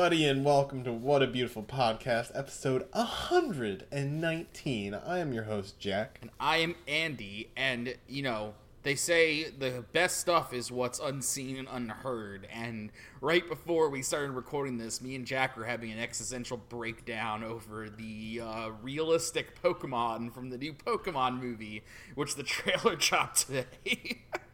everybody, 0.00 0.26
and 0.26 0.46
welcome 0.46 0.82
to 0.82 0.90
What 0.90 1.22
a 1.22 1.26
Beautiful 1.26 1.62
Podcast, 1.62 2.30
episode 2.34 2.86
119. 2.92 4.94
I 4.94 5.18
am 5.18 5.34
your 5.34 5.44
host, 5.44 5.78
Jack. 5.78 6.18
And 6.22 6.30
I 6.40 6.56
am 6.56 6.74
Andy, 6.88 7.50
and 7.54 7.94
you 8.08 8.22
know, 8.22 8.54
they 8.82 8.94
say 8.94 9.50
the 9.50 9.84
best 9.92 10.16
stuff 10.16 10.54
is 10.54 10.72
what's 10.72 11.00
unseen 11.00 11.58
and 11.58 11.68
unheard. 11.70 12.48
And 12.50 12.90
right 13.20 13.46
before 13.46 13.90
we 13.90 14.00
started 14.00 14.30
recording 14.30 14.78
this, 14.78 15.02
me 15.02 15.16
and 15.16 15.26
Jack 15.26 15.58
were 15.58 15.66
having 15.66 15.92
an 15.92 15.98
existential 15.98 16.56
breakdown 16.56 17.44
over 17.44 17.90
the 17.90 18.40
uh, 18.42 18.70
realistic 18.82 19.62
Pokemon 19.62 20.32
from 20.32 20.48
the 20.48 20.56
new 20.56 20.72
Pokemon 20.72 21.42
movie, 21.42 21.82
which 22.14 22.36
the 22.36 22.42
trailer 22.42 22.96
dropped 22.96 23.48
today. 23.48 24.22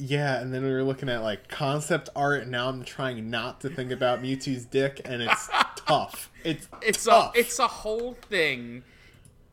Yeah, 0.00 0.40
and 0.40 0.52
then 0.52 0.64
we 0.64 0.70
were 0.70 0.82
looking 0.82 1.10
at 1.10 1.22
like 1.22 1.48
concept 1.48 2.08
art, 2.16 2.42
and 2.42 2.50
now 2.50 2.68
I'm 2.68 2.84
trying 2.84 3.28
not 3.28 3.60
to 3.60 3.68
think 3.68 3.90
about 3.92 4.22
Mewtwo's 4.22 4.64
dick, 4.64 5.02
and 5.04 5.20
it's 5.20 5.50
tough. 5.76 6.30
It's 6.42 6.68
it's 6.80 7.04
tough. 7.04 7.34
a 7.34 7.38
it's 7.38 7.58
a 7.58 7.66
whole 7.66 8.14
thing. 8.14 8.82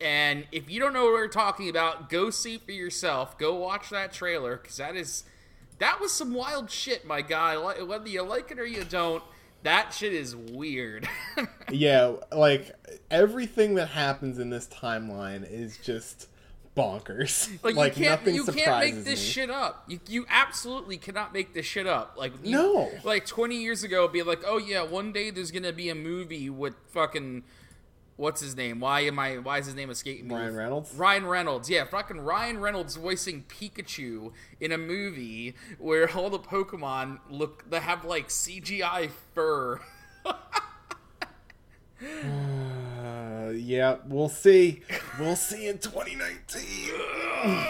And 0.00 0.46
if 0.50 0.70
you 0.70 0.80
don't 0.80 0.92
know 0.92 1.04
what 1.04 1.12
we're 1.12 1.28
talking 1.28 1.68
about, 1.68 2.08
go 2.08 2.30
see 2.30 2.56
for 2.56 2.72
yourself. 2.72 3.36
Go 3.36 3.56
watch 3.56 3.90
that 3.90 4.12
trailer 4.12 4.56
because 4.56 4.78
that 4.78 4.96
is 4.96 5.24
that 5.80 6.00
was 6.00 6.12
some 6.12 6.32
wild 6.32 6.70
shit, 6.70 7.06
my 7.06 7.20
guy. 7.20 7.56
Whether 7.82 8.08
you 8.08 8.22
like 8.22 8.50
it 8.50 8.58
or 8.58 8.66
you 8.66 8.84
don't, 8.84 9.22
that 9.64 9.92
shit 9.92 10.14
is 10.14 10.34
weird. 10.34 11.06
yeah, 11.70 12.14
like 12.34 12.74
everything 13.10 13.74
that 13.74 13.88
happens 13.88 14.38
in 14.38 14.48
this 14.48 14.66
timeline 14.66 15.46
is 15.50 15.76
just 15.78 16.28
bonkers. 16.78 17.48
Like, 17.62 17.74
like 17.74 17.96
you 17.96 18.04
can't, 18.04 18.20
nothing 18.20 18.34
you 18.34 18.44
can't 18.44 18.78
make 18.80 19.04
this 19.04 19.20
me. 19.20 19.26
shit 19.26 19.50
up. 19.50 19.84
You, 19.88 20.00
you 20.08 20.26
absolutely 20.28 20.96
cannot 20.96 21.32
make 21.32 21.52
this 21.54 21.66
shit 21.66 21.86
up. 21.86 22.14
Like 22.16 22.32
you, 22.42 22.52
No. 22.52 22.90
like 23.04 23.26
twenty 23.26 23.56
years 23.62 23.82
ago, 23.82 24.06
be 24.08 24.22
like, 24.22 24.42
oh 24.46 24.58
yeah, 24.58 24.82
one 24.82 25.12
day 25.12 25.30
there's 25.30 25.50
gonna 25.50 25.72
be 25.72 25.88
a 25.90 25.94
movie 25.94 26.48
with 26.48 26.74
fucking 26.92 27.42
what's 28.16 28.40
his 28.40 28.56
name? 28.56 28.80
Why 28.80 29.00
am 29.00 29.18
I? 29.18 29.38
Why 29.38 29.58
is 29.58 29.66
his 29.66 29.74
name 29.74 29.90
escaping 29.90 30.28
me? 30.28 30.34
Ryan 30.34 30.56
Reynolds? 30.56 30.94
Ryan 30.94 31.26
Reynolds, 31.26 31.70
yeah, 31.70 31.84
fucking 31.84 32.20
Ryan 32.20 32.58
Reynolds 32.60 32.96
voicing 32.96 33.44
Pikachu 33.48 34.32
in 34.60 34.72
a 34.72 34.78
movie 34.78 35.54
where 35.78 36.10
all 36.16 36.30
the 36.30 36.38
Pokemon 36.38 37.18
look 37.30 37.68
they 37.70 37.80
have 37.80 38.04
like 38.04 38.28
CGI 38.28 39.10
fur. 39.34 39.80
Oh, 42.00 42.57
Yeah, 43.58 43.96
we'll 44.06 44.28
see. 44.28 44.82
We'll 45.18 45.36
see 45.36 45.66
in 45.68 45.78
2019. 45.78 46.64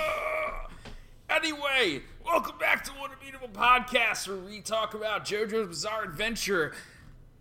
Anyway, 1.30 2.00
welcome 2.24 2.56
back 2.58 2.82
to 2.82 2.90
What 2.92 3.12
a 3.12 3.16
Beautiful 3.22 3.48
Podcast, 3.48 4.26
where 4.26 4.38
we 4.38 4.62
talk 4.62 4.94
about 4.94 5.26
JoJo's 5.26 5.68
Bizarre 5.68 6.04
Adventure 6.04 6.72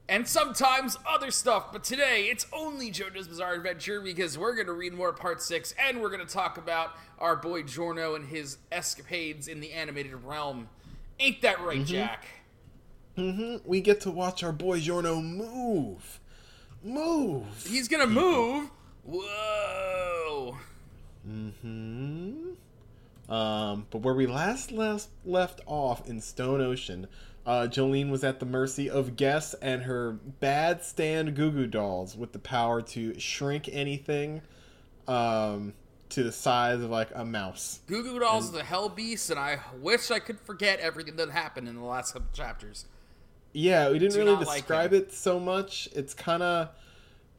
and 0.10 0.28
sometimes 0.28 0.98
other 1.08 1.32
stuff. 1.32 1.72
But 1.72 1.86
today, 1.86 2.28
it's 2.30 2.46
only 2.52 2.92
JoJo's 2.92 3.30
Bizarre 3.30 3.54
Adventure 3.54 4.02
because 4.02 4.38
we're 4.38 4.56
going 4.56 4.68
to 4.68 4.74
read 4.74 4.94
more 4.94 5.14
Part 5.14 5.42
6 5.42 5.74
and 5.80 6.02
we're 6.02 6.10
going 6.10 6.26
to 6.26 6.32
talk 6.32 6.58
about 6.58 6.92
our 7.18 7.38
boy 7.38 7.64
Giorno 7.64 8.16
and 8.16 8.26
his 8.26 8.58
escapades 8.74 9.48
in 9.48 9.62
the 9.62 9.72
animated 9.72 10.14
realm. 10.26 10.68
Ain't 11.20 11.42
that 11.42 11.62
right, 11.64 11.86
Jack? 11.86 12.26
Mm-hmm. 13.18 13.68
We 13.68 13.80
get 13.80 14.02
to 14.02 14.12
watch 14.12 14.44
our 14.44 14.52
boy 14.52 14.82
Giorno 14.82 15.22
move. 15.22 16.20
Move. 16.84 17.46
He's 17.66 17.88
going 17.88 18.08
to 18.08 18.14
move. 18.14 18.70
Whoa. 19.04 20.58
Hmm. 21.26 22.52
Um, 23.30 23.86
but 23.90 24.00
where 24.00 24.14
we 24.14 24.26
last 24.28 24.72
left, 24.72 25.10
left 25.26 25.62
off 25.66 26.08
in 26.08 26.22
Stone 26.22 26.62
Ocean, 26.62 27.08
uh, 27.46 27.68
Jolene 27.70 28.10
was 28.10 28.24
at 28.24 28.40
the 28.40 28.46
mercy 28.46 28.90
of 28.90 29.16
Guess 29.16 29.54
and 29.56 29.84
her 29.84 30.14
bad 30.40 30.84
stand 30.84 31.36
Goo 31.36 31.52
Goo 31.52 31.68
dolls 31.68 32.16
with 32.16 32.32
the 32.32 32.40
power 32.40 32.82
to 32.82 33.20
shrink 33.20 33.70
anything 33.72 34.42
um, 35.08 35.74
to 36.10 36.24
the 36.24 36.32
size 36.32 36.82
of 36.82 36.90
like 36.90 37.10
a 37.16 37.26
mouse. 37.26 37.80
Goo 37.88 38.04
Goo 38.04 38.20
Dolls 38.20 38.50
is 38.50 38.56
a 38.56 38.64
hell 38.64 38.90
beast, 38.90 39.30
and 39.30 39.40
I 39.40 39.60
wish 39.80 40.12
I 40.12 40.20
could 40.20 40.40
forget 40.40 40.80
everything 40.80 41.16
that 41.18 41.30
happened 41.30 41.68
in 41.68 41.76
the 41.76 41.86
last 41.86 42.14
couple 42.14 42.30
chapters. 42.34 42.86
Yeah, 43.58 43.90
we 43.90 43.98
didn't 43.98 44.14
Do 44.14 44.20
really 44.20 44.34
not 44.34 44.46
like 44.46 44.58
describe 44.58 44.94
it 44.94 45.12
so 45.12 45.40
much. 45.40 45.90
It's 45.96 46.14
kind 46.14 46.44
of 46.44 46.70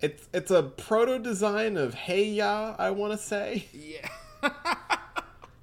it's 0.00 0.28
it's 0.34 0.50
a 0.50 0.64
proto 0.64 1.20
design 1.20 1.76
of 1.76 1.94
Hey 1.94 2.24
Ya, 2.30 2.74
I 2.76 2.90
want 2.90 3.12
to 3.12 3.18
say. 3.18 3.66
Yeah. 3.72 4.08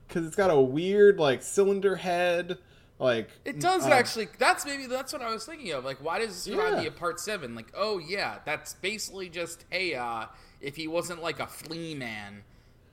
because 0.07 0.25
it's 0.25 0.37
got 0.37 0.51
a 0.51 0.59
weird 0.59 1.19
like 1.19 1.43
cylinder 1.43 1.97
head 1.97 2.57
like 2.99 3.29
It 3.43 3.59
does 3.59 3.85
uh, 3.85 3.89
actually. 3.89 4.29
That's 4.39 4.65
maybe 4.65 4.87
that's 4.87 5.11
what 5.11 5.21
I 5.21 5.29
was 5.29 5.45
thinking 5.45 5.73
of. 5.73 5.83
Like, 5.83 5.97
why 5.97 6.19
does 6.19 6.47
Yeah. 6.47 6.79
me 6.79 6.87
of 6.87 6.95
part 6.95 7.19
seven? 7.19 7.53
Like, 7.53 7.73
oh 7.75 7.97
yeah, 7.97 8.37
that's 8.45 8.75
basically 8.75 9.27
just 9.27 9.65
Hey 9.69 9.91
Heya 9.91 10.29
if 10.61 10.77
he 10.77 10.87
wasn't 10.87 11.21
like 11.21 11.41
a 11.41 11.47
flea 11.47 11.95
man. 11.95 12.43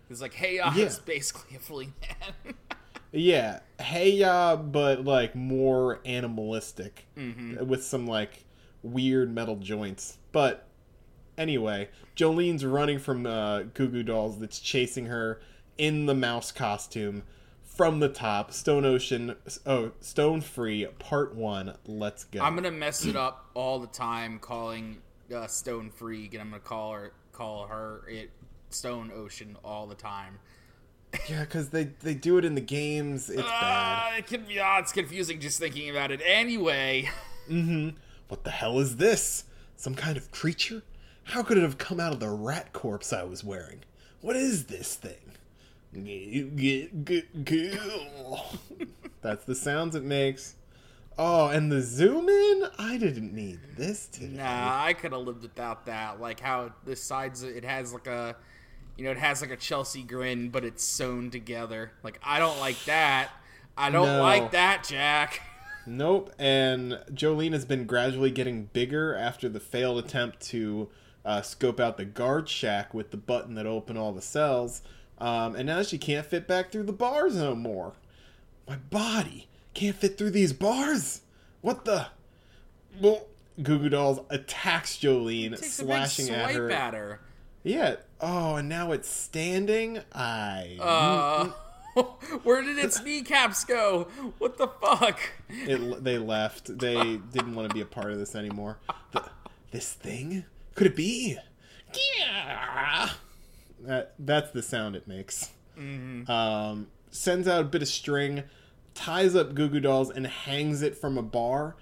He's 0.09 0.21
like 0.21 0.35
Heya 0.35 0.75
Yeah. 0.75 0.87
is 0.87 0.99
basically 0.99 1.57
a 1.57 1.61
flea 1.61 1.93
man. 2.03 2.55
yeah. 3.13 3.61
Hey 3.81 4.11
ya 4.13 4.57
but 4.57 5.05
like 5.05 5.35
more 5.35 6.01
animalistic 6.05 7.07
Mm-hmm. 7.17 7.67
with 7.67 7.85
some 7.85 8.07
like 8.07 8.45
weird 8.83 9.33
metal 9.35 9.57
joints. 9.57 10.19
But 10.33 10.67
anyway 11.39 11.89
jolene's 12.17 12.65
running 12.65 12.99
from 12.99 13.25
uh 13.27 13.63
goo 13.75 13.89
goo 13.89 14.03
dolls 14.03 14.39
that's 14.39 14.61
chasing 14.61 15.07
her 15.07 15.41
in 15.79 16.05
the 16.07 16.15
mouse 16.15 16.53
costume 16.53 17.23
from 17.65 18.01
the 18.01 18.09
top. 18.09 18.53
Stone 18.53 18.85
ocean 18.85 19.35
oh 19.67 19.93
stone 20.01 20.41
free 20.41 20.87
part 20.99 21.35
one. 21.35 21.75
Let's 21.87 22.25
go. 22.25 22.41
I'm 22.43 22.55
gonna 22.55 22.71
mess 22.71 23.05
it 23.07 23.17
up 23.17 23.49
all 23.55 23.79
the 23.79 23.87
time, 23.87 24.39
calling 24.39 24.99
uh, 25.35 25.47
Stone 25.47 25.91
Freak, 25.91 26.35
and 26.35 26.43
I'm 26.43 26.51
gonna 26.51 26.61
call 26.61 26.93
her 26.93 27.13
call 27.33 27.67
her 27.69 28.03
it 28.09 28.31
Stone 28.69 29.11
Ocean 29.15 29.57
all 29.65 29.87
the 29.87 29.95
time. 29.95 30.39
Yeah 31.29 31.41
because 31.41 31.69
they 31.71 31.85
they 32.01 32.15
do 32.15 32.39
it 32.39 32.45
in 32.45 32.55
the 32.55 32.61
games 32.61 33.29
it's 33.29 33.43
bad 33.43 33.49
Ah, 33.51 34.17
it 34.17 34.27
can 34.27 34.45
be. 34.45 34.55
It's 34.59 34.93
confusing 34.93 35.41
just 35.41 35.59
thinking 35.59 35.91
about 35.91 36.11
it. 36.11 36.21
Anyway. 36.25 37.11
What 38.29 38.45
the 38.45 38.51
hell 38.51 38.79
is 38.79 38.97
this? 38.97 39.45
Some 39.77 39.95
kind 39.95 40.17
of 40.17 40.31
creature? 40.31 40.83
How 41.25 41.43
could 41.43 41.59
it 41.59 41.63
have 41.63 41.77
come 41.77 42.01
out 42.01 42.13
of 42.15 42.21
the 42.21 42.31
rat 42.31 42.73
corpse 42.73 43.13
I 43.13 43.25
was 43.25 43.45
wearing? 43.45 43.81
What 44.23 44.37
is 44.37 44.67
this 44.67 44.95
thing? 44.95 45.33
That's 49.21 49.45
the 49.45 49.55
sounds 49.55 49.95
it 49.95 50.05
makes. 50.05 50.55
Oh, 51.19 51.49
and 51.49 51.71
the 51.71 51.83
zoom 51.83 52.29
in? 52.29 52.69
I 52.79 52.97
didn't 52.97 53.35
need 53.35 53.61
this 53.77 54.07
today. 54.07 54.39
Nah, 54.39 54.85
I 54.85 54.95
could 54.95 55.13
have 55.13 55.21
lived 55.23 55.43
without 55.43 55.85
that. 55.87 56.21
Like 56.21 56.41
how 56.41 56.73
the 56.87 56.97
sides, 56.97 57.43
it 57.43 57.65
has 57.65 57.93
like 57.93 58.07
a, 58.07 58.35
you 58.97 59.05
know, 59.05 59.11
it 59.11 59.19
has 59.19 59.41
like 59.41 59.51
a 59.51 59.57
Chelsea 59.57 60.03
grin, 60.03 60.49
but 60.51 60.65
it's 60.65 60.85
sewn 60.85 61.31
together. 61.31 61.93
Like 62.03 62.19
I 62.25 62.39
don't 62.39 62.59
like 62.61 62.83
that. 62.85 63.31
I 63.77 63.91
don't 63.91 64.07
No. 64.07 64.23
like 64.23 64.51
that, 64.53 64.85
Jack. 64.89 65.41
Nope. 65.85 66.33
And 66.39 67.01
Jolene 67.13 67.53
has 67.55 67.65
been 67.65 67.87
gradually 67.87 68.31
getting 68.31 68.67
bigger 68.73 69.17
after 69.17 69.49
the 69.49 69.59
failed 69.59 69.99
attempt 69.99 70.39
to 70.51 70.89
uh, 71.25 71.43
scope 71.43 71.81
out 71.81 71.97
the 71.97 72.05
guard 72.05 72.49
shack 72.49 72.95
with 72.95 73.11
the 73.11 73.17
button 73.17 73.57
that 73.57 73.67
opened 73.67 73.99
all 73.99 74.13
the 74.13 74.23
cells. 74.23 74.83
Um, 75.19 75.57
and 75.57 75.67
now 75.67 75.83
she 75.83 75.99
can't 75.99 76.25
fit 76.25 76.47
back 76.47 76.71
through 76.71 76.85
the 76.85 76.93
bars 76.93 77.35
no 77.35 77.57
more. 77.57 77.95
My 78.69 78.77
body 78.77 79.49
can't 79.75 79.97
fit 79.97 80.17
through 80.17 80.31
these 80.31 80.53
bars. 80.53 81.23
What 81.63 81.85
the? 81.85 82.07
Well, 83.01 83.27
Goo 83.61 83.81
Goo 83.81 83.89
Dolls 83.89 84.21
attacks 84.31 84.97
Jolene, 84.99 85.51
Takes 85.59 85.81
a 85.81 85.83
big 85.83 85.89
slashing 85.89 86.27
swipe 86.27 86.39
at 86.51 86.55
her. 86.55 86.71
at 86.71 86.95
her. 86.95 87.21
Yeah. 87.65 87.97
Oh, 88.23 88.55
and 88.55 88.69
now 88.69 88.93
it's 88.93 89.09
standing. 89.09 90.01
I. 90.13 90.79
Uh, 90.81 92.03
where 92.45 92.63
did 92.63 92.79
its 92.79 93.03
kneecaps 93.03 93.65
go? 93.65 94.05
What 94.39 94.59
the 94.59 94.69
fuck? 94.69 95.19
it, 95.49 96.05
they 96.05 96.19
left. 96.19 96.79
They 96.79 97.17
didn't 97.17 97.55
want 97.55 97.69
to 97.69 97.75
be 97.75 97.81
a 97.81 97.87
part 97.87 98.13
of 98.13 98.19
this 98.19 98.37
anymore. 98.37 98.79
The, 99.11 99.25
this 99.73 99.93
thing? 99.93 100.45
Could 100.77 100.87
it 100.87 100.97
be? 100.97 101.37
Yeah. 102.19 103.11
That, 103.81 104.15
that's 104.19 104.53
the 104.53 104.63
sound 104.63 104.95
it 104.95 105.09
makes. 105.09 105.51
Um, 105.77 106.87
sends 107.11 107.49
out 107.49 107.61
a 107.61 107.65
bit 107.65 107.83
of 107.83 107.89
string, 107.89 108.45
ties 108.95 109.35
up 109.35 109.55
Goo 109.55 109.69
Goo 109.69 109.81
Dolls, 109.81 110.11
and 110.11 110.27
hangs 110.27 110.83
it 110.83 110.97
from 110.97 111.19
a 111.19 111.23
bar, 111.23 111.75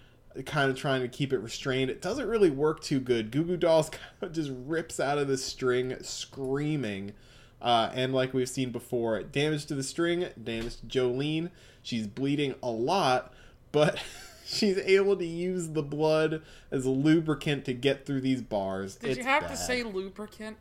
kind 0.46 0.70
of 0.70 0.76
trying 0.76 1.02
to 1.02 1.08
keep 1.08 1.32
it 1.32 1.38
restrained. 1.38 1.90
It 1.90 2.00
doesn't 2.00 2.28
really 2.28 2.50
work 2.50 2.80
too 2.80 3.00
good. 3.00 3.30
Goo 3.30 3.44
Goo 3.44 3.56
Dolls 3.56 3.90
kind 3.90 4.02
of 4.22 4.32
just 4.32 4.50
rips 4.66 5.00
out 5.00 5.18
of 5.18 5.28
the 5.28 5.36
string, 5.36 5.96
screaming. 6.02 7.12
Uh, 7.60 7.90
and 7.92 8.14
like 8.14 8.32
we've 8.32 8.48
seen 8.48 8.70
before, 8.70 9.22
damage 9.22 9.66
to 9.66 9.74
the 9.74 9.82
string, 9.82 10.26
damage 10.42 10.76
to 10.80 10.86
Jolene. 10.86 11.50
She's 11.82 12.06
bleeding 12.06 12.54
a 12.62 12.70
lot, 12.70 13.34
but 13.70 13.98
she's 14.46 14.78
able 14.78 15.16
to 15.16 15.26
use 15.26 15.68
the 15.68 15.82
blood 15.82 16.42
as 16.70 16.86
a 16.86 16.90
lubricant 16.90 17.64
to 17.66 17.74
get 17.74 18.06
through 18.06 18.22
these 18.22 18.40
bars. 18.40 18.96
Did 18.96 19.10
It's 19.10 19.18
you 19.18 19.24
have 19.24 19.48
to 19.50 19.56
say 19.56 19.82
lubricant? 19.82 20.56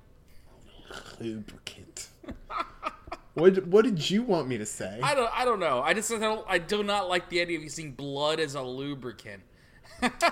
lubricant? 1.19 2.09
what 3.33 3.65
What 3.67 3.85
did 3.85 4.09
you 4.09 4.23
want 4.23 4.47
me 4.47 4.57
to 4.57 4.65
say? 4.65 4.99
I 5.01 5.15
don't. 5.15 5.31
I 5.33 5.45
don't 5.45 5.59
know. 5.59 5.81
I 5.81 5.93
just 5.93 6.09
don't. 6.09 6.45
I 6.47 6.57
do 6.57 6.83
not 6.83 7.07
like 7.07 7.29
the 7.29 7.41
idea 7.41 7.57
of 7.57 7.63
using 7.63 7.91
blood 7.91 8.39
as 8.39 8.55
a 8.55 8.61
lubricant. 8.61 9.43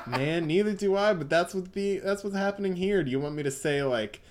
Man, 0.05 0.47
neither 0.47 0.73
do 0.73 0.95
I. 0.95 1.13
But 1.13 1.29
that's 1.29 1.53
what 1.53 1.73
the 1.73 1.99
that's 1.99 2.23
what's 2.23 2.35
happening 2.35 2.75
here. 2.75 3.03
Do 3.03 3.11
you 3.11 3.19
want 3.19 3.35
me 3.35 3.43
to 3.43 3.51
say 3.51 3.83
like, 3.83 4.21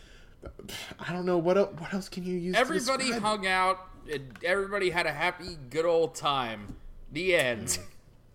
I 0.98 1.12
don't 1.12 1.26
know 1.26 1.38
what 1.38 1.56
el- 1.56 1.74
what 1.78 1.92
else 1.94 2.08
can 2.08 2.24
you 2.24 2.36
use? 2.36 2.56
Everybody 2.56 3.12
hung 3.12 3.46
out. 3.46 3.78
and 4.12 4.38
Everybody 4.44 4.90
had 4.90 5.06
a 5.06 5.12
happy, 5.12 5.56
good 5.70 5.84
old 5.84 6.14
time. 6.14 6.76
The 7.12 7.34
end. 7.36 7.78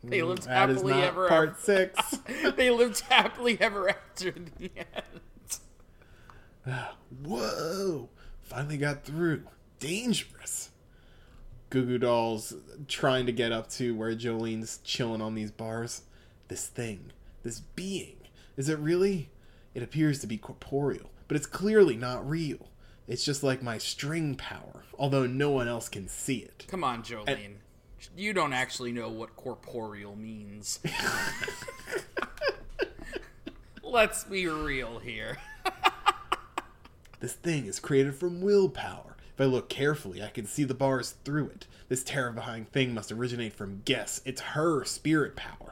They 0.04 0.24
lived 0.24 0.44
Mm. 0.44 0.46
That 0.48 0.70
is 0.72 0.78
happily 0.78 0.94
ever 1.04 1.28
part 1.28 1.60
six. 1.62 2.18
they 2.56 2.72
lived 2.72 3.02
happily 3.02 3.56
ever 3.62 3.90
after 3.90 4.32
the 4.32 4.72
end. 4.76 5.60
Whoa! 7.24 8.10
Finally 8.42 8.78
got 8.78 9.04
through. 9.04 9.44
Dangerous. 9.80 10.72
Goo 11.70 11.86
Goo 11.86 11.98
Dolls 11.98 12.54
trying 12.88 13.26
to 13.28 13.32
get 13.32 13.52
up 13.52 13.70
to 13.72 13.96
where 13.96 14.16
Jolene's 14.16 14.80
chilling 14.84 15.22
on 15.22 15.36
these 15.36 15.52
bars. 15.52 16.02
This 16.52 16.68
thing, 16.68 17.14
this 17.44 17.62
being, 17.62 18.18
is 18.58 18.68
it 18.68 18.78
really? 18.78 19.30
It 19.74 19.84
appears 19.84 20.20
to 20.20 20.28
be 20.28 20.36
corporeal, 20.38 21.10
but 21.30 21.38
it's 21.38 21.46
clearly 21.46 21.96
not 21.96 22.30
real. 22.30 22.68
It's 23.08 23.24
just 23.24 23.42
like 23.42 23.64
my 23.64 23.78
string 23.78 24.36
power, 24.36 24.84
although 25.00 25.26
no 25.26 25.52
one 25.52 25.70
else 25.70 25.88
can 25.88 26.10
see 26.10 26.40
it. 26.40 26.66
Come 26.68 26.84
on, 26.84 27.04
Jolene. 27.04 27.54
You 28.18 28.34
don't 28.34 28.52
actually 28.52 28.92
know 28.92 29.08
what 29.08 29.38
corporeal 29.38 30.18
means. 30.18 30.82
Let's 33.82 34.26
be 34.26 34.46
real 34.48 35.00
here. 35.00 35.38
This 37.22 37.32
thing 37.32 37.66
is 37.66 37.80
created 37.80 38.16
from 38.16 38.42
willpower. 38.42 39.16
If 39.34 39.40
I 39.40 39.46
look 39.46 39.70
carefully, 39.70 40.22
I 40.22 40.28
can 40.28 40.46
see 40.46 40.66
the 40.66 40.74
bars 40.74 41.16
through 41.24 41.48
it. 41.48 41.68
This 41.88 42.04
terrifying 42.04 42.66
thing 42.66 42.94
must 42.94 43.10
originate 43.10 43.54
from 43.54 43.84
Guess. 43.86 44.20
It's 44.26 44.42
her 44.42 44.84
spirit 44.84 45.38
power. 45.38 45.71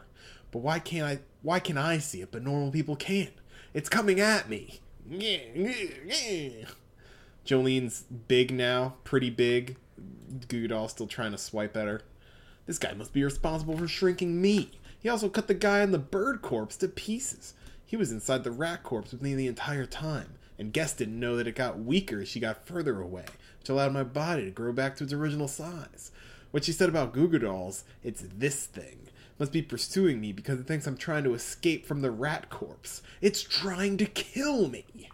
But 0.51 0.60
why 0.60 0.80
can't 0.80 1.06
I 1.06 1.19
why 1.42 1.60
can 1.60 1.78
I 1.78 2.00
see 2.00 2.22
it 2.22 2.31
but 2.31 2.44
normal 2.44 2.72
people 2.72 2.96
can't? 2.96 3.34
It's 3.74 3.90
coming 3.90 4.19
at 4.19 4.50
me. 4.50 4.80
Jolene's 7.46 8.01
big 8.28 8.51
now, 8.51 8.96
pretty 9.04 9.30
big. 9.30 9.78
Goo 10.48 10.68
Goo 10.68 10.88
still 10.88 11.07
trying 11.07 11.31
to 11.31 11.38
swipe 11.38 11.75
at 11.75 11.88
her. 11.88 12.01
This 12.66 12.78
guy 12.78 12.94
must 12.94 13.13
be 13.13 13.24
responsible 13.24 13.78
for 13.78 13.88
shrinking 13.88 14.42
me. 14.42 14.72
He 15.00 15.10
also 15.10 15.30
cut 15.30 15.48
the 15.48 15.54
guy 15.54 15.81
in 15.81 15.92
the 15.92 15.98
bird 15.98 16.42
corpse 16.42 16.78
to 16.78 16.88
pieces. 16.88 17.54
He 17.86 17.96
was 17.96 18.12
inside 18.12 18.44
the 18.44 18.51
rat 18.51 18.84
corpse 18.84 19.12
with 19.12 19.24
me 19.24 19.34
the 19.34 19.48
entire 19.48 19.88
time, 19.88 20.36
and 20.60 20.74
Guess 20.74 20.94
didn't 20.94 21.19
know 21.19 21.36
that 21.38 21.48
it 21.48 21.56
got 21.56 21.80
weaker 21.80 22.22
as 22.22 22.28
she 22.28 22.40
got 22.40 22.68
further 22.68 23.01
away, 23.01 23.25
which 23.60 23.69
allowed 23.69 23.94
my 23.94 24.04
body 24.04 24.46
to 24.46 24.51
grow 24.51 24.72
back 24.72 24.96
to 24.98 25.04
its 25.04 25.13
original 25.13 25.48
size. 25.48 26.12
What 26.51 26.66
she 26.66 26.72
said 26.72 26.90
about 26.90 27.13
Goo 27.13 27.28
Goo 27.28 27.40
Dolls, 27.40 27.84
it's 28.04 28.24
this 28.31 28.66
thing, 28.66 29.07
must 29.39 29.51
be 29.51 29.62
pursuing 29.62 30.19
me 30.19 30.33
because 30.33 30.59
it 30.59 30.68
thinks 30.68 30.86
I'm 30.86 30.97
trying 30.97 31.24
to 31.24 31.33
escape 31.33 31.86
from 31.86 32.01
the 32.01 32.12
rat 32.12 32.50
corpse. 32.50 33.01
It's 33.21 33.41
trying 33.41 33.97
to 33.97 34.06
kill 34.06 34.68
me. 34.68 35.09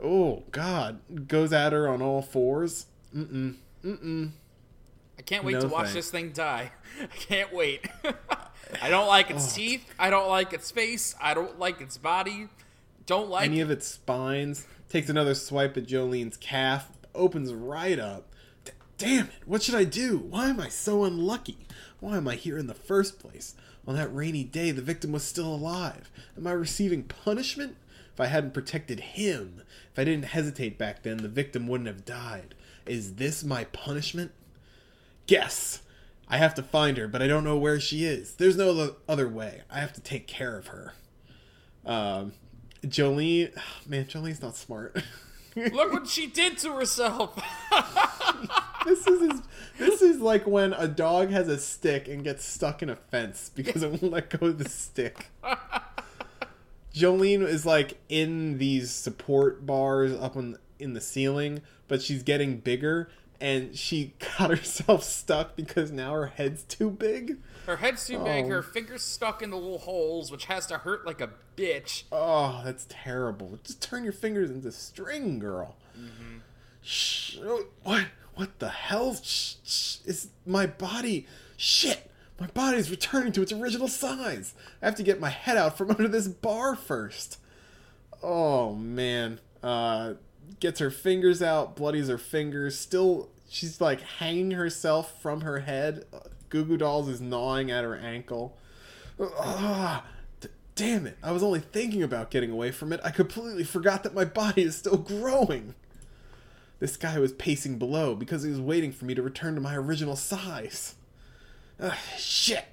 Oh, 0.00 0.44
God. 0.52 1.00
Goes 1.26 1.52
at 1.52 1.72
her 1.72 1.88
on 1.88 2.00
all 2.00 2.22
fours. 2.22 2.86
Mm-mm. 3.14 3.56
Mm-mm. 3.84 4.30
I 5.18 5.22
can't 5.22 5.44
wait 5.44 5.54
No 5.54 5.62
to 5.62 5.68
watch 5.68 5.92
this 5.92 6.10
thing 6.10 6.30
die. 6.30 6.70
I 7.02 7.06
can't 7.06 7.52
wait. 7.52 7.84
I 8.82 8.90
don't 8.90 9.08
like 9.08 9.30
its 9.30 9.52
oh. 9.52 9.56
teeth. 9.56 9.92
I 9.98 10.10
don't 10.10 10.28
like 10.28 10.52
its 10.52 10.70
face. 10.70 11.14
I 11.20 11.34
don't 11.34 11.58
like 11.58 11.80
its 11.80 11.98
body. 11.98 12.48
Don't 13.06 13.30
like 13.30 13.46
any 13.46 13.60
of 13.60 13.70
its 13.70 13.86
spines, 13.86 14.66
takes 14.90 15.08
another 15.08 15.34
swipe 15.34 15.78
at 15.78 15.86
Jolene's 15.86 16.36
calf, 16.36 16.90
opens 17.14 17.54
right 17.54 17.98
up. 17.98 18.30
Damn 18.98 19.26
it, 19.26 19.46
what 19.46 19.62
should 19.62 19.76
I 19.76 19.84
do? 19.84 20.18
Why 20.18 20.48
am 20.48 20.58
I 20.58 20.68
so 20.68 21.04
unlucky? 21.04 21.58
Why 22.00 22.16
am 22.16 22.26
I 22.26 22.34
here 22.34 22.58
in 22.58 22.66
the 22.66 22.74
first 22.74 23.20
place? 23.20 23.54
On 23.86 23.94
that 23.94 24.14
rainy 24.14 24.42
day, 24.42 24.72
the 24.72 24.82
victim 24.82 25.12
was 25.12 25.22
still 25.22 25.54
alive. 25.54 26.10
Am 26.36 26.46
I 26.48 26.52
receiving 26.52 27.04
punishment? 27.04 27.76
If 28.12 28.20
I 28.20 28.26
hadn't 28.26 28.54
protected 28.54 28.98
him, 29.00 29.62
if 29.92 29.98
I 29.98 30.02
didn't 30.02 30.26
hesitate 30.26 30.76
back 30.76 31.04
then, 31.04 31.18
the 31.18 31.28
victim 31.28 31.68
wouldn't 31.68 31.86
have 31.86 32.04
died. 32.04 32.56
Is 32.86 33.14
this 33.14 33.44
my 33.44 33.64
punishment? 33.64 34.32
Guess. 35.28 35.82
I 36.28 36.38
have 36.38 36.54
to 36.56 36.62
find 36.62 36.96
her, 36.96 37.06
but 37.06 37.22
I 37.22 37.28
don't 37.28 37.44
know 37.44 37.56
where 37.56 37.78
she 37.78 38.04
is. 38.04 38.34
There's 38.34 38.56
no 38.56 38.96
other 39.08 39.28
way. 39.28 39.62
I 39.70 39.78
have 39.78 39.92
to 39.92 40.00
take 40.00 40.26
care 40.26 40.58
of 40.58 40.66
her. 40.66 40.94
Um, 41.86 42.32
Jolene, 42.84 43.56
man, 43.86 44.06
Jolene's 44.06 44.42
not 44.42 44.56
smart. 44.56 45.00
Look 45.72 45.92
what 45.92 46.08
she 46.08 46.26
did 46.26 46.58
to 46.58 46.72
herself. 46.72 47.34
this 48.84 49.06
is 49.06 49.30
his, 49.30 49.42
this 49.78 50.02
is 50.02 50.20
like 50.20 50.46
when 50.46 50.72
a 50.72 50.88
dog 50.88 51.30
has 51.30 51.48
a 51.48 51.58
stick 51.58 52.08
and 52.08 52.24
gets 52.24 52.44
stuck 52.44 52.82
in 52.82 52.90
a 52.90 52.96
fence 52.96 53.50
because 53.54 53.82
it 53.82 53.90
won't 53.90 54.12
let 54.12 54.30
go 54.30 54.48
of 54.48 54.58
the 54.58 54.68
stick. 54.68 55.30
Jolene 56.94 57.46
is 57.46 57.64
like 57.64 57.98
in 58.08 58.58
these 58.58 58.90
support 58.90 59.64
bars 59.66 60.12
up 60.12 60.36
on 60.36 60.58
in 60.78 60.94
the 60.94 61.00
ceiling, 61.00 61.62
but 61.88 62.02
she's 62.02 62.22
getting 62.22 62.58
bigger 62.58 63.10
and 63.40 63.76
she 63.76 64.14
got 64.38 64.50
herself 64.50 65.02
stuck 65.04 65.56
because 65.56 65.90
now 65.90 66.12
her 66.12 66.26
head's 66.26 66.62
too 66.64 66.90
big. 66.90 67.38
her 67.66 67.76
head's 67.76 68.06
too 68.06 68.18
big. 68.18 68.46
Oh. 68.46 68.48
Her 68.48 68.62
fingers 68.62 69.02
stuck 69.02 69.42
in 69.42 69.50
the 69.50 69.56
little 69.56 69.78
holes, 69.78 70.30
which 70.30 70.46
has 70.46 70.66
to 70.66 70.78
hurt 70.78 71.06
like 71.06 71.20
a 71.20 71.30
bitch. 71.56 72.04
Oh, 72.12 72.62
that's 72.64 72.86
terrible. 72.88 73.58
Just 73.64 73.82
turn 73.82 74.04
your 74.04 74.12
fingers 74.12 74.50
into 74.50 74.70
string, 74.72 75.38
girl. 75.38 75.76
Shh. 76.82 77.36
oh, 77.42 77.66
What? 77.82 78.06
What 78.34 78.58
the 78.60 78.68
hell? 78.68 79.14
Shh, 79.14 79.54
shh. 79.64 79.96
Is 80.06 80.28
my 80.46 80.66
body? 80.66 81.26
Shit. 81.56 82.08
My 82.40 82.46
body's 82.46 82.88
returning 82.88 83.32
to 83.32 83.42
its 83.42 83.52
original 83.52 83.88
size. 83.88 84.54
I 84.80 84.86
have 84.86 84.94
to 84.94 85.02
get 85.02 85.18
my 85.18 85.28
head 85.30 85.56
out 85.56 85.76
from 85.76 85.90
under 85.98 86.06
this 86.08 86.28
bar 86.28 86.76
first. 86.76 87.38
Oh 88.22 88.74
man. 88.74 89.40
Uh, 89.62 90.14
gets 90.60 90.78
her 90.78 90.90
fingers 90.90 91.42
out, 91.42 91.74
bloodies 91.74 92.08
her 92.08 92.16
fingers. 92.18 92.78
Still, 92.78 93.28
she's 93.48 93.80
like 93.80 94.00
hanging 94.00 94.52
herself 94.52 95.20
from 95.20 95.40
her 95.42 95.60
head. 95.60 96.04
Goo 96.48 96.64
Goo 96.64 96.76
Dolls 96.76 97.08
is 97.08 97.20
gnawing 97.20 97.70
at 97.70 97.84
her 97.84 97.96
ankle. 97.96 98.56
D- 99.18 100.48
damn 100.74 101.06
it. 101.06 101.18
I 101.22 101.32
was 101.32 101.42
only 101.42 101.60
thinking 101.60 102.02
about 102.02 102.30
getting 102.30 102.50
away 102.50 102.70
from 102.70 102.92
it. 102.92 103.00
I 103.02 103.10
completely 103.10 103.64
forgot 103.64 104.02
that 104.04 104.14
my 104.14 104.24
body 104.24 104.62
is 104.62 104.76
still 104.76 104.96
growing. 104.96 105.74
This 106.78 106.96
guy 106.96 107.18
was 107.18 107.32
pacing 107.32 107.78
below 107.78 108.14
because 108.14 108.44
he 108.44 108.50
was 108.50 108.60
waiting 108.60 108.92
for 108.92 109.04
me 109.04 109.14
to 109.14 109.22
return 109.22 109.54
to 109.56 109.60
my 109.60 109.74
original 109.74 110.14
size. 110.16 110.94
Ugh, 111.80 111.92
shit. 112.16 112.66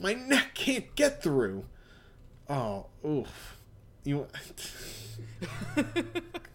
My 0.00 0.14
neck 0.14 0.54
can't 0.54 0.94
get 0.96 1.22
through. 1.22 1.64
Oh, 2.48 2.86
oof. 3.06 3.58
You. 4.04 4.26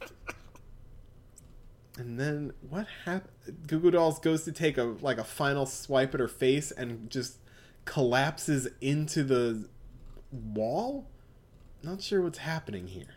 and 1.98 2.20
then 2.20 2.54
what 2.70 2.88
happened? 3.06 3.68
Goo 3.68 3.92
Dolls 3.92 4.20
goes 4.20 4.44
to 4.44 4.52
take 4.52 4.78
a 4.78 4.84
like 5.02 5.18
a 5.18 5.24
final 5.24 5.66
swipe 5.66 6.14
at 6.14 6.20
her 6.20 6.28
face 6.28 6.72
and 6.72 7.10
just 7.10 7.38
collapses 7.86 8.68
into 8.82 9.24
the 9.24 9.68
wall. 10.32 11.10
Not 11.82 12.02
sure 12.02 12.22
what's 12.22 12.40
happening 12.40 12.88
here. 12.88 13.16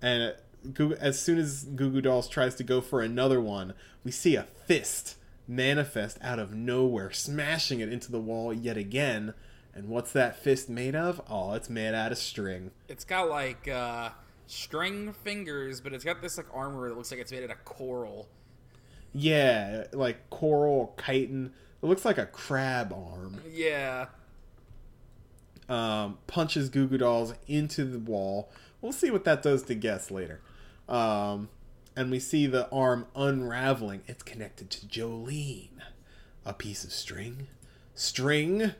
And 0.00 0.34
uh, 0.78 0.90
as 1.00 1.18
soon 1.18 1.38
as 1.38 1.64
Goo 1.64 2.00
Dolls 2.00 2.28
tries 2.28 2.54
to 2.56 2.64
go 2.64 2.80
for 2.80 3.00
another 3.00 3.40
one, 3.40 3.74
we 4.04 4.10
see 4.10 4.36
a 4.36 4.44
fist 4.44 5.16
manifest 5.48 6.18
out 6.22 6.38
of 6.38 6.54
nowhere, 6.54 7.10
smashing 7.12 7.80
it 7.80 7.92
into 7.92 8.12
the 8.12 8.20
wall 8.20 8.52
yet 8.52 8.76
again. 8.76 9.34
And 9.74 9.88
what's 9.88 10.12
that 10.12 10.36
fist 10.36 10.68
made 10.68 10.94
of? 10.94 11.20
Oh, 11.28 11.54
it's 11.54 11.68
made 11.68 11.94
out 11.94 12.12
of 12.12 12.18
string. 12.18 12.70
It's 12.88 13.04
got 13.04 13.28
like 13.28 13.66
uh, 13.66 14.10
string 14.46 15.12
fingers, 15.12 15.80
but 15.80 15.92
it's 15.92 16.04
got 16.04 16.20
this 16.22 16.36
like 16.36 16.46
armor 16.52 16.88
that 16.88 16.96
looks 16.96 17.10
like 17.10 17.20
it's 17.20 17.32
made 17.32 17.44
out 17.44 17.50
of 17.50 17.64
coral. 17.64 18.28
Yeah, 19.12 19.84
like 19.92 20.28
coral 20.30 20.96
chitin. 21.04 21.52
It 21.82 21.86
looks 21.86 22.04
like 22.04 22.18
a 22.18 22.26
crab 22.26 22.92
arm. 22.92 23.40
Yeah. 23.50 24.06
um, 25.68 26.18
punches 26.26 26.68
Goo 26.68 26.86
Goo 26.86 26.98
Dolls 26.98 27.34
into 27.46 27.84
the 27.84 27.98
wall. 27.98 28.50
We'll 28.80 28.92
see 28.92 29.10
what 29.10 29.24
that 29.24 29.42
does 29.42 29.62
to 29.64 29.74
Guess 29.74 30.10
later. 30.10 30.40
Um, 30.88 31.48
and 31.96 32.10
we 32.10 32.18
see 32.18 32.46
the 32.46 32.68
arm 32.70 33.06
unraveling. 33.14 34.02
It's 34.06 34.22
connected 34.22 34.68
to 34.70 34.86
Jolene. 34.86 35.68
A 36.44 36.52
piece 36.52 36.84
of 36.84 36.92
string. 36.92 37.46
String. 37.94 38.72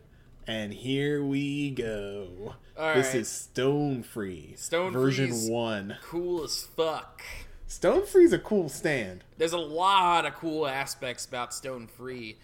And 0.47 0.75
here 0.75 1.25
we 1.25 1.71
go. 1.71 2.55
All 2.77 2.95
this 2.95 3.09
right. 3.09 3.17
is 3.17 3.29
Stone 3.29 4.03
Free. 4.03 4.55
Stone 4.57 4.93
version 4.93 5.29
Freeze. 5.29 5.49
1. 5.49 5.97
Cool 6.03 6.45
as 6.45 6.65
fuck. 6.77 7.23
Stone 7.67 8.07
Free's 8.07 8.33
a 8.33 8.39
cool 8.39 8.69
stand. 8.69 9.25
There's 9.39 9.55
a 9.55 9.59
lot 9.59 10.27
of 10.27 10.35
cool 10.35 10.67
aspects 10.67 11.25
about 11.25 11.55
Stone 11.55 11.87
Free. 11.87 12.37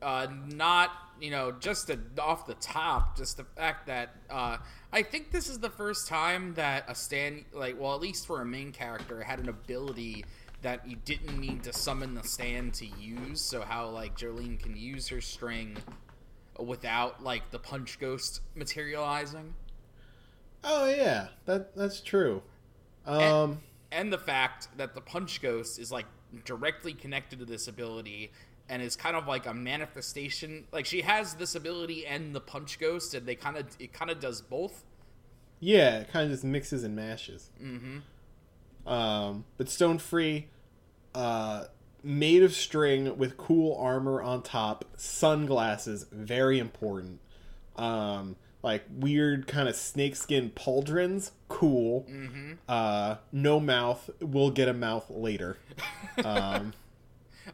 Uh, 0.00 0.28
not, 0.46 0.92
you 1.20 1.32
know, 1.32 1.50
just 1.50 1.88
the, 1.88 1.98
off 2.20 2.46
the 2.46 2.54
top, 2.54 3.16
just 3.16 3.36
the 3.36 3.44
fact 3.44 3.88
that 3.88 4.14
uh, 4.30 4.58
I 4.92 5.02
think 5.02 5.32
this 5.32 5.48
is 5.48 5.58
the 5.58 5.70
first 5.70 6.06
time 6.06 6.54
that 6.54 6.84
a 6.86 6.94
stand, 6.94 7.46
like, 7.52 7.80
well, 7.80 7.94
at 7.94 8.00
least 8.00 8.26
for 8.26 8.40
a 8.40 8.46
main 8.46 8.70
character, 8.70 9.20
had 9.22 9.40
an 9.40 9.48
ability 9.48 10.24
that 10.62 10.86
you 10.88 10.96
didn't 11.04 11.38
need 11.40 11.64
to 11.64 11.72
summon 11.72 12.14
the 12.14 12.22
stand 12.22 12.74
to 12.74 12.86
use. 12.86 13.40
So, 13.40 13.62
how, 13.62 13.88
like, 13.88 14.16
Jolene 14.16 14.60
can 14.60 14.76
use 14.76 15.08
her 15.08 15.20
string 15.20 15.76
without, 16.58 17.22
like, 17.22 17.50
the 17.50 17.58
punch 17.58 17.98
ghost 17.98 18.40
materializing. 18.54 19.54
Oh 20.64 20.88
yeah, 20.88 21.28
that 21.46 21.76
that's 21.76 22.00
true. 22.00 22.42
Um, 23.06 23.60
and 23.92 24.12
the 24.12 24.18
fact 24.18 24.68
that 24.76 24.94
the 24.94 25.00
punch 25.00 25.40
ghost 25.40 25.78
is 25.78 25.92
like 25.92 26.06
directly 26.44 26.92
connected 26.92 27.38
to 27.38 27.44
this 27.44 27.68
ability 27.68 28.32
and 28.68 28.82
is 28.82 28.96
kind 28.96 29.16
of 29.16 29.26
like 29.26 29.46
a 29.46 29.54
manifestation 29.54 30.66
like 30.72 30.84
she 30.84 31.00
has 31.00 31.34
this 31.34 31.54
ability 31.54 32.04
and 32.06 32.34
the 32.34 32.40
punch 32.40 32.78
ghost 32.78 33.14
and 33.14 33.24
they 33.24 33.34
kind 33.34 33.56
of 33.56 33.66
it 33.78 33.94
kind 33.94 34.10
of 34.10 34.20
does 34.20 34.42
both 34.42 34.84
yeah, 35.60 35.98
it 35.98 36.08
kind 36.08 36.24
of 36.24 36.30
just 36.30 36.44
mixes 36.44 36.84
and 36.84 36.94
mashes. 36.94 37.50
Mm-hmm. 37.62 38.90
Um, 38.90 39.44
but 39.56 39.68
Stone 39.68 39.98
Free, 39.98 40.46
uh, 41.14 41.64
made 42.02 42.42
of 42.42 42.54
string 42.54 43.16
with 43.18 43.36
cool 43.36 43.76
armor 43.76 44.22
on 44.22 44.42
top, 44.42 44.84
sunglasses, 44.96 46.06
very 46.10 46.58
important. 46.58 47.20
Um, 47.76 48.36
like 48.62 48.84
weird 48.90 49.46
kind 49.46 49.68
of 49.68 49.76
snakeskin 49.76 50.50
pauldrons, 50.50 51.30
cool. 51.48 52.06
Mm-hmm. 52.10 52.52
Uh, 52.68 53.16
no 53.32 53.60
mouth. 53.60 54.10
We'll 54.20 54.50
get 54.50 54.68
a 54.68 54.74
mouth 54.74 55.08
later. 55.10 55.58
Um, 56.24 56.72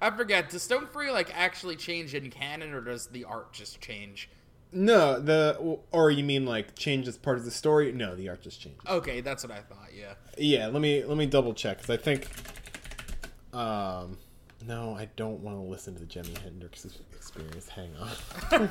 i 0.00 0.10
forget 0.10 0.50
does 0.50 0.60
stone 0.60 0.88
free 0.88 1.12
like 1.12 1.30
actually 1.32 1.76
change 1.76 2.14
in 2.16 2.28
canon 2.28 2.72
or 2.74 2.80
does 2.80 3.06
the 3.08 3.22
art 3.22 3.52
just 3.52 3.80
change 3.80 4.28
no, 4.72 5.20
the 5.20 5.78
or 5.92 6.10
you 6.10 6.24
mean 6.24 6.44
like 6.46 6.74
change 6.74 7.06
as 7.06 7.16
part 7.16 7.38
of 7.38 7.44
the 7.44 7.52
story? 7.52 7.92
No, 7.92 8.16
the 8.16 8.28
art 8.28 8.42
just 8.42 8.60
changes. 8.60 8.80
okay 8.88 9.20
that's 9.20 9.44
what 9.44 9.52
i 9.52 9.60
thought 9.60 9.90
yeah 9.96 10.14
Yeah, 10.36 10.66
let 10.66 10.82
me 10.82 11.04
let 11.04 11.16
me 11.16 11.26
double 11.26 11.54
check 11.54 11.78
because 11.80 11.96
I 11.96 12.02
think. 12.02 12.26
Um, 13.52 14.18
no, 14.66 14.94
I 14.94 15.09
don't 15.16 15.40
want 15.40 15.56
to 15.59 15.62
listen 15.62 15.94
to 15.94 16.00
the 16.00 16.06
Jimi 16.06 16.37
Hendrix 16.38 16.87
experience. 17.14 17.68
Hang 17.68 17.90
on. 17.97 18.71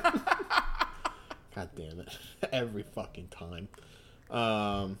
God 1.54 1.70
damn 1.76 2.00
it! 2.00 2.08
Every 2.52 2.82
fucking 2.82 3.28
time. 3.28 3.68
Um. 4.30 4.98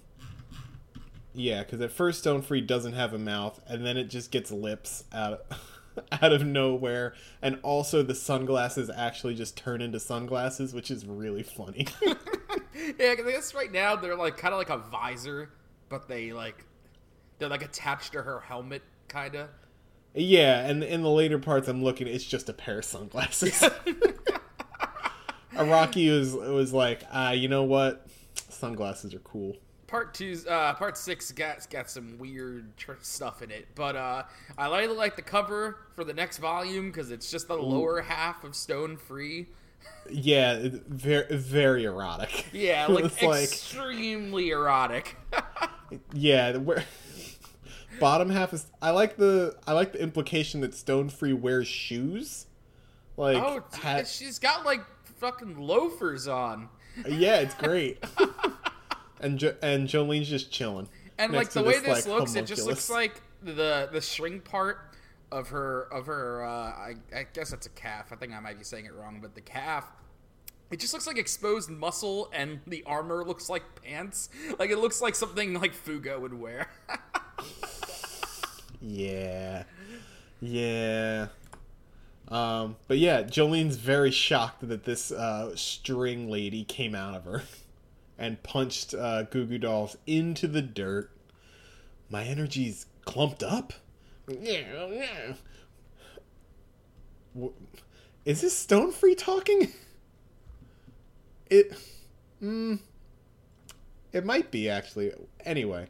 Yeah, 1.36 1.64
because 1.64 1.80
at 1.80 1.90
first 1.90 2.20
Stone 2.20 2.42
Free 2.42 2.60
doesn't 2.60 2.92
have 2.92 3.12
a 3.12 3.18
mouth, 3.18 3.60
and 3.66 3.84
then 3.84 3.96
it 3.96 4.04
just 4.04 4.30
gets 4.30 4.52
lips 4.52 5.02
out 5.12 5.32
of, 5.50 6.04
out 6.22 6.32
of 6.32 6.46
nowhere, 6.46 7.14
and 7.42 7.58
also 7.64 8.04
the 8.04 8.14
sunglasses 8.14 8.88
actually 8.88 9.34
just 9.34 9.56
turn 9.56 9.80
into 9.82 9.98
sunglasses, 9.98 10.72
which 10.72 10.92
is 10.92 11.04
really 11.04 11.42
funny. 11.42 11.88
yeah 12.98 13.14
'cause 13.16 13.26
i 13.26 13.30
guess 13.32 13.54
right 13.54 13.72
now 13.72 13.96
they're 13.96 14.16
like 14.16 14.36
kind 14.36 14.52
of 14.52 14.58
like 14.58 14.68
a 14.70 14.78
visor 14.78 15.50
but 15.88 16.06
they 16.08 16.32
like 16.32 16.64
they're 17.38 17.48
like 17.48 17.62
attached 17.62 18.12
to 18.12 18.20
her 18.22 18.40
helmet 18.40 18.82
kind 19.08 19.34
of 19.36 19.48
Yeah, 20.14 20.60
and 20.66 20.84
in 20.84 21.02
the 21.02 21.10
later 21.10 21.38
parts, 21.38 21.66
I'm 21.68 21.82
looking. 21.82 22.06
It's 22.06 22.24
just 22.24 22.48
a 22.48 22.52
pair 22.52 22.78
of 22.78 22.84
sunglasses. 22.84 23.62
Araki 25.54 26.16
was 26.16 26.34
was 26.34 26.72
like, 26.72 27.02
ah, 27.12 27.30
you 27.32 27.48
know 27.48 27.64
what? 27.64 28.06
Sunglasses 28.48 29.14
are 29.14 29.18
cool. 29.20 29.56
part 29.86 30.14
two's 30.14 30.46
uh 30.46 30.72
part 30.74 30.96
six 30.96 31.30
got 31.32 31.68
got 31.70 31.88
some 31.90 32.18
weird 32.18 32.76
tr- 32.76 32.92
stuff 33.02 33.42
in 33.42 33.50
it 33.50 33.66
but 33.74 33.94
uh 33.94 34.22
i 34.56 34.66
really 34.80 34.96
like 34.96 35.14
the 35.14 35.22
cover 35.22 35.76
for 35.94 36.02
the 36.04 36.14
next 36.14 36.38
volume 36.38 36.86
because 36.90 37.10
it's 37.10 37.30
just 37.30 37.46
the 37.48 37.54
lower 37.54 38.00
half 38.00 38.42
of 38.44 38.54
stone 38.56 38.96
free 38.96 39.46
Yeah, 40.10 40.68
very 40.88 41.36
very 41.36 41.84
erotic. 41.84 42.46
yeah 42.52 42.86
like 42.90 43.04
It's 43.04 43.22
like 43.22 43.44
extremely 43.44 44.50
erotic 44.50 45.16
yeah, 46.12 46.52
the, 46.52 46.60
where 46.60 46.84
bottom 48.00 48.30
half 48.30 48.52
is. 48.52 48.66
I 48.80 48.90
like 48.90 49.16
the 49.16 49.56
I 49.66 49.72
like 49.72 49.92
the 49.92 50.02
implication 50.02 50.60
that 50.62 50.74
Stone 50.74 51.10
Free 51.10 51.32
wears 51.32 51.68
shoes. 51.68 52.46
Like, 53.16 53.36
oh 53.36 53.62
ha- 53.72 54.02
she's 54.04 54.38
got 54.38 54.64
like 54.64 54.80
fucking 55.04 55.58
loafers 55.58 56.26
on 56.26 56.68
yeah, 57.08 57.36
it's 57.40 57.54
great. 57.62 58.02
and 59.20 59.38
jo- 59.38 59.56
and 59.62 59.88
Jolene's 59.88 60.28
just 60.28 60.50
chilling. 60.50 60.88
and 61.18 61.32
like 61.32 61.50
the 61.50 61.62
way 61.62 61.74
this, 61.74 61.82
this 61.82 62.06
like, 62.06 62.20
looks 62.20 62.34
it 62.34 62.46
just 62.46 62.66
looks 62.66 62.90
like 62.90 63.20
the 63.42 63.88
the 63.92 64.00
string 64.00 64.40
part 64.40 64.78
of 65.30 65.48
her 65.48 65.82
of 65.92 66.06
her 66.06 66.44
uh 66.44 66.48
I, 66.48 66.94
I 67.14 67.26
guess 67.32 67.50
that's 67.50 67.66
a 67.66 67.70
calf 67.70 68.12
i 68.12 68.16
think 68.16 68.32
i 68.32 68.40
might 68.40 68.58
be 68.58 68.64
saying 68.64 68.86
it 68.86 68.94
wrong 68.94 69.18
but 69.20 69.34
the 69.34 69.40
calf 69.40 69.90
it 70.70 70.80
just 70.80 70.92
looks 70.92 71.06
like 71.06 71.18
exposed 71.18 71.70
muscle 71.70 72.30
and 72.32 72.60
the 72.66 72.82
armor 72.84 73.24
looks 73.24 73.48
like 73.50 73.62
pants 73.82 74.28
like 74.58 74.70
it 74.70 74.78
looks 74.78 75.02
like 75.02 75.14
something 75.14 75.54
like 75.54 75.74
fugo 75.74 76.20
would 76.20 76.34
wear 76.34 76.68
Yeah. 78.80 79.64
Yeah. 80.40 81.28
Um, 82.28 82.76
but 82.88 82.98
yeah, 82.98 83.22
Jolene's 83.22 83.76
very 83.76 84.10
shocked 84.10 84.66
that 84.66 84.84
this 84.84 85.12
uh, 85.12 85.54
string 85.56 86.30
lady 86.30 86.64
came 86.64 86.94
out 86.94 87.14
of 87.14 87.24
her 87.24 87.42
and 88.18 88.42
punched 88.42 88.94
uh, 88.94 89.24
Goo 89.24 89.44
Goo 89.46 89.58
Dolls 89.58 89.96
into 90.06 90.48
the 90.48 90.62
dirt. 90.62 91.10
My 92.08 92.24
energy's 92.24 92.86
clumped 93.04 93.42
up. 93.42 93.72
Yeah, 94.28 94.86
yeah. 94.88 95.34
Is 98.24 98.40
this 98.40 98.56
Stone 98.56 98.92
Free 98.92 99.14
talking? 99.14 99.72
It. 101.50 101.76
Mm, 102.42 102.78
it 104.12 104.24
might 104.24 104.50
be, 104.50 104.68
actually. 104.70 105.12
Anyway. 105.44 105.88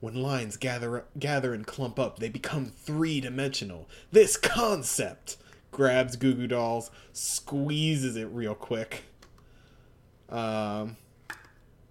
When 0.00 0.14
lines 0.14 0.56
gather 0.56 1.04
gather 1.18 1.52
and 1.52 1.66
clump 1.66 1.98
up, 1.98 2.18
they 2.18 2.28
become 2.28 2.66
three 2.66 3.20
dimensional. 3.20 3.88
This 4.12 4.36
concept 4.36 5.36
grabs 5.70 6.16
Goo 6.16 6.34
Goo 6.34 6.46
Dolls, 6.46 6.90
squeezes 7.12 8.16
it 8.16 8.26
real 8.26 8.54
quick. 8.54 9.04
Um, 10.28 10.96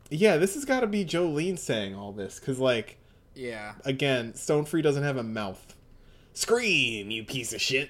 yeah, 0.09 0.37
this 0.37 0.53
has 0.53 0.65
got 0.65 0.81
to 0.81 0.87
be 0.87 1.03
Jolene 1.05 1.57
saying 1.57 1.95
all 1.95 2.11
this, 2.11 2.39
cause 2.39 2.59
like 2.59 2.97
yeah 3.35 3.73
again, 3.83 4.33
Stone 4.35 4.65
Free 4.65 4.81
doesn't 4.81 5.03
have 5.03 5.17
a 5.17 5.23
mouth. 5.23 5.75
Scream, 6.33 7.09
you 7.11 7.23
piece 7.23 7.51
of 7.51 7.61
shit! 7.61 7.89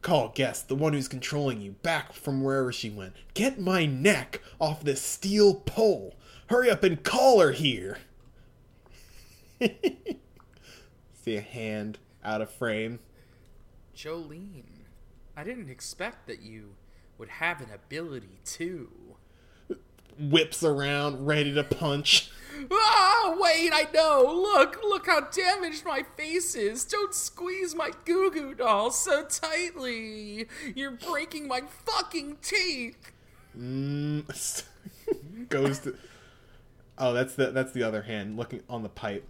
Call 0.00 0.30
Guess, 0.34 0.62
the 0.62 0.74
one 0.74 0.94
who's 0.94 1.08
controlling 1.08 1.60
you, 1.60 1.72
back 1.82 2.12
from 2.12 2.42
wherever 2.42 2.72
she 2.72 2.90
went. 2.90 3.12
Get 3.34 3.60
my 3.60 3.86
neck 3.86 4.40
off 4.60 4.82
this 4.82 5.00
steel 5.00 5.54
pole. 5.54 6.16
Hurry 6.48 6.70
up 6.70 6.82
and 6.82 7.02
call 7.02 7.40
her 7.40 7.52
here. 7.52 7.98
See 11.12 11.36
a 11.36 11.40
hand 11.40 11.98
out 12.24 12.40
of 12.40 12.50
frame. 12.50 12.98
jolene 13.96 14.64
i 15.36 15.44
didn't 15.44 15.68
expect 15.70 16.26
that 16.26 16.40
you 16.42 16.74
would 17.18 17.28
have 17.28 17.60
an 17.60 17.68
ability 17.72 18.38
too 18.44 18.90
Whips 20.18 20.62
around, 20.62 21.26
ready 21.26 21.54
to 21.54 21.64
punch. 21.64 22.30
Ah, 22.70 23.34
wait, 23.40 23.70
I 23.72 23.88
know. 23.94 24.24
Look, 24.30 24.78
look 24.84 25.06
how 25.06 25.20
damaged 25.20 25.86
my 25.86 26.04
face 26.18 26.54
is. 26.54 26.84
Don't 26.84 27.14
squeeze 27.14 27.74
my 27.74 27.90
goo 28.04 28.30
goo 28.30 28.54
doll 28.54 28.90
so 28.90 29.24
tightly. 29.24 30.46
You're 30.74 30.90
breaking 30.90 31.48
my 31.48 31.62
fucking 31.62 32.36
teeth. 32.42 33.10
Mm, 33.58 34.64
goes 35.48 35.78
to. 35.80 35.96
Oh, 36.98 37.14
that's 37.14 37.34
the 37.36 37.50
that's 37.50 37.72
the 37.72 37.82
other 37.82 38.02
hand 38.02 38.36
looking 38.36 38.62
on 38.68 38.82
the 38.82 38.90
pipe. 38.90 39.28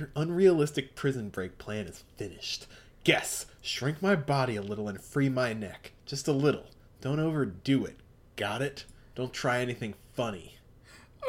Your 0.00 0.08
unrealistic 0.16 0.96
prison 0.96 1.28
break 1.28 1.58
plan 1.58 1.86
is 1.86 2.04
finished. 2.16 2.66
Guess, 3.04 3.44
shrink 3.60 4.00
my 4.00 4.16
body 4.16 4.56
a 4.56 4.62
little 4.62 4.88
and 4.88 4.98
free 4.98 5.28
my 5.28 5.52
neck. 5.52 5.92
Just 6.06 6.26
a 6.26 6.32
little. 6.32 6.68
Don't 7.02 7.20
overdo 7.20 7.84
it. 7.84 7.98
Got 8.34 8.62
it? 8.62 8.86
Don't 9.14 9.34
try 9.34 9.60
anything 9.60 9.92
funny. 10.14 10.56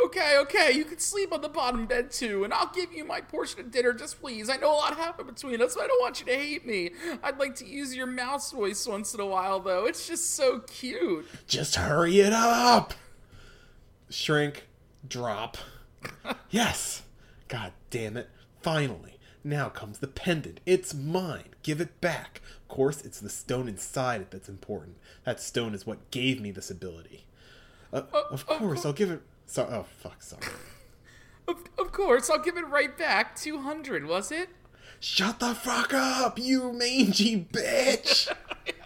Okay, 0.06 0.38
okay, 0.40 0.72
you 0.72 0.86
can 0.86 1.00
sleep 1.00 1.34
on 1.34 1.42
the 1.42 1.50
bottom 1.50 1.86
bed 1.86 2.12
too, 2.12 2.46
and 2.46 2.54
I'll 2.54 2.72
give 2.74 2.94
you 2.94 3.04
my 3.04 3.20
portion 3.20 3.60
of 3.60 3.72
dinner, 3.72 3.92
just 3.92 4.22
please. 4.22 4.50
I 4.50 4.56
know 4.56 4.72
a 4.72 4.78
lot 4.78 4.96
happened 4.96 5.28
between 5.28 5.62
us, 5.62 5.76
but 5.76 5.84
I 5.84 5.88
don't 5.88 6.02
want 6.02 6.22
you 6.22 6.28
to 6.28 6.38
hate 6.38 6.66
me. 6.66 6.92
I'd 7.22 7.40
like 7.40 7.56
to 7.56 7.68
use 7.68 7.94
your 7.94 8.08
mouse 8.08 8.54
voice 8.54 8.88
once 8.88 9.14
in 9.14 9.20
a 9.20 9.26
while, 9.26 9.60
though. 9.60 9.86
It's 9.86 10.08
just 10.08 10.34
so 10.34 10.60
cute. 10.60 11.28
Just 11.46 11.76
hurry 11.76 12.22
it 12.22 12.32
up! 12.32 12.94
Shrink, 14.10 14.70
drop. 15.06 15.58
yes! 16.50 17.02
God 17.50 17.74
damn 17.90 18.16
it. 18.16 18.30
Finally. 18.62 19.18
Now 19.44 19.70
comes 19.70 20.00
the 20.00 20.08
pendant. 20.08 20.60
It's 20.66 20.94
mine. 20.94 21.56
Give 21.64 21.82
it 21.82 22.00
back. 22.00 22.42
Of 22.62 22.68
course, 22.68 23.02
it's 23.02 23.20
the 23.20 23.30
stone 23.30 23.68
inside 23.68 24.22
it 24.22 24.32
that's 24.32 24.50
important. 24.50 24.98
That 25.26 25.42
stone 25.42 25.74
is 25.74 25.86
what 25.86 26.12
gave 26.12 26.40
me 26.40 26.52
this 26.52 26.70
ability. 26.70 27.26
Uh, 27.92 28.04
of 28.30 28.46
course, 28.46 28.86
I'll 28.86 28.94
give 28.94 29.10
it. 29.12 29.22
So, 29.46 29.68
oh, 29.70 29.86
fuck, 29.98 30.22
sorry. 30.22 30.44
Of, 31.48 31.58
of 31.80 31.92
course, 31.92 32.30
I'll 32.30 32.40
give 32.40 32.56
it 32.56 32.68
right 32.68 32.96
back. 32.96 33.36
200, 33.36 34.06
was 34.06 34.32
it? 34.32 34.50
Shut 35.00 35.40
the 35.40 35.56
fuck 35.56 35.92
up, 35.92 36.38
you 36.38 36.72
mangy 36.72 37.48
bitch! 37.52 38.32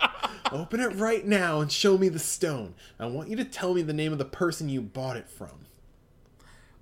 Open 0.52 0.80
it 0.80 0.96
right 0.96 1.26
now 1.26 1.60
and 1.60 1.70
show 1.70 1.98
me 1.98 2.08
the 2.08 2.18
stone. 2.18 2.74
I 2.98 3.08
want 3.08 3.30
you 3.30 3.36
to 3.36 3.44
tell 3.44 3.74
me 3.74 3.82
the 3.82 3.94
name 3.94 4.14
of 4.14 4.18
the 4.18 4.26
person 4.26 4.70
you 4.70 4.82
bought 4.82 5.18
it 5.18 5.30
from. 5.30 5.66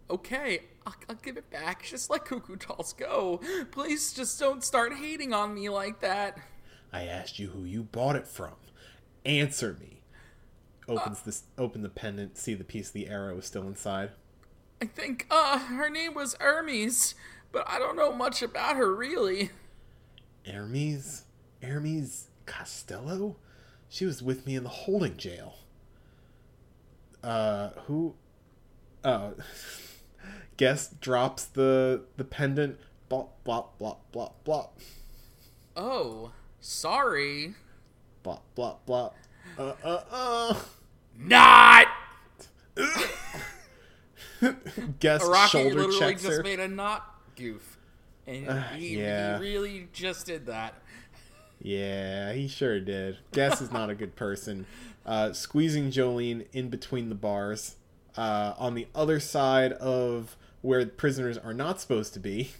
Okay, 0.09 0.61
I'll, 0.85 0.95
I'll 1.09 1.15
give 1.15 1.37
it 1.37 1.49
back. 1.49 1.83
Just 1.83 2.09
let 2.09 2.25
Cuckoo 2.25 2.55
Dolls 2.55 2.93
go. 2.93 3.39
Please 3.71 4.13
just 4.13 4.39
don't 4.39 4.63
start 4.63 4.93
hating 4.93 5.33
on 5.33 5.53
me 5.53 5.69
like 5.69 6.01
that. 6.01 6.37
I 6.91 7.03
asked 7.03 7.39
you 7.39 7.49
who 7.49 7.63
you 7.63 7.83
bought 7.83 8.15
it 8.15 8.27
from. 8.27 8.53
Answer 9.25 9.77
me. 9.79 10.01
Opens 10.87 11.21
this 11.21 11.43
open 11.57 11.81
the 11.81 11.89
pendant, 11.89 12.37
see 12.37 12.53
the 12.53 12.63
piece 12.63 12.87
of 12.87 12.93
the 12.93 13.07
arrow 13.07 13.37
is 13.37 13.45
still 13.45 13.67
inside. 13.67 14.11
I 14.81 14.85
think, 14.85 15.25
uh, 15.31 15.59
her 15.59 15.89
name 15.89 16.13
was 16.13 16.35
Hermes, 16.41 17.15
but 17.53 17.63
I 17.69 17.79
don't 17.79 17.95
know 17.95 18.11
much 18.11 18.41
about 18.41 18.75
her 18.75 18.93
really. 18.93 19.49
Hermes? 20.45 21.23
Hermes 21.61 22.27
Costello? 22.45 23.37
She 23.87 24.05
was 24.05 24.21
with 24.21 24.45
me 24.45 24.55
in 24.55 24.63
the 24.63 24.69
holding 24.69 25.15
jail. 25.15 25.55
Uh, 27.23 27.69
who? 27.85 28.15
Oh, 29.05 29.33
Guess 30.57 30.89
drops 31.01 31.45
the 31.45 32.03
the 32.17 32.23
pendant. 32.23 32.79
Blop 33.09 33.27
blop 33.45 33.67
blop 33.79 33.97
blop 34.13 34.31
blop 34.45 34.69
Oh, 35.75 36.31
sorry. 36.61 37.55
blop 38.23 38.41
blop 38.55 38.77
blop. 38.87 39.13
Uh 39.57 39.73
uh 39.83 40.01
uh. 40.11 40.55
Not! 41.17 41.87
Guess 44.99 45.23
Araki 45.23 45.47
shoulder 45.49 45.75
literally 45.75 45.99
checks 45.99 46.23
just 46.23 46.37
her. 46.37 46.43
made 46.43 46.59
a 46.59 46.67
not 46.67 47.19
goof. 47.35 47.77
And 48.27 48.49
Uh, 48.49 48.61
he, 48.69 48.97
yeah. 48.99 49.37
he 49.37 49.43
really 49.43 49.87
just 49.93 50.25
did 50.25 50.45
that. 50.47 50.75
Yeah, 51.61 52.33
he 52.33 52.47
sure 52.47 52.79
did. 52.79 53.19
Guess 53.31 53.61
is 53.61 53.71
not 53.71 53.89
a 53.89 53.95
good 53.95 54.15
person. 54.15 54.65
Uh, 55.05 55.31
squeezing 55.33 55.91
Jolene 55.91 56.45
in 56.51 56.69
between 56.69 57.09
the 57.09 57.15
bars. 57.15 57.75
Uh, 58.15 58.53
on 58.57 58.75
the 58.75 58.87
other 58.93 59.19
side 59.19 59.73
of 59.73 60.37
where 60.61 60.85
prisoners 60.85 61.37
are 61.37 61.53
not 61.53 61.81
supposed 61.81 62.13
to 62.13 62.19
be. 62.19 62.51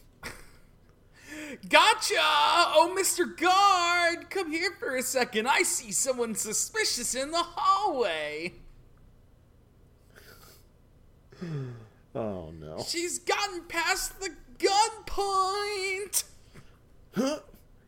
Gotcha! 1.70 2.16
Oh, 2.18 2.96
Mr. 2.98 3.38
Guard! 3.38 4.30
Come 4.30 4.52
here 4.52 4.72
for 4.80 4.96
a 4.96 5.04
second. 5.04 5.48
I 5.48 5.62
see 5.62 5.92
someone 5.92 6.36
suspicious 6.36 7.16
in 7.16 7.32
the 7.32 7.44
hallway. 7.44 8.54
Oh 12.16 12.52
no. 12.60 12.78
She's 12.88 13.18
gotten 13.18 13.64
past 13.64 14.20
the 14.20 14.30
gunpoint! 14.60 16.26
Huh? 17.16 17.40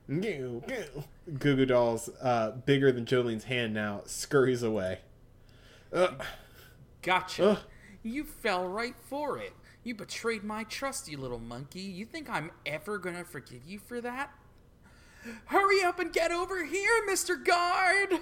Goo, 0.07 0.63
goo. 0.67 1.03
Goo 1.37 1.55
Goo 1.55 1.65
Dolls, 1.67 2.09
uh, 2.21 2.51
bigger 2.65 2.91
than 2.91 3.05
Jolene's 3.05 3.43
hand 3.43 3.75
now, 3.75 4.01
scurries 4.07 4.63
away. 4.63 5.01
Uh, 5.93 6.09
Gotcha. 7.05 7.49
Ugh. 7.51 7.59
You 8.01 8.23
fell 8.23 8.67
right 8.67 8.95
for 9.09 9.37
it. 9.37 9.53
You 9.83 9.93
betrayed 9.93 10.43
my 10.43 10.63
trust, 10.63 11.07
you 11.07 11.17
little 11.17 11.39
monkey. 11.39 11.81
You 11.81 12.05
think 12.05 12.27
I'm 12.29 12.51
ever 12.65 12.97
gonna 12.97 13.23
forgive 13.23 13.61
you 13.65 13.77
for 13.77 14.01
that? 14.01 14.31
Hurry 15.45 15.83
up 15.83 15.99
and 15.99 16.11
get 16.11 16.31
over 16.31 16.65
here, 16.65 17.03
Mr. 17.07 17.43
Guard! 17.43 18.19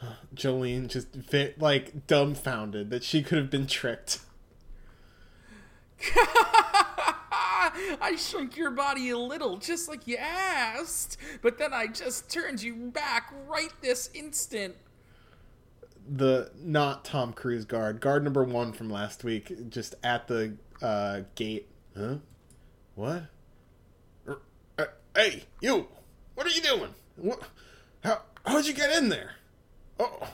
Jolene 0.34 0.86
just 0.86 1.14
fit, 1.16 1.60
like 1.60 2.06
dumbfounded 2.06 2.90
that 2.90 3.02
she 3.02 3.22
could 3.22 3.38
have 3.38 3.50
been 3.50 3.66
tricked. 3.66 4.20
I 8.00 8.16
shrunk 8.16 8.56
your 8.56 8.70
body 8.70 9.10
a 9.10 9.18
little, 9.18 9.56
just 9.56 9.88
like 9.88 10.06
you 10.06 10.16
asked, 10.16 11.16
but 11.40 11.58
then 11.58 11.72
I 11.72 11.88
just 11.88 12.30
turned 12.30 12.62
you 12.62 12.74
back 12.74 13.32
right 13.48 13.72
this 13.80 14.10
instant. 14.14 14.76
The 16.16 16.50
not 16.60 17.04
Tom 17.04 17.32
Cruise 17.32 17.64
guard, 17.64 18.00
guard 18.00 18.22
number 18.22 18.44
one 18.44 18.72
from 18.72 18.90
last 18.90 19.24
week, 19.24 19.70
just 19.70 19.94
at 20.04 20.28
the 20.28 20.56
uh, 20.82 21.22
gate. 21.34 21.68
Huh? 21.96 22.16
What? 22.94 23.24
Er, 24.28 24.40
uh, 24.78 24.84
hey, 25.16 25.44
you! 25.60 25.88
What 26.34 26.46
are 26.46 26.50
you 26.50 26.60
doing? 26.60 26.90
What? 27.16 27.42
How? 28.04 28.22
How'd 28.44 28.66
you 28.66 28.74
get 28.74 28.96
in 28.96 29.08
there? 29.08 29.32
Oh, 29.98 30.28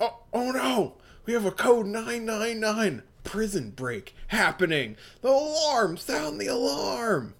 oh, 0.00 0.18
oh 0.32 0.50
no! 0.50 0.96
We 1.24 1.32
have 1.32 1.46
a 1.46 1.50
code 1.50 1.86
nine 1.86 2.26
nine 2.26 2.60
nine 2.60 3.02
prison 3.24 3.70
break 3.70 4.14
happening. 4.28 4.96
The 5.22 5.28
alarm! 5.28 5.96
Sound 5.96 6.40
the 6.40 6.48
alarm! 6.48 7.34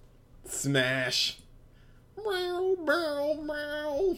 Smash! 0.45 1.39
Meow, 2.17 2.75
meow, 2.83 3.39
meow 3.43 4.17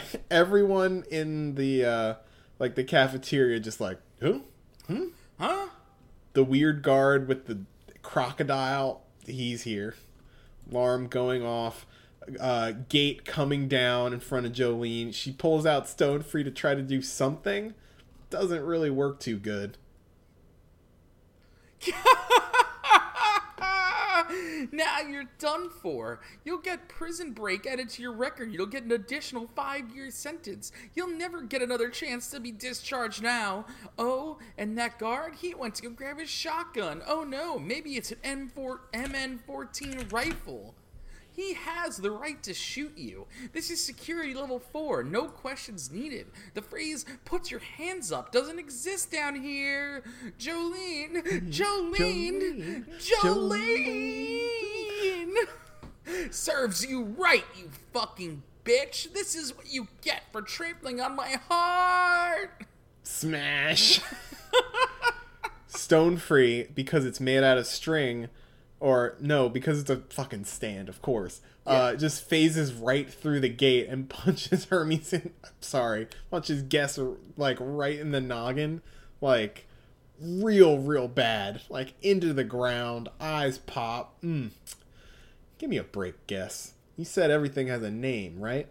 everyone 0.30 1.04
in 1.10 1.54
the 1.54 1.84
uh 1.84 2.14
like 2.58 2.74
the 2.74 2.84
cafeteria 2.84 3.60
just 3.60 3.80
like 3.80 3.98
who? 4.20 4.42
Huh? 5.38 5.68
the 6.34 6.44
weird 6.44 6.82
guard 6.82 7.28
with 7.28 7.46
the 7.46 7.60
crocodile 8.02 9.02
he's 9.26 9.62
here. 9.62 9.94
Alarm 10.70 11.08
going 11.08 11.44
off. 11.44 11.86
Uh 12.38 12.72
gate 12.88 13.24
coming 13.24 13.68
down 13.68 14.12
in 14.12 14.20
front 14.20 14.46
of 14.46 14.52
jolene. 14.52 15.12
She 15.12 15.32
pulls 15.32 15.66
out 15.66 15.88
stone 15.88 16.22
free 16.22 16.44
to 16.44 16.50
try 16.50 16.74
to 16.74 16.82
do 16.82 17.02
something. 17.02 17.74
Doesn't 18.30 18.64
really 18.64 18.90
work 18.90 19.20
too 19.20 19.38
good 19.38 19.76
now 24.72 25.00
you're 25.00 25.30
done 25.38 25.70
for. 25.70 26.20
You'll 26.44 26.58
get 26.58 26.88
prison 26.88 27.32
break 27.32 27.66
added 27.66 27.88
to 27.90 28.02
your 28.02 28.12
record. 28.12 28.52
You'll 28.52 28.66
get 28.66 28.84
an 28.84 28.92
additional 28.92 29.48
five 29.54 29.94
year 29.94 30.10
sentence. 30.10 30.72
You'll 30.94 31.16
never 31.16 31.42
get 31.42 31.62
another 31.62 31.88
chance 31.88 32.30
to 32.30 32.40
be 32.40 32.52
discharged 32.52 33.22
now. 33.22 33.66
Oh, 33.98 34.38
and 34.58 34.76
that 34.78 34.98
guard, 34.98 35.36
he 35.36 35.54
went 35.54 35.74
to 35.76 35.82
go 35.82 35.90
grab 35.90 36.18
his 36.18 36.30
shotgun. 36.30 37.02
Oh 37.06 37.24
no, 37.24 37.58
maybe 37.58 37.96
it's 37.96 38.12
an 38.12 38.50
M4, 38.54 38.78
MN14 38.94 40.12
rifle. 40.12 40.74
He 41.34 41.54
has 41.54 41.96
the 41.96 42.10
right 42.10 42.42
to 42.42 42.52
shoot 42.52 42.92
you. 42.96 43.26
This 43.52 43.70
is 43.70 43.82
security 43.82 44.34
level 44.34 44.58
4, 44.58 45.02
no 45.04 45.24
questions 45.26 45.90
needed. 45.90 46.26
The 46.54 46.60
phrase, 46.62 47.06
put 47.24 47.50
your 47.50 47.60
hands 47.60 48.12
up, 48.12 48.32
doesn't 48.32 48.58
exist 48.58 49.10
down 49.10 49.36
here. 49.36 50.02
Jolene, 50.38 51.22
Jolene, 51.50 52.84
Jolene! 53.22 54.32
Serves 56.30 56.84
you 56.84 57.04
right, 57.04 57.44
you 57.58 57.70
fucking 57.92 58.42
bitch. 58.64 59.12
This 59.12 59.34
is 59.34 59.56
what 59.56 59.72
you 59.72 59.88
get 60.02 60.24
for 60.32 60.42
trampling 60.42 61.00
on 61.00 61.16
my 61.16 61.36
heart. 61.48 62.64
smash 63.02 64.00
stone 65.66 66.16
free 66.16 66.68
because 66.74 67.04
it's 67.04 67.20
made 67.20 67.42
out 67.42 67.58
of 67.58 67.66
string 67.66 68.28
or 68.82 69.14
no 69.20 69.48
because 69.48 69.80
it's 69.80 69.90
a 69.90 69.96
fucking 69.96 70.44
stand 70.44 70.88
of 70.88 71.00
course. 71.00 71.40
Uh 71.64 71.94
just 71.94 72.28
phases 72.28 72.74
right 72.74 73.08
through 73.08 73.38
the 73.38 73.48
gate 73.48 73.88
and 73.88 74.08
punches 74.10 74.64
hermes 74.66 75.12
in 75.12 75.32
I'm 75.44 75.50
sorry 75.60 76.08
punches 76.30 76.62
guess 76.62 76.98
like 77.36 77.56
right 77.60 77.98
in 77.98 78.10
the 78.10 78.20
noggin. 78.20 78.82
Like 79.20 79.66
real 80.20 80.78
real 80.78 81.06
bad. 81.06 81.62
Like 81.70 81.94
into 82.02 82.32
the 82.32 82.44
ground. 82.44 83.08
Eyes 83.20 83.58
pop. 83.58 84.20
Mm. 84.20 84.50
give 85.58 85.70
me 85.70 85.76
a 85.76 85.84
break 85.84 86.26
guess. 86.26 86.72
You 86.96 87.04
said 87.04 87.30
everything 87.30 87.68
has 87.68 87.82
a 87.82 87.90
name 87.90 88.40
right? 88.40 88.66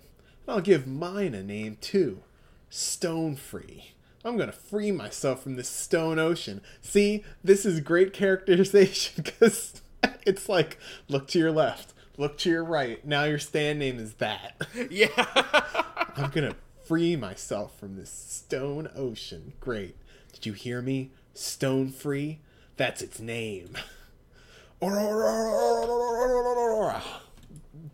I'll 0.45 0.59
give 0.59 0.85
mine 0.85 1.33
a 1.33 1.41
name 1.41 1.77
too. 1.79 2.23
Stone 2.69 3.37
free. 3.37 3.93
I'm 4.25 4.35
gonna 4.35 4.51
free 4.51 4.91
myself 4.91 5.41
from 5.41 5.55
this 5.55 5.69
stone 5.69 6.19
ocean. 6.19 6.61
See, 6.81 7.23
this 7.43 7.65
is 7.65 7.79
great 7.79 8.11
characterization 8.11 9.23
because 9.23 9.81
it's 10.25 10.49
like 10.49 10.77
look 11.07 11.27
to 11.29 11.39
your 11.39 11.51
left, 11.51 11.93
look 12.17 12.37
to 12.39 12.49
your 12.49 12.63
right. 12.63 13.05
Now 13.05 13.23
your 13.25 13.39
stand 13.39 13.79
name 13.79 13.99
is 13.99 14.15
that. 14.15 14.61
Yeah. 14.89 15.07
I'm 16.17 16.29
gonna 16.31 16.55
free 16.85 17.15
myself 17.15 17.79
from 17.79 17.95
this 17.95 18.09
stone 18.11 18.89
ocean. 18.95 19.53
Great. 19.59 19.95
Did 20.33 20.45
you 20.45 20.53
hear 20.53 20.81
me? 20.81 21.11
Stone 21.33 21.91
free? 21.91 22.39
That's 22.77 23.01
its 23.01 23.19
name. 23.19 23.77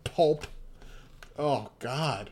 Pulp. 0.04 0.46
Oh, 1.38 1.70
God. 1.78 2.30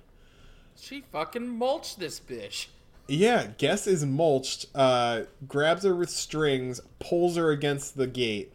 she 0.74 1.04
fucking 1.12 1.46
mulched 1.48 2.00
this 2.00 2.18
bitch. 2.18 2.66
Yeah, 3.08 3.48
Guess 3.58 3.86
is 3.86 4.04
mulched, 4.04 4.66
uh, 4.74 5.22
grabs 5.46 5.84
her 5.84 5.94
with 5.94 6.10
strings, 6.10 6.80
pulls 6.98 7.36
her 7.36 7.50
against 7.50 7.96
the 7.96 8.08
gate. 8.08 8.52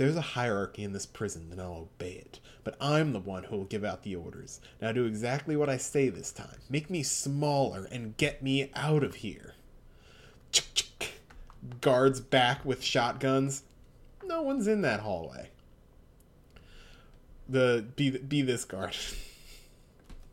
There's 0.00 0.16
a 0.16 0.22
hierarchy 0.22 0.82
in 0.82 0.94
this 0.94 1.04
prison, 1.04 1.50
then 1.50 1.60
I'll 1.60 1.90
obey 1.92 2.12
it. 2.12 2.40
But 2.64 2.74
I'm 2.80 3.12
the 3.12 3.20
one 3.20 3.44
who 3.44 3.58
will 3.58 3.64
give 3.66 3.84
out 3.84 4.02
the 4.02 4.16
orders. 4.16 4.58
Now 4.80 4.92
do 4.92 5.04
exactly 5.04 5.56
what 5.56 5.68
I 5.68 5.76
say 5.76 6.08
this 6.08 6.32
time. 6.32 6.56
Make 6.70 6.88
me 6.88 7.02
smaller 7.02 7.86
and 7.92 8.16
get 8.16 8.42
me 8.42 8.70
out 8.74 9.04
of 9.04 9.16
here. 9.16 9.56
Guards 11.82 12.22
back 12.22 12.64
with 12.64 12.82
shotguns. 12.82 13.64
No 14.24 14.40
one's 14.40 14.66
in 14.66 14.80
that 14.80 15.00
hallway. 15.00 15.50
The 17.46 17.84
be 17.94 18.08
be 18.08 18.40
this 18.40 18.64
guard. 18.64 18.96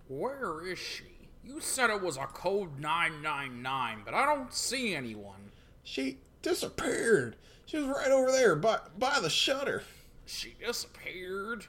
Where 0.07 0.65
is 0.65 0.79
she? 0.79 1.27
You 1.43 1.59
said 1.59 1.89
it 1.89 2.01
was 2.01 2.15
a 2.15 2.27
code 2.27 2.79
999, 2.79 4.03
but 4.05 4.13
I 4.13 4.33
don't 4.33 4.53
see 4.53 4.95
anyone. 4.95 5.51
She 5.83 6.19
disappeared. 6.41 7.35
She 7.67 7.77
was 7.77 7.87
right 7.87 8.11
over 8.11 8.31
there 8.31 8.55
by 8.55 8.79
by 8.97 9.19
the 9.19 9.29
shutter. 9.29 9.83
She 10.25 10.55
disappeared? 10.57 11.65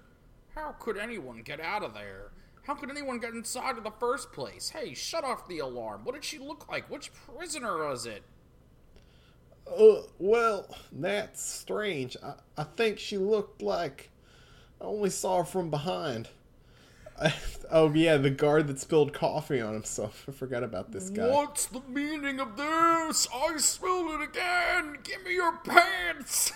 How 0.54 0.72
could 0.78 0.96
anyone 0.96 1.42
get 1.42 1.60
out 1.60 1.82
of 1.82 1.92
there? 1.92 2.30
How 2.62 2.74
could 2.74 2.88
anyone 2.88 3.18
get 3.18 3.34
inside 3.34 3.76
in 3.76 3.82
the 3.82 3.90
first 3.90 4.32
place? 4.32 4.70
Hey, 4.70 4.94
shut 4.94 5.24
off 5.24 5.48
the 5.48 5.58
alarm. 5.58 6.02
What 6.04 6.14
did 6.14 6.24
she 6.24 6.38
look 6.38 6.68
like? 6.70 6.88
Which 6.88 7.10
prisoner 7.12 7.88
was 7.88 8.06
it? 8.06 8.22
Uh, 9.66 10.02
well, 10.20 10.72
that's 10.92 11.42
strange. 11.42 12.16
I, 12.22 12.34
I 12.56 12.64
think 12.64 13.00
she 13.00 13.18
looked 13.18 13.60
like 13.60 14.10
I 14.80 14.84
only 14.84 15.10
saw 15.10 15.38
her 15.38 15.44
from 15.44 15.68
behind. 15.68 16.28
Oh 17.70 17.92
yeah, 17.92 18.16
the 18.16 18.30
guard 18.30 18.66
that 18.68 18.80
spilled 18.80 19.12
coffee 19.12 19.60
on 19.60 19.74
himself. 19.74 20.24
I 20.26 20.32
forgot 20.32 20.62
about 20.62 20.90
this 20.90 21.10
guy. 21.10 21.28
What's 21.28 21.66
the 21.66 21.82
meaning 21.86 22.40
of 22.40 22.56
this? 22.56 23.28
I 23.34 23.58
spilled 23.58 24.20
it 24.20 24.30
again. 24.30 24.96
Give 25.02 25.22
me 25.22 25.34
your 25.34 25.58
pants. 25.58 26.52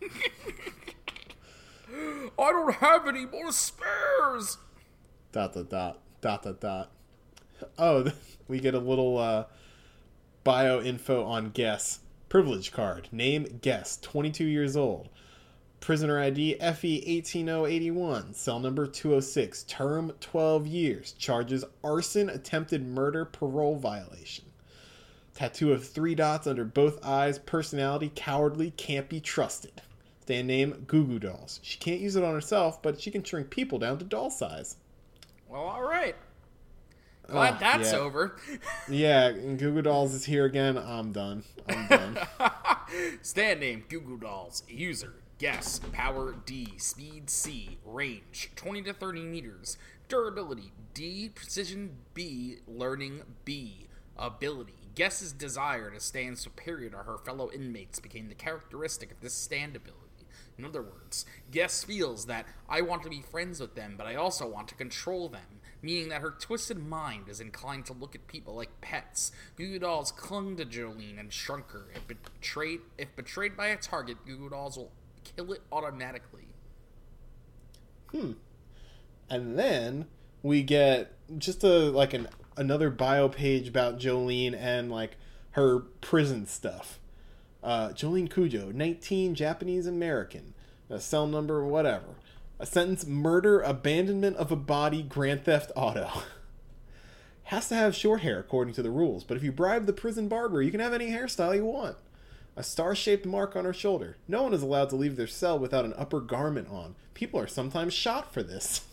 I 2.38 2.52
don't 2.52 2.74
have 2.76 3.08
any 3.08 3.26
more 3.26 3.50
spares. 3.50 4.58
Dot 5.32 5.54
dot 5.54 5.68
dot 5.70 5.98
dot 6.20 6.42
dot 6.44 6.60
dot. 6.60 6.90
Oh, 7.78 8.12
we 8.48 8.60
get 8.60 8.74
a 8.74 8.78
little 8.78 9.18
uh, 9.18 9.46
bio 10.44 10.80
info 10.80 11.24
on 11.24 11.50
Guess. 11.50 11.98
Privilege 12.28 12.70
card. 12.70 13.08
Name 13.10 13.58
Guess. 13.60 13.98
22 14.02 14.44
years 14.44 14.76
old. 14.76 15.08
Prisoner 15.84 16.18
ID 16.18 16.54
FE 16.54 17.02
18081. 17.04 18.32
Cell 18.32 18.58
number 18.58 18.86
206. 18.86 19.64
Term 19.64 20.14
12 20.18 20.66
years. 20.66 21.12
Charges 21.18 21.62
arson, 21.84 22.30
attempted 22.30 22.86
murder, 22.86 23.26
parole 23.26 23.76
violation. 23.76 24.46
Tattoo 25.34 25.74
of 25.74 25.86
three 25.86 26.14
dots 26.14 26.46
under 26.46 26.64
both 26.64 27.04
eyes. 27.04 27.38
Personality 27.38 28.10
cowardly, 28.14 28.70
can't 28.70 29.10
be 29.10 29.20
trusted. 29.20 29.82
Stand 30.22 30.48
name 30.48 30.84
Goo 30.86 31.04
Goo 31.04 31.18
Dolls. 31.18 31.60
She 31.62 31.76
can't 31.78 32.00
use 32.00 32.16
it 32.16 32.24
on 32.24 32.32
herself, 32.32 32.80
but 32.80 32.98
she 32.98 33.10
can 33.10 33.22
shrink 33.22 33.50
people 33.50 33.78
down 33.78 33.98
to 33.98 34.06
doll 34.06 34.30
size. 34.30 34.76
Well, 35.50 35.60
all 35.60 35.82
right. 35.82 36.16
Ah, 37.28 37.32
Glad 37.32 37.54
Oh, 37.54 37.58
that's 37.60 37.92
yeah. 37.92 37.98
over. 37.98 38.36
Yeah, 38.88 39.32
Goo 39.32 39.56
Goo 39.74 39.82
Dolls 39.82 40.14
is 40.14 40.24
here 40.24 40.46
again. 40.46 40.78
I'm 40.78 41.12
done. 41.12 41.44
I'm 41.68 41.86
done. 41.88 42.18
Stand 43.20 43.60
name 43.60 43.84
Goo 43.90 44.00
Goo 44.00 44.16
Dolls. 44.16 44.62
User 44.66 45.12
Guess 45.38 45.80
Power 45.92 46.36
D 46.46 46.74
Speed 46.76 47.28
C 47.28 47.78
Range 47.84 48.52
20 48.54 48.82
to 48.82 48.92
30 48.92 49.22
meters 49.22 49.76
Durability 50.08 50.72
D 50.94 51.28
Precision 51.28 51.96
B 52.14 52.58
Learning 52.68 53.22
B 53.44 53.88
Ability 54.16 54.74
Guess's 54.94 55.32
desire 55.32 55.90
to 55.90 55.98
stand 55.98 56.38
superior 56.38 56.90
to 56.90 56.98
her 56.98 57.18
fellow 57.18 57.50
inmates 57.50 57.98
became 57.98 58.28
the 58.28 58.36
characteristic 58.36 59.10
of 59.10 59.20
this 59.20 59.34
stand 59.34 59.74
ability. 59.74 60.00
In 60.56 60.64
other 60.64 60.82
words, 60.82 61.26
Guess 61.50 61.82
feels 61.82 62.26
that 62.26 62.46
I 62.68 62.82
want 62.82 63.02
to 63.02 63.10
be 63.10 63.22
friends 63.22 63.58
with 63.58 63.74
them, 63.74 63.94
but 63.98 64.06
I 64.06 64.14
also 64.14 64.46
want 64.46 64.68
to 64.68 64.76
control 64.76 65.28
them, 65.28 65.60
meaning 65.82 66.10
that 66.10 66.20
her 66.20 66.30
twisted 66.30 66.78
mind 66.78 67.28
is 67.28 67.40
inclined 67.40 67.86
to 67.86 67.92
look 67.92 68.14
at 68.14 68.28
people 68.28 68.54
like 68.54 68.80
pets. 68.80 69.32
Goo 69.56 69.80
Dolls 69.80 70.12
clung 70.12 70.56
to 70.58 70.64
Jolene 70.64 71.18
and 71.18 71.32
shrunk 71.32 71.72
her. 71.72 71.86
If 71.92 72.06
betrayed, 72.06 72.80
if 72.96 73.16
betrayed 73.16 73.56
by 73.56 73.66
a 73.68 73.76
target, 73.76 74.18
Goo 74.24 74.36
Goo 74.36 74.50
Dolls 74.50 74.76
will 74.76 74.92
kill 75.24 75.52
it 75.52 75.62
automatically. 75.72 76.48
Hmm. 78.10 78.32
And 79.28 79.58
then 79.58 80.06
we 80.42 80.62
get 80.62 81.12
just 81.38 81.64
a 81.64 81.90
like 81.90 82.14
an 82.14 82.28
another 82.56 82.90
bio 82.90 83.28
page 83.28 83.66
about 83.68 83.98
Jolene 83.98 84.54
and 84.54 84.90
like 84.90 85.16
her 85.52 85.80
prison 85.80 86.46
stuff. 86.46 86.98
Uh, 87.62 87.88
Jolene 87.88 88.28
Cujoh, 88.28 88.74
19, 88.74 89.34
Japanese 89.34 89.86
American, 89.86 90.52
a 90.90 91.00
cell 91.00 91.26
number, 91.26 91.64
whatever. 91.64 92.16
A 92.60 92.66
sentence: 92.66 93.06
murder, 93.06 93.60
abandonment 93.60 94.36
of 94.36 94.52
a 94.52 94.56
body, 94.56 95.02
grand 95.02 95.44
theft 95.44 95.72
auto. 95.74 96.08
Has 97.44 97.68
to 97.68 97.74
have 97.74 97.94
short 97.94 98.20
hair 98.20 98.38
according 98.38 98.74
to 98.74 98.82
the 98.82 98.90
rules, 98.90 99.24
but 99.24 99.36
if 99.36 99.42
you 99.42 99.52
bribe 99.52 99.86
the 99.86 99.92
prison 99.92 100.28
barber, 100.28 100.62
you 100.62 100.70
can 100.70 100.80
have 100.80 100.94
any 100.94 101.08
hairstyle 101.10 101.54
you 101.54 101.64
want. 101.64 101.96
A 102.56 102.62
star 102.62 102.94
shaped 102.94 103.26
mark 103.26 103.56
on 103.56 103.64
her 103.64 103.72
shoulder. 103.72 104.16
No 104.28 104.42
one 104.42 104.54
is 104.54 104.62
allowed 104.62 104.90
to 104.90 104.96
leave 104.96 105.16
their 105.16 105.26
cell 105.26 105.58
without 105.58 105.84
an 105.84 105.94
upper 105.96 106.20
garment 106.20 106.68
on. 106.68 106.94
People 107.12 107.40
are 107.40 107.46
sometimes 107.46 107.94
shot 107.94 108.32
for 108.32 108.42
this. 108.42 108.82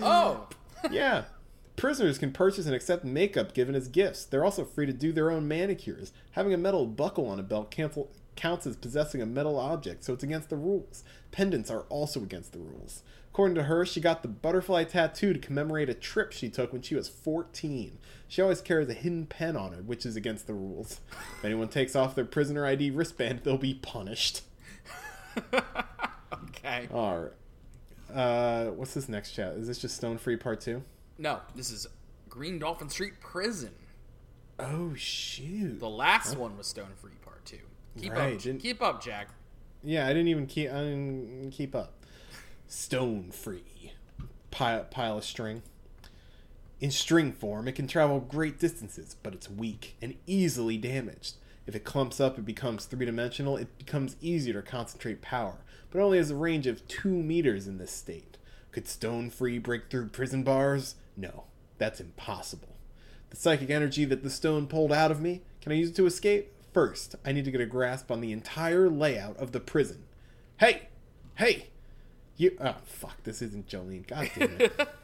Oh! 0.00 0.46
yeah. 0.92 1.24
Prisoners 1.74 2.16
can 2.16 2.32
purchase 2.32 2.66
and 2.66 2.74
accept 2.74 3.04
makeup 3.04 3.52
given 3.52 3.74
as 3.74 3.88
gifts. 3.88 4.24
They're 4.24 4.44
also 4.44 4.64
free 4.64 4.86
to 4.86 4.92
do 4.92 5.12
their 5.12 5.30
own 5.30 5.48
manicures. 5.48 6.12
Having 6.30 6.54
a 6.54 6.58
metal 6.58 6.86
buckle 6.86 7.26
on 7.26 7.40
a 7.40 7.42
belt 7.42 7.72
cancel, 7.72 8.08
counts 8.36 8.66
as 8.66 8.76
possessing 8.76 9.20
a 9.20 9.26
metal 9.26 9.58
object, 9.58 10.04
so 10.04 10.12
it's 10.12 10.22
against 10.22 10.50
the 10.50 10.56
rules. 10.56 11.02
Pendants 11.32 11.70
are 11.70 11.82
also 11.88 12.22
against 12.22 12.52
the 12.52 12.60
rules. 12.60 13.02
According 13.32 13.54
to 13.54 13.62
her, 13.62 13.86
she 13.86 13.98
got 14.00 14.20
the 14.22 14.28
butterfly 14.28 14.84
tattoo 14.84 15.32
to 15.32 15.38
commemorate 15.38 15.88
a 15.88 15.94
trip 15.94 16.32
she 16.32 16.50
took 16.50 16.70
when 16.72 16.82
she 16.82 16.94
was 16.94 17.08
14. 17.08 17.98
She 18.28 18.42
always 18.42 18.60
carries 18.60 18.90
a 18.90 18.94
hidden 18.94 19.24
pen 19.24 19.56
on 19.56 19.72
her, 19.72 19.80
which 19.82 20.04
is 20.04 20.16
against 20.16 20.46
the 20.46 20.52
rules. 20.54 21.00
If 21.38 21.44
anyone 21.46 21.68
takes 21.68 21.96
off 21.96 22.14
their 22.14 22.26
prisoner 22.26 22.66
ID 22.66 22.90
wristband, 22.90 23.40
they'll 23.42 23.56
be 23.58 23.74
punished. 23.74 24.42
Okay. 26.32 26.88
Alright. 26.92 27.32
Uh, 28.12 28.66
what's 28.66 28.94
this 28.94 29.08
next 29.08 29.32
chat? 29.32 29.54
Is 29.54 29.66
this 29.66 29.78
just 29.78 29.96
Stone 29.96 30.18
Free 30.18 30.36
Part 30.36 30.60
2? 30.60 30.82
No, 31.18 31.40
this 31.54 31.70
is 31.70 31.86
Green 32.28 32.58
Dolphin 32.58 32.88
Street 32.88 33.20
Prison. 33.20 33.70
Oh, 34.58 34.92
shoot. 34.94 35.80
The 35.80 35.88
last 35.88 36.36
one 36.36 36.56
was 36.56 36.66
Stone 36.66 36.90
Free 37.00 37.12
Part 37.22 37.44
2. 37.46 37.56
Keep 38.00 38.12
Right, 38.12 38.34
up. 38.36 38.42
didn't- 38.42 38.60
Keep 38.62 38.82
up, 38.82 39.02
Jack. 39.02 39.28
Yeah, 39.82 40.06
I 40.06 40.08
didn't 40.10 40.28
even 40.28 40.46
keep. 40.46 40.70
I 40.70 40.74
didn't 40.80 41.50
keep 41.52 41.74
up. 41.74 42.01
Stone 42.74 43.32
free, 43.32 43.92
pile, 44.50 44.84
pile 44.84 45.18
of 45.18 45.24
string. 45.24 45.60
In 46.80 46.90
string 46.90 47.30
form, 47.30 47.68
it 47.68 47.74
can 47.74 47.86
travel 47.86 48.18
great 48.18 48.58
distances, 48.58 49.14
but 49.22 49.34
it's 49.34 49.50
weak 49.50 49.94
and 50.00 50.14
easily 50.26 50.78
damaged. 50.78 51.34
If 51.66 51.76
it 51.76 51.84
clumps 51.84 52.18
up 52.18 52.38
and 52.38 52.46
becomes 52.46 52.86
three 52.86 53.04
dimensional, 53.04 53.58
it 53.58 53.76
becomes 53.76 54.16
easier 54.22 54.54
to 54.54 54.62
concentrate 54.62 55.20
power, 55.20 55.58
but 55.90 56.00
only 56.00 56.16
has 56.16 56.30
a 56.30 56.34
range 56.34 56.66
of 56.66 56.88
two 56.88 57.10
meters 57.10 57.66
in 57.66 57.76
this 57.76 57.92
state. 57.92 58.38
Could 58.70 58.88
stone 58.88 59.28
free 59.28 59.58
break 59.58 59.90
through 59.90 60.08
prison 60.08 60.42
bars? 60.42 60.94
No, 61.14 61.44
that's 61.76 62.00
impossible. 62.00 62.74
The 63.28 63.36
psychic 63.36 63.68
energy 63.68 64.06
that 64.06 64.22
the 64.22 64.30
stone 64.30 64.66
pulled 64.66 64.92
out 64.92 65.10
of 65.10 65.20
me, 65.20 65.42
can 65.60 65.72
I 65.72 65.74
use 65.74 65.90
it 65.90 65.96
to 65.96 66.06
escape? 66.06 66.50
First, 66.72 67.16
I 67.22 67.32
need 67.32 67.44
to 67.44 67.50
get 67.50 67.60
a 67.60 67.66
grasp 67.66 68.10
on 68.10 68.22
the 68.22 68.32
entire 68.32 68.88
layout 68.88 69.36
of 69.36 69.52
the 69.52 69.60
prison. 69.60 70.04
Hey! 70.56 70.88
Hey! 71.34 71.66
You. 72.42 72.56
Oh, 72.60 72.74
fuck, 72.84 73.22
this 73.22 73.40
isn't 73.40 73.68
Jolene. 73.68 74.04
God 74.04 74.28
damn 74.36 74.60
it. 74.60 74.88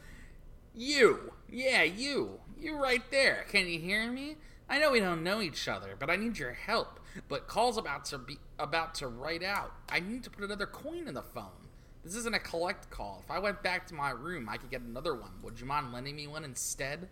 You. 0.75 1.33
Yeah, 1.49 1.83
you. 1.83 2.39
You 2.57 2.77
right 2.77 3.01
there. 3.11 3.45
Can 3.49 3.67
you 3.67 3.79
hear 3.79 4.09
me? 4.09 4.35
I 4.69 4.77
know 4.77 4.91
we 4.91 4.99
don't 4.99 5.23
know 5.23 5.41
each 5.41 5.67
other, 5.67 5.95
but 5.97 6.09
I 6.09 6.15
need 6.15 6.37
your 6.37 6.53
help. 6.53 6.99
But 7.27 7.47
call's 7.47 7.77
about 7.77 8.05
to 8.05 8.17
be 8.17 8.37
about 8.59 8.93
to 8.95 9.07
write 9.07 9.43
out. 9.43 9.71
I 9.89 9.99
need 9.99 10.23
to 10.23 10.29
put 10.29 10.43
another 10.43 10.65
coin 10.67 11.07
in 11.07 11.13
the 11.13 11.21
phone. 11.21 11.67
This 12.03 12.15
isn't 12.15 12.35
a 12.35 12.39
collect 12.39 12.89
call. 12.89 13.23
If 13.25 13.31
I 13.31 13.39
went 13.39 13.63
back 13.63 13.87
to 13.87 13.95
my 13.95 14.11
room, 14.11 14.47
I 14.47 14.57
could 14.57 14.69
get 14.69 14.81
another 14.81 15.15
one. 15.15 15.31
Would 15.41 15.59
you 15.59 15.65
mind 15.65 15.91
lending 15.91 16.17
me 16.17 16.27
one 16.27 16.43
instead? 16.43 17.09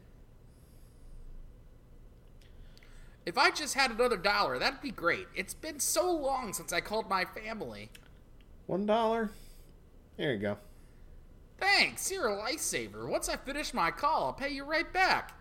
If 3.25 3.37
I 3.37 3.49
just 3.51 3.73
had 3.73 3.91
another 3.91 4.17
dollar, 4.17 4.59
that'd 4.59 4.81
be 4.81 4.91
great. 4.91 5.27
It's 5.35 5.53
been 5.53 5.79
so 5.79 6.09
long 6.11 6.53
since 6.53 6.71
I 6.71 6.79
called 6.81 7.09
my 7.09 7.25
family. 7.25 7.89
One 8.67 8.85
dollar? 8.85 9.31
There 10.17 10.33
you 10.33 10.39
go. 10.39 10.57
Thanks, 11.59 12.11
you're 12.11 12.27
a 12.27 12.35
lifesaver. 12.35 13.07
Once 13.07 13.29
I 13.29 13.35
finish 13.37 13.73
my 13.73 13.91
call, 13.91 14.25
I'll 14.25 14.33
pay 14.33 14.49
you 14.49 14.63
right 14.63 14.91
back. 14.91 15.33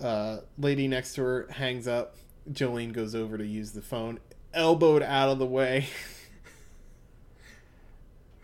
Uh, 0.00 0.38
lady 0.58 0.86
next 0.86 1.14
to 1.14 1.22
her 1.22 1.48
hangs 1.50 1.88
up. 1.88 2.16
Jolene 2.50 2.92
goes 2.92 3.14
over 3.14 3.36
to 3.36 3.46
use 3.46 3.72
the 3.72 3.82
phone, 3.82 4.20
elbowed 4.54 5.02
out 5.02 5.28
of 5.28 5.38
the 5.38 5.46
way. 5.46 5.86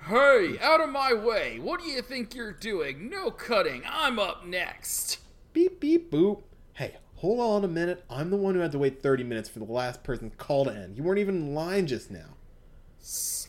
Hey, 0.06 0.58
out 0.60 0.82
of 0.82 0.90
my 0.90 1.14
way! 1.14 1.58
What 1.58 1.80
do 1.80 1.88
you 1.88 2.02
think 2.02 2.34
you're 2.34 2.52
doing? 2.52 3.08
No 3.08 3.30
cutting, 3.30 3.84
I'm 3.88 4.18
up 4.18 4.44
next! 4.44 5.18
beep, 5.54 5.80
beep, 5.80 6.10
boop. 6.10 6.42
Hey, 6.74 6.96
hold 7.14 7.40
on 7.40 7.64
a 7.64 7.68
minute. 7.68 8.04
I'm 8.10 8.28
the 8.28 8.36
one 8.36 8.54
who 8.54 8.60
had 8.60 8.72
to 8.72 8.78
wait 8.78 9.02
30 9.02 9.24
minutes 9.24 9.48
for 9.48 9.60
the 9.60 9.64
last 9.64 10.02
person's 10.02 10.34
call 10.36 10.66
to 10.66 10.72
end. 10.72 10.98
You 10.98 11.04
weren't 11.04 11.20
even 11.20 11.36
in 11.36 11.54
line 11.54 11.86
just 11.86 12.10
now. 12.10 12.36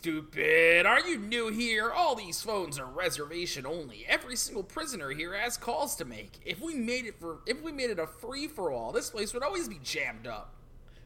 Stupid! 0.06 0.86
Are 0.86 1.00
you 1.00 1.18
new 1.18 1.48
here? 1.48 1.90
All 1.90 2.14
these 2.14 2.40
phones 2.40 2.78
are 2.78 2.86
reservation 2.86 3.66
only. 3.66 4.06
Every 4.08 4.36
single 4.36 4.62
prisoner 4.62 5.10
here 5.10 5.34
has 5.34 5.58
calls 5.58 5.96
to 5.96 6.06
make. 6.06 6.34
If 6.46 6.62
we 6.62 6.76
made 6.76 7.08
it 7.08 7.20
for 7.20 7.40
if 7.48 7.64
we 7.64 7.72
made 7.72 7.90
it 7.90 7.98
a 7.98 8.06
free 8.06 8.48
for 8.48 8.72
all, 8.72 8.92
this 8.92 9.10
place 9.10 9.34
would 9.34 9.42
always 9.42 9.68
be 9.68 9.80
jammed 9.82 10.28
up. 10.28 10.54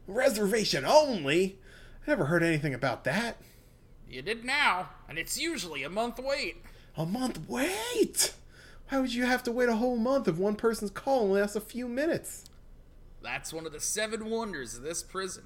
Reservation 0.06 0.84
only? 0.84 1.58
I 2.06 2.10
never 2.10 2.26
heard 2.26 2.42
anything 2.42 2.74
about 2.74 3.04
that. 3.04 3.38
You 4.06 4.20
did 4.20 4.44
now, 4.44 4.90
and 5.08 5.18
it's 5.18 5.40
usually 5.40 5.82
a 5.82 5.88
month 5.88 6.18
wait. 6.22 6.62
A 6.94 7.06
month 7.06 7.48
wait? 7.48 8.34
Why 8.90 9.00
would 9.00 9.14
you 9.14 9.24
have 9.24 9.42
to 9.44 9.50
wait 9.52 9.70
a 9.70 9.76
whole 9.76 9.96
month 9.96 10.28
if 10.28 10.36
one 10.36 10.56
person's 10.56 10.90
call 10.90 11.22
only 11.22 11.40
lasts 11.40 11.56
a 11.56 11.62
few 11.62 11.88
minutes? 11.88 12.50
That's 13.22 13.50
one 13.50 13.64
of 13.64 13.72
the 13.72 13.80
seven 13.80 14.28
wonders 14.28 14.76
of 14.76 14.82
this 14.82 15.02
prison. 15.02 15.44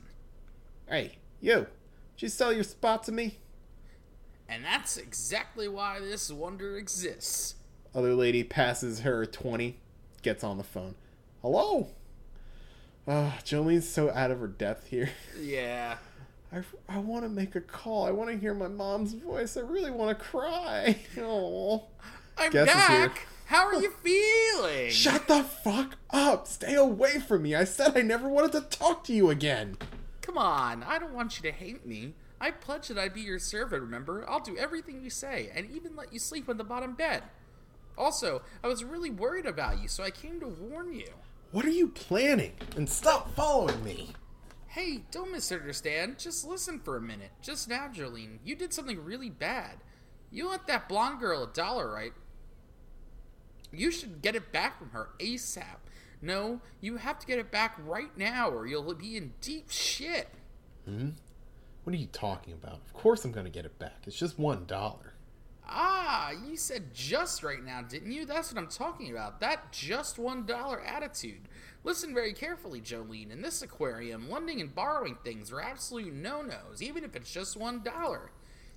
Hey, 0.88 1.18
you, 1.40 1.68
did 2.16 2.22
you 2.22 2.28
sell 2.28 2.52
your 2.52 2.64
spot 2.64 3.04
to 3.04 3.12
me? 3.12 3.38
And 4.48 4.64
that's 4.64 4.96
exactly 4.96 5.68
why 5.68 6.00
this 6.00 6.30
wonder 6.30 6.76
exists. 6.76 7.54
Other 7.94 8.14
lady 8.14 8.44
passes 8.44 9.00
her 9.00 9.24
20, 9.24 9.78
gets 10.22 10.44
on 10.44 10.58
the 10.58 10.64
phone. 10.64 10.94
Hello? 11.42 11.88
Uh, 13.06 13.32
Jolene's 13.44 13.88
so 13.88 14.10
out 14.10 14.30
of 14.30 14.40
her 14.40 14.46
depth 14.46 14.88
here. 14.88 15.10
Yeah. 15.40 15.96
I, 16.52 16.62
I 16.88 16.98
want 16.98 17.24
to 17.24 17.28
make 17.28 17.54
a 17.54 17.60
call. 17.60 18.06
I 18.06 18.10
want 18.10 18.30
to 18.30 18.36
hear 18.36 18.54
my 18.54 18.68
mom's 18.68 19.12
voice. 19.12 19.56
I 19.56 19.60
really 19.60 19.90
want 19.90 20.16
to 20.16 20.24
cry. 20.24 20.98
Oh. 21.18 21.84
I'm 22.36 22.50
Guess 22.50 22.66
back. 22.66 23.26
How 23.46 23.66
are 23.66 23.74
you 23.74 23.90
feeling? 23.90 24.90
Shut 24.90 25.28
the 25.28 25.42
fuck 25.42 25.96
up. 26.10 26.46
Stay 26.46 26.74
away 26.74 27.18
from 27.18 27.42
me. 27.42 27.54
I 27.54 27.64
said 27.64 27.96
I 27.96 28.02
never 28.02 28.28
wanted 28.28 28.52
to 28.52 28.62
talk 28.62 29.04
to 29.04 29.12
you 29.12 29.30
again. 29.30 29.76
Come 30.22 30.38
on, 30.38 30.82
I 30.82 30.98
don't 30.98 31.12
want 31.12 31.36
you 31.36 31.50
to 31.50 31.56
hate 31.56 31.86
me. 31.86 32.14
I 32.40 32.50
pledged 32.50 32.90
that 32.90 32.98
I'd 32.98 33.14
be 33.14 33.22
your 33.22 33.38
servant, 33.38 33.82
remember? 33.82 34.28
I'll 34.28 34.40
do 34.40 34.56
everything 34.56 35.02
you 35.02 35.10
say, 35.10 35.50
and 35.54 35.70
even 35.70 35.96
let 35.96 36.12
you 36.12 36.18
sleep 36.18 36.48
on 36.48 36.56
the 36.56 36.64
bottom 36.64 36.94
bed. 36.94 37.22
Also, 37.96 38.42
I 38.62 38.66
was 38.66 38.84
really 38.84 39.10
worried 39.10 39.46
about 39.46 39.80
you, 39.80 39.88
so 39.88 40.02
I 40.02 40.10
came 40.10 40.40
to 40.40 40.48
warn 40.48 40.92
you. 40.92 41.08
What 41.52 41.64
are 41.64 41.70
you 41.70 41.88
planning? 41.88 42.54
And 42.76 42.88
stop 42.88 43.34
following 43.34 43.82
me. 43.84 44.14
Hey, 44.66 45.04
don't 45.12 45.30
misunderstand. 45.30 46.18
Just 46.18 46.44
listen 46.44 46.80
for 46.80 46.96
a 46.96 47.00
minute. 47.00 47.30
Just 47.40 47.68
now, 47.68 47.88
Jolene, 47.94 48.38
you 48.44 48.56
did 48.56 48.72
something 48.72 49.04
really 49.04 49.30
bad. 49.30 49.76
You 50.32 50.48
lent 50.48 50.66
that 50.66 50.88
blonde 50.88 51.20
girl 51.20 51.44
a 51.44 51.46
dollar, 51.46 51.88
right? 51.88 52.12
You 53.72 53.92
should 53.92 54.20
get 54.20 54.34
it 54.34 54.50
back 54.50 54.78
from 54.78 54.90
her 54.90 55.10
ASAP. 55.20 55.78
No, 56.20 56.60
you 56.80 56.96
have 56.96 57.20
to 57.20 57.26
get 57.26 57.38
it 57.38 57.52
back 57.52 57.78
right 57.84 58.16
now, 58.18 58.50
or 58.50 58.66
you'll 58.66 58.92
be 58.94 59.16
in 59.16 59.34
deep 59.40 59.70
shit. 59.70 60.28
Hmm? 60.86 61.10
What 61.84 61.94
are 61.94 61.98
you 61.98 62.06
talking 62.06 62.54
about? 62.54 62.80
Of 62.86 62.92
course 62.94 63.24
I'm 63.24 63.32
going 63.32 63.44
to 63.44 63.52
get 63.52 63.66
it 63.66 63.78
back. 63.78 64.02
It's 64.06 64.18
just 64.18 64.38
one 64.38 64.64
dollar. 64.66 65.12
Ah, 65.66 66.30
you 66.46 66.56
said 66.56 66.92
just 66.92 67.42
right 67.42 67.62
now, 67.64 67.80
didn't 67.82 68.12
you? 68.12 68.26
That's 68.26 68.52
what 68.52 68.60
I'm 68.60 68.68
talking 68.68 69.10
about. 69.10 69.40
That 69.40 69.72
just 69.72 70.18
one 70.18 70.44
dollar 70.46 70.80
attitude. 70.80 71.48
Listen 71.84 72.14
very 72.14 72.32
carefully, 72.32 72.80
Jolene. 72.80 73.30
In 73.30 73.42
this 73.42 73.62
aquarium, 73.62 74.30
lending 74.30 74.60
and 74.60 74.74
borrowing 74.74 75.16
things 75.22 75.52
are 75.52 75.60
absolute 75.60 76.12
no 76.12 76.42
nos, 76.42 76.80
even 76.82 77.04
if 77.04 77.14
it's 77.14 77.32
just 77.32 77.56
one 77.56 77.82
dollar. 77.82 78.30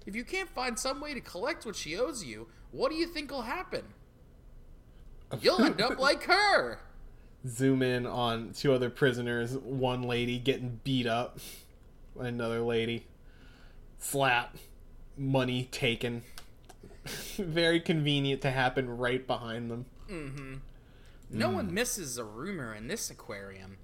If 0.06 0.16
you 0.16 0.24
can't 0.24 0.50
find 0.50 0.78
some 0.78 1.02
way 1.02 1.14
to 1.14 1.22
collect 1.22 1.66
what 1.66 1.76
she 1.76 1.98
owes 1.98 2.24
you, 2.24 2.48
what 2.72 2.92
do 2.92 2.98
you 2.98 3.08
think 3.08 3.32
will 3.32 3.42
happen? 3.42 3.84
You'll 5.42 5.62
end 5.62 5.82
up 5.82 6.00
like 6.00 6.24
her. 6.32 6.80
Zoom 7.46 7.82
in 7.82 8.06
on 8.06 8.54
two 8.54 8.74
other 8.74 8.90
prisoners. 8.90 9.58
One 9.58 10.04
lady 10.04 10.40
getting 10.40 10.80
beat 10.84 11.08
up. 11.08 11.40
Another 12.20 12.62
lady. 12.62 13.06
Slap. 14.00 14.58
Money 15.18 15.68
taken. 15.72 16.24
Very 17.38 17.80
convenient 17.80 18.42
to 18.42 18.52
happen 18.52 18.98
right 18.98 19.26
behind 19.26 19.72
them. 19.72 19.86
Mm-hmm. 20.10 20.56
No 21.30 21.50
mm. 21.50 21.54
one 21.54 21.74
misses 21.74 22.18
a 22.18 22.24
rumor 22.24 22.74
in 22.74 22.88
this 22.88 23.10
aquarium. 23.10 23.78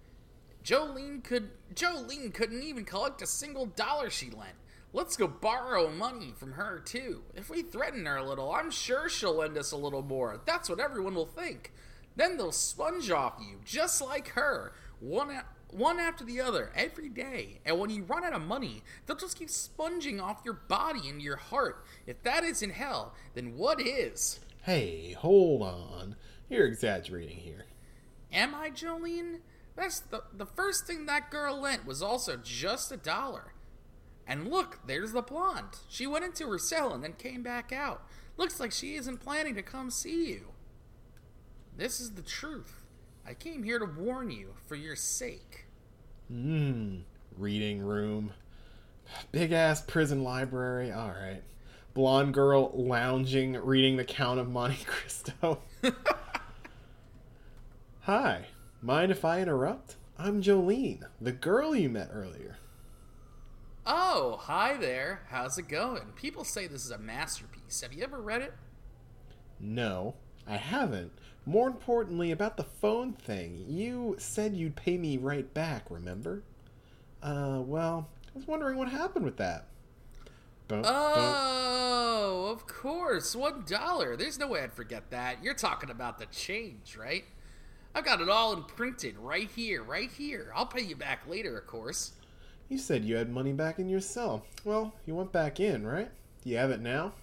Jolene 0.63 1.23
could 1.23 1.49
Jolene 1.75 2.33
couldn't 2.33 2.63
even 2.63 2.85
collect 2.85 3.21
a 3.21 3.27
single 3.27 3.65
dollar 3.65 4.09
she 4.09 4.29
lent. 4.29 4.55
Let's 4.93 5.17
go 5.17 5.27
borrow 5.27 5.89
money 5.89 6.33
from 6.37 6.53
her 6.53 6.79
too. 6.79 7.23
If 7.35 7.49
we 7.49 7.63
threaten 7.63 8.05
her 8.05 8.17
a 8.17 8.27
little, 8.27 8.51
I'm 8.51 8.69
sure 8.69 9.09
she'll 9.09 9.35
lend 9.35 9.57
us 9.57 9.71
a 9.71 9.77
little 9.77 10.03
more. 10.03 10.39
That's 10.45 10.69
what 10.69 10.79
everyone 10.79 11.15
will 11.15 11.25
think. 11.25 11.73
Then 12.15 12.37
they'll 12.37 12.51
sponge 12.51 13.09
off 13.09 13.39
you, 13.39 13.59
just 13.65 14.01
like 14.01 14.29
her, 14.29 14.73
one 14.99 15.31
one 15.73 15.99
after 15.99 16.23
the 16.23 16.41
other 16.41 16.71
every 16.75 17.09
day. 17.09 17.59
And 17.65 17.79
when 17.79 17.89
you 17.89 18.03
run 18.03 18.23
out 18.23 18.33
of 18.33 18.41
money, 18.41 18.83
they'll 19.05 19.17
just 19.17 19.37
keep 19.37 19.49
sponging 19.49 20.19
off 20.19 20.41
your 20.45 20.53
body 20.53 21.09
and 21.09 21.21
your 21.21 21.37
heart. 21.37 21.85
If 22.05 22.21
that 22.23 22.43
isn't 22.43 22.71
hell, 22.71 23.13
then 23.33 23.57
what 23.57 23.81
is? 23.81 24.39
Hey, 24.63 25.13
hold 25.13 25.61
on. 25.61 26.15
You're 26.49 26.67
exaggerating 26.67 27.37
here. 27.37 27.65
Am 28.31 28.55
I, 28.55 28.69
Jolene? 28.69 29.39
That's 29.75 29.99
the 29.99 30.23
the 30.31 30.45
first 30.45 30.85
thing 30.85 31.05
that 31.05 31.31
girl 31.31 31.59
lent 31.59 31.85
was 31.85 32.01
also 32.01 32.37
just 32.37 32.91
a 32.91 32.97
dollar. 32.97 33.53
And 34.27 34.49
look, 34.49 34.79
there's 34.87 35.11
the 35.11 35.21
blonde. 35.21 35.79
She 35.89 36.07
went 36.07 36.25
into 36.25 36.47
her 36.49 36.57
cell 36.57 36.93
and 36.93 37.03
then 37.03 37.13
came 37.13 37.43
back 37.43 37.71
out. 37.71 38.03
Looks 38.37 38.59
like 38.59 38.71
she 38.71 38.95
isn't 38.95 39.19
planning 39.19 39.55
to 39.55 39.61
come 39.61 39.89
see 39.89 40.29
you. 40.29 40.47
This 41.75 41.99
is 41.99 42.11
the 42.11 42.21
truth. 42.21 42.82
I 43.25 43.33
came 43.33 43.63
here 43.63 43.79
to 43.79 43.85
warn 43.85 44.29
you 44.31 44.53
for 44.67 44.75
your 44.75 44.95
sake. 44.95 45.65
Mmm. 46.31 47.01
Reading 47.37 47.81
room. 47.81 48.33
Big 49.31 49.51
ass 49.51 49.81
prison 49.81 50.23
library. 50.23 50.91
Alright. 50.91 51.43
Blonde 51.93 52.33
girl 52.33 52.71
lounging, 52.73 53.53
reading 53.53 53.97
the 53.97 54.03
Count 54.03 54.39
of 54.39 54.49
Monte 54.49 54.83
Cristo. 54.85 55.61
Hi. 58.01 58.45
Mind 58.81 59.11
if 59.11 59.23
I 59.23 59.41
interrupt? 59.41 59.95
I'm 60.17 60.41
Jolene, 60.41 61.03
the 61.21 61.31
girl 61.31 61.75
you 61.75 61.89
met 61.89 62.09
earlier. 62.11 62.57
Oh, 63.85 64.37
hi 64.41 64.77
there. 64.77 65.21
How's 65.29 65.57
it 65.57 65.67
going? 65.67 66.03
People 66.15 66.43
say 66.43 66.67
this 66.67 66.85
is 66.85 66.91
a 66.91 66.97
masterpiece. 66.97 67.81
Have 67.81 67.93
you 67.93 68.03
ever 68.03 68.21
read 68.21 68.41
it? 68.41 68.53
No, 69.59 70.15
I 70.47 70.57
haven't. 70.57 71.11
More 71.45 71.67
importantly, 71.67 72.31
about 72.31 72.57
the 72.57 72.63
phone 72.63 73.13
thing. 73.13 73.65
You 73.67 74.15
said 74.17 74.55
you'd 74.55 74.75
pay 74.75 74.97
me 74.97 75.17
right 75.17 75.53
back, 75.53 75.85
remember? 75.89 76.43
Uh, 77.21 77.61
well, 77.65 78.07
I 78.27 78.37
was 78.37 78.47
wondering 78.47 78.77
what 78.77 78.89
happened 78.89 79.25
with 79.25 79.37
that. 79.37 79.67
Dun. 80.67 80.83
Oh, 80.85 82.49
of 82.51 82.65
course. 82.67 83.35
One 83.35 83.63
dollar. 83.67 84.15
There's 84.15 84.39
no 84.39 84.47
way 84.47 84.61
I'd 84.61 84.73
forget 84.73 85.11
that. 85.11 85.43
You're 85.43 85.53
talking 85.53 85.89
about 85.89 86.17
the 86.17 86.25
change, 86.27 86.95
right? 86.97 87.25
I've 87.93 88.05
got 88.05 88.21
it 88.21 88.29
all 88.29 88.53
imprinted 88.53 89.17
right 89.17 89.49
here, 89.51 89.83
right 89.83 90.11
here. 90.11 90.51
I'll 90.55 90.65
pay 90.65 90.81
you 90.81 90.95
back 90.95 91.27
later, 91.27 91.57
of 91.57 91.67
course. 91.67 92.13
You 92.69 92.77
said 92.77 93.05
you 93.05 93.17
had 93.17 93.29
money 93.29 93.53
back 93.53 93.77
in 93.77 93.89
your 93.89 93.99
cell. 93.99 94.45
Well, 94.63 94.93
you 95.05 95.13
went 95.13 95.31
back 95.31 95.59
in, 95.59 95.85
right? 95.85 96.09
Do 96.43 96.49
you 96.49 96.57
have 96.57 96.71
it 96.71 96.81
now? 96.81 97.13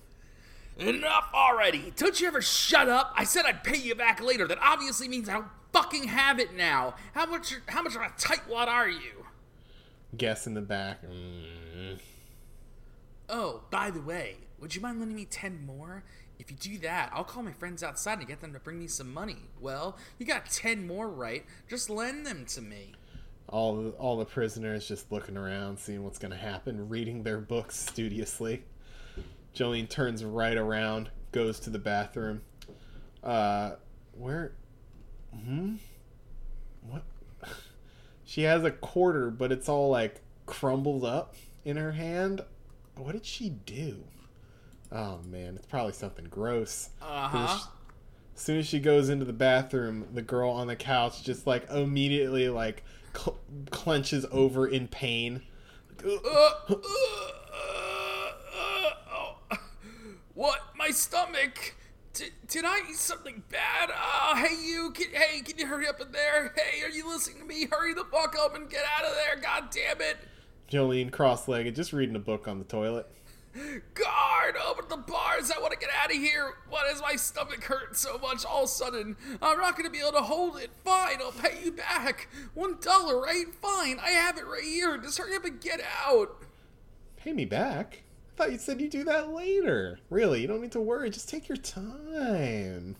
Enough 0.78 1.30
already. 1.34 1.92
Don't 1.96 2.20
you 2.20 2.26
ever 2.26 2.40
shut 2.40 2.88
up? 2.88 3.12
I 3.16 3.24
said 3.24 3.44
I'd 3.44 3.62
pay 3.62 3.76
you 3.76 3.94
back 3.94 4.22
later. 4.22 4.48
That 4.48 4.58
obviously 4.62 5.08
means 5.08 5.28
I 5.28 5.34
don't 5.34 5.48
fucking 5.72 6.04
have 6.04 6.38
it 6.38 6.54
now. 6.54 6.94
How 7.14 7.26
much 7.26 7.54
how 7.66 7.82
much 7.82 7.94
of 7.94 8.02
a 8.02 8.06
tightwad 8.06 8.66
are 8.66 8.88
you? 8.88 9.26
Guess 10.16 10.46
in 10.46 10.54
the 10.54 10.60
back. 10.60 11.02
Mm. 11.04 11.98
Oh, 13.28 13.62
by 13.70 13.90
the 13.90 14.00
way, 14.00 14.36
would 14.58 14.74
you 14.74 14.80
mind 14.80 14.98
lending 14.98 15.16
me 15.16 15.24
10 15.24 15.64
more? 15.64 16.02
If 16.40 16.50
you 16.50 16.56
do 16.56 16.78
that, 16.78 17.10
I'll 17.14 17.22
call 17.22 17.42
my 17.42 17.52
friends 17.52 17.82
outside 17.82 18.18
and 18.18 18.26
get 18.26 18.40
them 18.40 18.52
to 18.54 18.58
bring 18.58 18.78
me 18.78 18.88
some 18.88 19.12
money. 19.12 19.36
Well, 19.60 19.96
you 20.18 20.26
got 20.26 20.46
10 20.46 20.86
more, 20.86 21.08
right? 21.08 21.44
Just 21.68 21.90
lend 21.90 22.26
them 22.26 22.44
to 22.46 22.60
me. 22.60 22.94
All 23.48 23.76
the, 23.76 23.90
all 23.90 24.16
the 24.16 24.24
prisoners 24.24 24.88
just 24.88 25.12
looking 25.12 25.36
around, 25.36 25.78
seeing 25.78 26.02
what's 26.02 26.18
going 26.18 26.30
to 26.30 26.36
happen, 26.36 26.88
reading 26.88 27.22
their 27.22 27.38
books 27.38 27.78
studiously. 27.78 28.64
Jolene 29.54 29.88
turns 29.88 30.24
right 30.24 30.56
around, 30.56 31.10
goes 31.32 31.60
to 31.60 31.70
the 31.70 31.78
bathroom. 31.78 32.42
Uh, 33.22 33.72
where? 34.12 34.52
Hmm. 35.34 35.76
What? 36.88 37.02
She 38.24 38.42
has 38.42 38.62
a 38.62 38.70
quarter, 38.70 39.28
but 39.28 39.50
it's 39.50 39.68
all 39.68 39.90
like 39.90 40.20
crumbled 40.46 41.04
up 41.04 41.34
in 41.64 41.76
her 41.76 41.90
hand. 41.90 42.42
What 42.96 43.10
did 43.10 43.26
she 43.26 43.48
do? 43.48 44.04
Oh 44.92 45.18
man, 45.28 45.56
it's 45.56 45.66
probably 45.66 45.94
something 45.94 46.26
gross. 46.26 46.90
Uh 47.02 47.26
huh. 47.28 47.58
As 48.36 48.40
soon 48.40 48.58
as 48.58 48.66
she 48.68 48.78
goes 48.78 49.08
into 49.08 49.24
the 49.24 49.32
bathroom, 49.32 50.06
the 50.14 50.22
girl 50.22 50.50
on 50.50 50.68
the 50.68 50.76
couch 50.76 51.24
just 51.24 51.44
like 51.44 51.68
immediately 51.70 52.48
like 52.48 52.84
cl- 53.16 53.38
clenches 53.70 54.24
over 54.30 54.66
in 54.68 54.86
pain. 54.86 55.42
Like, 55.88 56.06
uh, 56.06 56.28
uh, 56.68 56.74
uh, 56.74 58.30
oh. 59.12 59.36
What? 60.40 60.60
My 60.74 60.88
stomach? 60.88 61.74
Did, 62.14 62.32
did 62.48 62.64
I 62.64 62.78
eat 62.88 62.96
something 62.96 63.42
bad? 63.50 63.90
Oh, 63.94 64.34
hey 64.36 64.56
you! 64.66 64.90
Can, 64.90 65.08
hey, 65.12 65.42
can 65.42 65.58
you 65.58 65.66
hurry 65.66 65.86
up 65.86 66.00
in 66.00 66.12
there? 66.12 66.54
Hey, 66.56 66.82
are 66.82 66.88
you 66.88 67.06
listening 67.06 67.40
to 67.40 67.44
me? 67.44 67.66
Hurry 67.70 67.92
the 67.92 68.06
fuck 68.10 68.34
up 68.40 68.54
and 68.56 68.70
get 68.70 68.80
out 68.96 69.04
of 69.04 69.12
there! 69.12 69.38
God 69.38 69.64
damn 69.70 70.00
it! 70.00 70.16
Jolene, 70.72 71.12
cross-legged, 71.12 71.76
just 71.76 71.92
reading 71.92 72.16
a 72.16 72.20
book 72.20 72.48
on 72.48 72.58
the 72.58 72.64
toilet. 72.64 73.06
Guard, 73.52 74.54
open 74.66 74.86
the 74.88 74.96
bars! 74.96 75.50
I 75.54 75.60
want 75.60 75.74
to 75.74 75.78
get 75.78 75.90
out 76.02 76.10
of 76.10 76.16
here. 76.16 76.54
Why 76.70 76.88
does 76.90 77.02
my 77.02 77.16
stomach 77.16 77.62
hurt 77.64 77.98
so 77.98 78.16
much 78.16 78.46
all 78.46 78.60
of 78.60 78.64
a 78.64 78.68
sudden? 78.68 79.18
I'm 79.42 79.58
not 79.58 79.76
going 79.76 79.84
to 79.84 79.92
be 79.92 80.00
able 80.00 80.12
to 80.12 80.22
hold 80.22 80.56
it. 80.56 80.70
Fine, 80.86 81.18
I'll 81.20 81.32
pay 81.32 81.62
you 81.62 81.72
back. 81.72 82.28
One 82.54 82.78
dollar, 82.80 83.20
right? 83.20 83.44
Fine, 83.60 83.98
I 84.02 84.12
have 84.12 84.38
it 84.38 84.46
right 84.46 84.64
here. 84.64 84.96
Just 84.96 85.18
hurry 85.18 85.36
up 85.36 85.44
and 85.44 85.60
get 85.60 85.82
out. 86.06 86.44
Pay 87.18 87.34
me 87.34 87.44
back. 87.44 88.04
Thought 88.40 88.52
you 88.52 88.58
said 88.58 88.80
you'd 88.80 88.90
do 88.90 89.04
that 89.04 89.34
later. 89.34 89.98
Really, 90.08 90.40
you 90.40 90.46
don't 90.46 90.62
need 90.62 90.72
to 90.72 90.80
worry. 90.80 91.10
Just 91.10 91.28
take 91.28 91.46
your 91.46 91.58
time. 91.58 92.96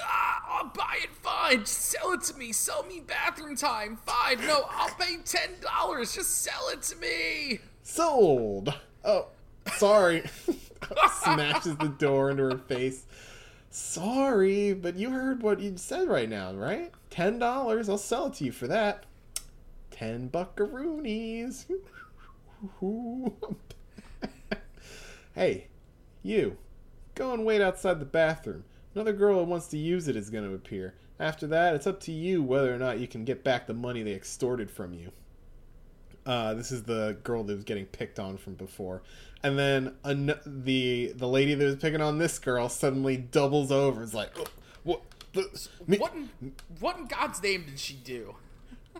Ah, 0.00 0.44
I'll 0.48 0.68
buy 0.68 0.98
it. 1.02 1.10
Fine, 1.16 1.58
just 1.62 1.86
sell 1.86 2.12
it 2.12 2.22
to 2.22 2.34
me. 2.36 2.52
Sell 2.52 2.84
me 2.84 3.00
bathroom 3.00 3.56
time. 3.56 3.98
Fine, 4.06 4.46
no, 4.46 4.66
I'll 4.70 4.94
pay 4.94 5.16
ten 5.24 5.50
dollars. 5.60 6.14
Just 6.14 6.42
sell 6.42 6.68
it 6.68 6.80
to 6.82 6.96
me. 6.98 7.58
Sold. 7.82 8.72
Oh, 9.04 9.30
sorry. 9.72 10.22
Smashes 11.24 11.74
the 11.78 11.92
door 11.98 12.30
into 12.30 12.44
her 12.44 12.58
face. 12.58 13.06
Sorry, 13.68 14.74
but 14.74 14.94
you 14.94 15.10
heard 15.10 15.42
what 15.42 15.58
you 15.58 15.76
said 15.76 16.06
right 16.06 16.28
now, 16.28 16.52
right? 16.52 16.92
Ten 17.10 17.40
dollars, 17.40 17.88
I'll 17.88 17.98
sell 17.98 18.26
it 18.26 18.34
to 18.34 18.44
you 18.44 18.52
for 18.52 18.68
that. 18.68 19.06
Ten 19.90 20.30
buckaroonies. 20.30 21.64
hey, 25.34 25.68
you. 26.22 26.56
Go 27.14 27.32
and 27.34 27.44
wait 27.44 27.60
outside 27.60 28.00
the 28.00 28.04
bathroom. 28.06 28.64
Another 28.94 29.12
girl 29.12 29.38
who 29.38 29.44
wants 29.50 29.68
to 29.68 29.78
use 29.78 30.08
it 30.08 30.16
is 30.16 30.30
going 30.30 30.44
to 30.48 30.54
appear. 30.54 30.94
After 31.18 31.46
that, 31.48 31.74
it's 31.74 31.86
up 31.86 32.00
to 32.00 32.12
you 32.12 32.42
whether 32.42 32.74
or 32.74 32.78
not 32.78 32.98
you 32.98 33.06
can 33.06 33.24
get 33.24 33.44
back 33.44 33.66
the 33.66 33.74
money 33.74 34.02
they 34.02 34.14
extorted 34.14 34.70
from 34.70 34.94
you. 34.94 35.12
Uh, 36.26 36.54
this 36.54 36.70
is 36.72 36.84
the 36.84 37.16
girl 37.24 37.42
that 37.44 37.54
was 37.54 37.64
getting 37.64 37.86
picked 37.86 38.18
on 38.18 38.36
from 38.36 38.54
before, 38.54 39.02
and 39.42 39.58
then 39.58 39.94
an- 40.04 40.34
the 40.44 41.12
the 41.16 41.26
lady 41.26 41.54
that 41.54 41.64
was 41.64 41.76
picking 41.76 42.00
on 42.02 42.18
this 42.18 42.38
girl 42.38 42.68
suddenly 42.68 43.16
doubles 43.16 43.72
over. 43.72 44.02
It's 44.02 44.12
like, 44.14 44.30
"Oh, 44.38 44.44
what? 44.84 45.00
The, 45.32 45.68
me- 45.86 45.96
What 45.98 46.12
in, 46.14 46.52
what 46.78 46.98
in 46.98 47.06
God's 47.06 47.42
name 47.42 47.64
did 47.64 47.78
she 47.78 47.94
do? 47.94 48.36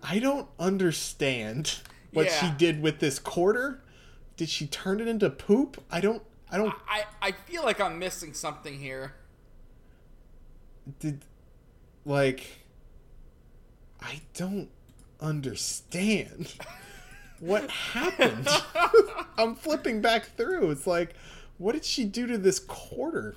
I 0.02 0.18
don't 0.18 0.48
understand 0.58 1.80
what 2.12 2.30
she 2.30 2.50
did 2.56 2.80
with 2.80 3.00
this 3.00 3.18
quarter. 3.18 3.82
Did 4.40 4.48
she 4.48 4.66
turn 4.66 5.02
it 5.02 5.06
into 5.06 5.28
poop? 5.28 5.84
I 5.90 6.00
don't. 6.00 6.22
I 6.50 6.56
don't. 6.56 6.74
I, 6.88 7.04
I 7.20 7.32
feel 7.32 7.62
like 7.62 7.78
I'm 7.78 7.98
missing 7.98 8.32
something 8.32 8.78
here. 8.78 9.12
Did 10.98 11.26
like. 12.06 12.62
I 14.00 14.22
don't 14.32 14.70
understand 15.20 16.54
what 17.38 17.70
happened. 17.70 18.48
I'm 19.36 19.54
flipping 19.56 20.00
back 20.00 20.34
through. 20.38 20.70
It's 20.70 20.86
like, 20.86 21.12
what 21.58 21.72
did 21.72 21.84
she 21.84 22.06
do 22.06 22.26
to 22.26 22.38
this 22.38 22.58
quarter? 22.58 23.36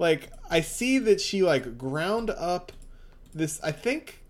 Like, 0.00 0.32
I 0.50 0.62
see 0.62 0.98
that 0.98 1.20
she 1.20 1.44
like 1.44 1.78
ground 1.78 2.28
up 2.28 2.72
this. 3.32 3.60
I 3.62 3.70
think. 3.70 4.24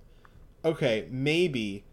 Okay, 0.66 1.08
maybe. 1.10 1.84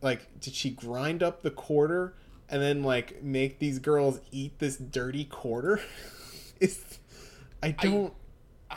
Like, 0.00 0.40
did 0.40 0.54
she 0.54 0.70
grind 0.70 1.22
up 1.22 1.42
the 1.42 1.50
quarter 1.50 2.14
and 2.48 2.60
then 2.62 2.82
like 2.82 3.22
make 3.22 3.58
these 3.58 3.78
girls 3.78 4.20
eat 4.30 4.58
this 4.58 4.76
dirty 4.76 5.24
quarter? 5.24 5.80
Is 6.60 6.82
I 7.62 7.70
don't. 7.72 8.12
I, 8.70 8.76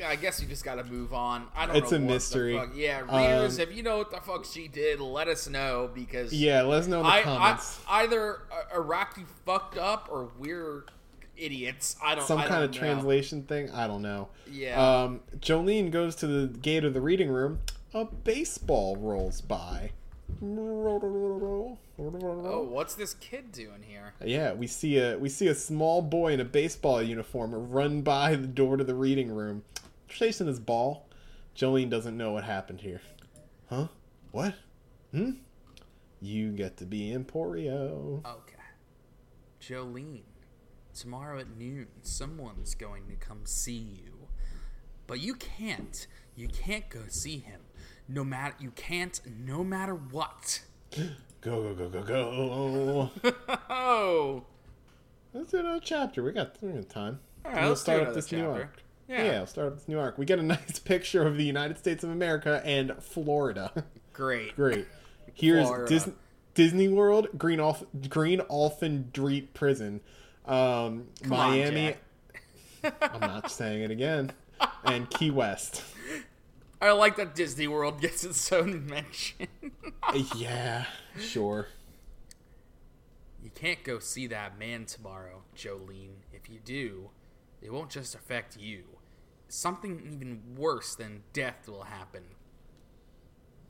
I 0.06 0.16
guess 0.16 0.40
you 0.40 0.48
just 0.48 0.64
got 0.64 0.76
to 0.76 0.84
move 0.84 1.12
on. 1.12 1.46
I 1.54 1.66
don't 1.66 1.76
It's 1.76 1.90
know 1.92 1.98
a 1.98 2.00
what 2.00 2.06
the 2.08 2.14
mystery. 2.14 2.56
fuck- 2.56 2.70
Yeah, 2.74 3.00
readers, 3.00 3.56
Um, 3.58 3.62
if 3.68 3.76
you 3.76 3.82
know 3.82 3.98
what 3.98 4.10
the 4.10 4.20
fuck 4.20 4.44
she 4.44 4.68
did, 4.68 5.00
let 5.00 5.28
us 5.28 5.48
know 5.48 5.90
because 5.94 6.32
yeah, 6.32 6.62
let 6.62 6.80
us 6.80 6.86
know 6.86 7.00
in 7.00 7.02
the 7.06 7.08
I, 7.12 7.18
I 7.18 7.22
comments. 7.22 7.80
either 7.88 8.42
uh, 8.50 8.76
Araki 8.78 9.26
fucked 9.44 9.76
up 9.76 10.08
or 10.10 10.30
we're 10.38 10.84
idiots. 11.36 11.96
I 12.02 12.14
don't. 12.14 12.26
Some 12.26 12.38
I 12.38 12.46
kind 12.46 12.52
don't 12.54 12.64
of 12.64 12.70
know. 12.74 12.78
translation 12.78 13.42
thing. 13.42 13.70
I 13.70 13.86
don't 13.86 14.00
know. 14.02 14.28
Yeah. 14.50 15.02
Um, 15.02 15.20
Jolene 15.40 15.90
goes 15.90 16.16
to 16.16 16.26
the 16.26 16.46
gate 16.58 16.84
of 16.84 16.94
the 16.94 17.00
reading 17.02 17.28
room. 17.28 17.58
A 17.92 18.04
baseball 18.06 18.96
rolls 18.96 19.40
by. 19.42 19.90
Oh, 21.98 22.62
what's 22.62 22.94
this 22.94 23.14
kid 23.14 23.52
doing 23.52 23.82
here? 23.82 24.12
Yeah, 24.22 24.52
we 24.52 24.66
see 24.66 24.98
a 24.98 25.16
we 25.18 25.28
see 25.28 25.48
a 25.48 25.54
small 25.54 26.02
boy 26.02 26.32
in 26.32 26.40
a 26.40 26.44
baseball 26.44 27.02
uniform 27.02 27.70
run 27.70 28.02
by 28.02 28.36
the 28.36 28.46
door 28.46 28.76
to 28.76 28.84
the 28.84 28.94
reading 28.94 29.30
room, 29.30 29.64
chasing 30.08 30.46
his 30.46 30.60
ball. 30.60 31.08
Jolene 31.56 31.88
doesn't 31.88 32.16
know 32.16 32.32
what 32.32 32.44
happened 32.44 32.82
here. 32.82 33.00
Huh? 33.70 33.88
What? 34.30 34.54
Hmm? 35.10 35.30
You 36.20 36.52
get 36.52 36.76
to 36.78 36.84
be 36.84 37.12
Emporio. 37.12 38.24
Okay. 38.26 38.56
Jolene, 39.60 40.22
tomorrow 40.94 41.38
at 41.38 41.56
noon, 41.56 41.86
someone's 42.02 42.74
going 42.74 43.06
to 43.08 43.14
come 43.16 43.46
see 43.46 43.72
you. 44.02 44.28
But 45.06 45.20
you 45.20 45.34
can't. 45.34 46.06
You 46.34 46.48
can't 46.48 46.90
go 46.90 47.04
see 47.08 47.38
him. 47.38 47.62
No 48.06 48.22
matter 48.22 48.54
you 48.60 48.70
can't 48.72 49.18
no 49.26 49.64
matter 49.64 49.94
what. 49.94 50.60
Go 51.40 51.74
go 51.74 51.74
go 51.74 51.88
go 51.88 52.02
go. 52.02 53.10
oh. 53.70 54.44
Let's 55.32 55.50
do 55.50 55.58
another 55.58 55.80
chapter. 55.82 56.22
We 56.22 56.32
got, 56.32 56.56
we 56.62 56.72
got 56.72 56.88
time. 56.88 57.20
All 57.44 57.50
And 57.50 57.54
right, 57.56 57.60
we'll 57.62 57.68
let's 57.70 57.80
do 57.82 57.84
start 57.92 58.08
up 58.08 58.14
this 58.14 58.32
new 58.32 58.38
chapter. 58.38 58.52
arc. 58.62 58.82
Yeah. 59.08 59.24
Yeah. 59.24 59.30
we'll 59.38 59.46
start 59.46 59.66
up 59.68 59.74
this 59.78 59.88
new 59.88 59.98
arc. 59.98 60.16
We 60.18 60.24
get 60.24 60.38
a 60.38 60.42
nice 60.44 60.78
picture 60.78 61.26
of 61.26 61.36
the 61.36 61.44
United 61.44 61.78
States 61.78 62.02
of 62.02 62.10
America 62.10 62.62
and 62.64 62.94
Florida. 63.02 63.84
Great. 64.12 64.56
Great. 64.56 64.86
Here's 65.34 65.66
Florida. 65.66 65.88
Dis- 65.88 66.10
Disney 66.54 66.88
World, 66.88 67.28
Green 67.36 67.60
Alf- 67.60 67.84
Green 68.08 68.38
Dolphin 68.48 69.10
Street 69.10 69.52
Prison, 69.52 70.00
um, 70.46 71.08
Come 71.22 71.32
on, 71.34 71.50
Miami. 71.50 71.96
I'm 73.02 73.20
not 73.20 73.50
saying 73.50 73.82
it 73.82 73.90
again. 73.90 74.32
And 74.84 75.10
Key 75.10 75.30
West. 75.30 75.82
I 76.80 76.92
like 76.92 77.16
that 77.16 77.34
Disney 77.34 77.66
World 77.68 78.00
gets 78.00 78.22
its 78.24 78.52
own 78.52 78.86
mention. 78.86 79.48
yeah, 80.36 80.84
sure. 81.18 81.68
you 83.42 83.50
can't 83.54 83.82
go 83.82 83.98
see 83.98 84.26
that 84.28 84.58
man 84.58 84.84
tomorrow, 84.84 85.42
Jolene. 85.56 86.16
If 86.32 86.50
you 86.50 86.58
do, 86.64 87.10
it 87.62 87.72
won't 87.72 87.90
just 87.90 88.14
affect 88.14 88.56
you. 88.58 88.84
Something 89.48 90.00
even 90.12 90.42
worse 90.56 90.94
than 90.94 91.22
death 91.32 91.66
will 91.68 91.84
happen. 91.84 92.22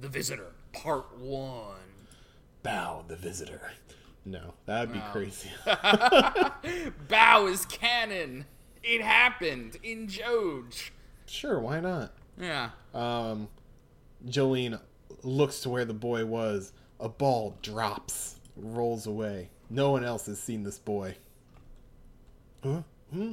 The 0.01 0.09
Visitor, 0.09 0.53
Part 0.73 1.17
1. 1.19 1.75
Bow 2.63 3.05
the 3.07 3.15
visitor. 3.17 3.71
No, 4.25 4.55
that'd 4.65 4.93
be 4.93 4.99
Wow. 4.99 5.13
crazy. 5.13 5.51
Bow 7.09 7.47
is 7.47 7.65
canon. 7.67 8.47
It 8.83 9.01
happened 9.03 9.77
in 9.85 10.09
Joj. 10.09 10.91
sure, 11.27 11.61
why 11.61 11.79
not? 11.79 12.13
Yeah. 12.39 12.71
Um, 12.95 13.49
Jolene 14.27 14.81
looks 15.23 15.61
to 15.61 15.71
where 15.71 15.85
the 15.85 15.95
boy 15.95 16.25
was. 16.25 16.73
A 17.01 17.09
ball 17.09 17.59
drops, 17.63 18.37
rolls 18.57 19.07
away. 19.07 19.51
No 19.69 19.91
one 19.91 20.05
else 20.05 20.27
has 20.27 20.41
seen 20.41 20.63
this 20.63 20.79
boy. 20.79 21.17
Huh? 22.63 22.83
Hmm? 23.13 23.33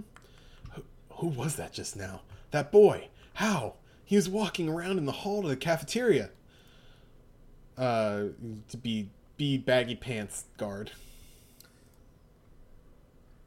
Who, 0.74 0.84
who 1.12 1.28
was 1.28 1.56
that 1.56 1.74
just 1.74 1.96
now? 1.96 2.22
That 2.52 2.72
boy. 2.72 3.10
How? 3.36 3.76
He 4.06 4.16
was 4.16 4.30
walking 4.30 4.70
around 4.70 4.98
in 4.98 5.06
the 5.06 5.12
hall 5.12 5.42
to 5.42 5.48
the 5.48 5.56
cafeteria. 5.56 6.30
Uh, 7.78 8.26
to 8.70 8.78
be 8.78 9.10
be 9.36 9.58
baggy 9.58 9.96
pants 9.96 10.46
guard. 10.58 10.92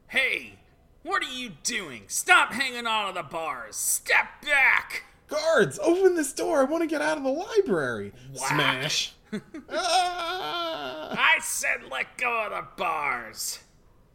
Hey, 0.09 0.55
what 1.03 1.23
are 1.23 1.33
you 1.33 1.51
doing? 1.63 2.03
Stop 2.07 2.51
hanging 2.51 2.85
on 2.85 3.07
to 3.07 3.13
the 3.13 3.23
bars. 3.23 3.77
Step 3.77 4.41
back. 4.41 5.03
Guards, 5.27 5.77
open 5.79 6.15
this 6.15 6.31
door. 6.31 6.61
I 6.61 6.63
want 6.63 6.83
to 6.83 6.87
get 6.87 7.01
out 7.01 7.17
of 7.17 7.23
the 7.23 7.29
library. 7.29 8.13
Whack. 8.33 8.49
Smash. 8.49 9.13
ah! 9.69 11.15
I 11.17 11.39
said 11.41 11.83
let 11.91 12.17
go 12.17 12.45
of 12.45 12.51
the 12.51 12.65
bars. 12.77 13.59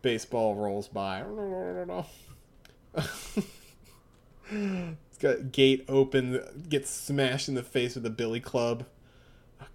baseball 0.01 0.55
rolls 0.55 0.89
by. 0.89 1.23
it's 4.51 5.19
got 5.19 5.53
gate 5.53 5.85
open, 5.89 6.41
gets 6.69 6.91
smashed 6.91 7.49
in 7.49 7.55
the 7.55 7.63
face 7.63 7.95
with 7.95 8.07
a 8.07 8.11
billy 8.11 8.41
club. 8.41 8.87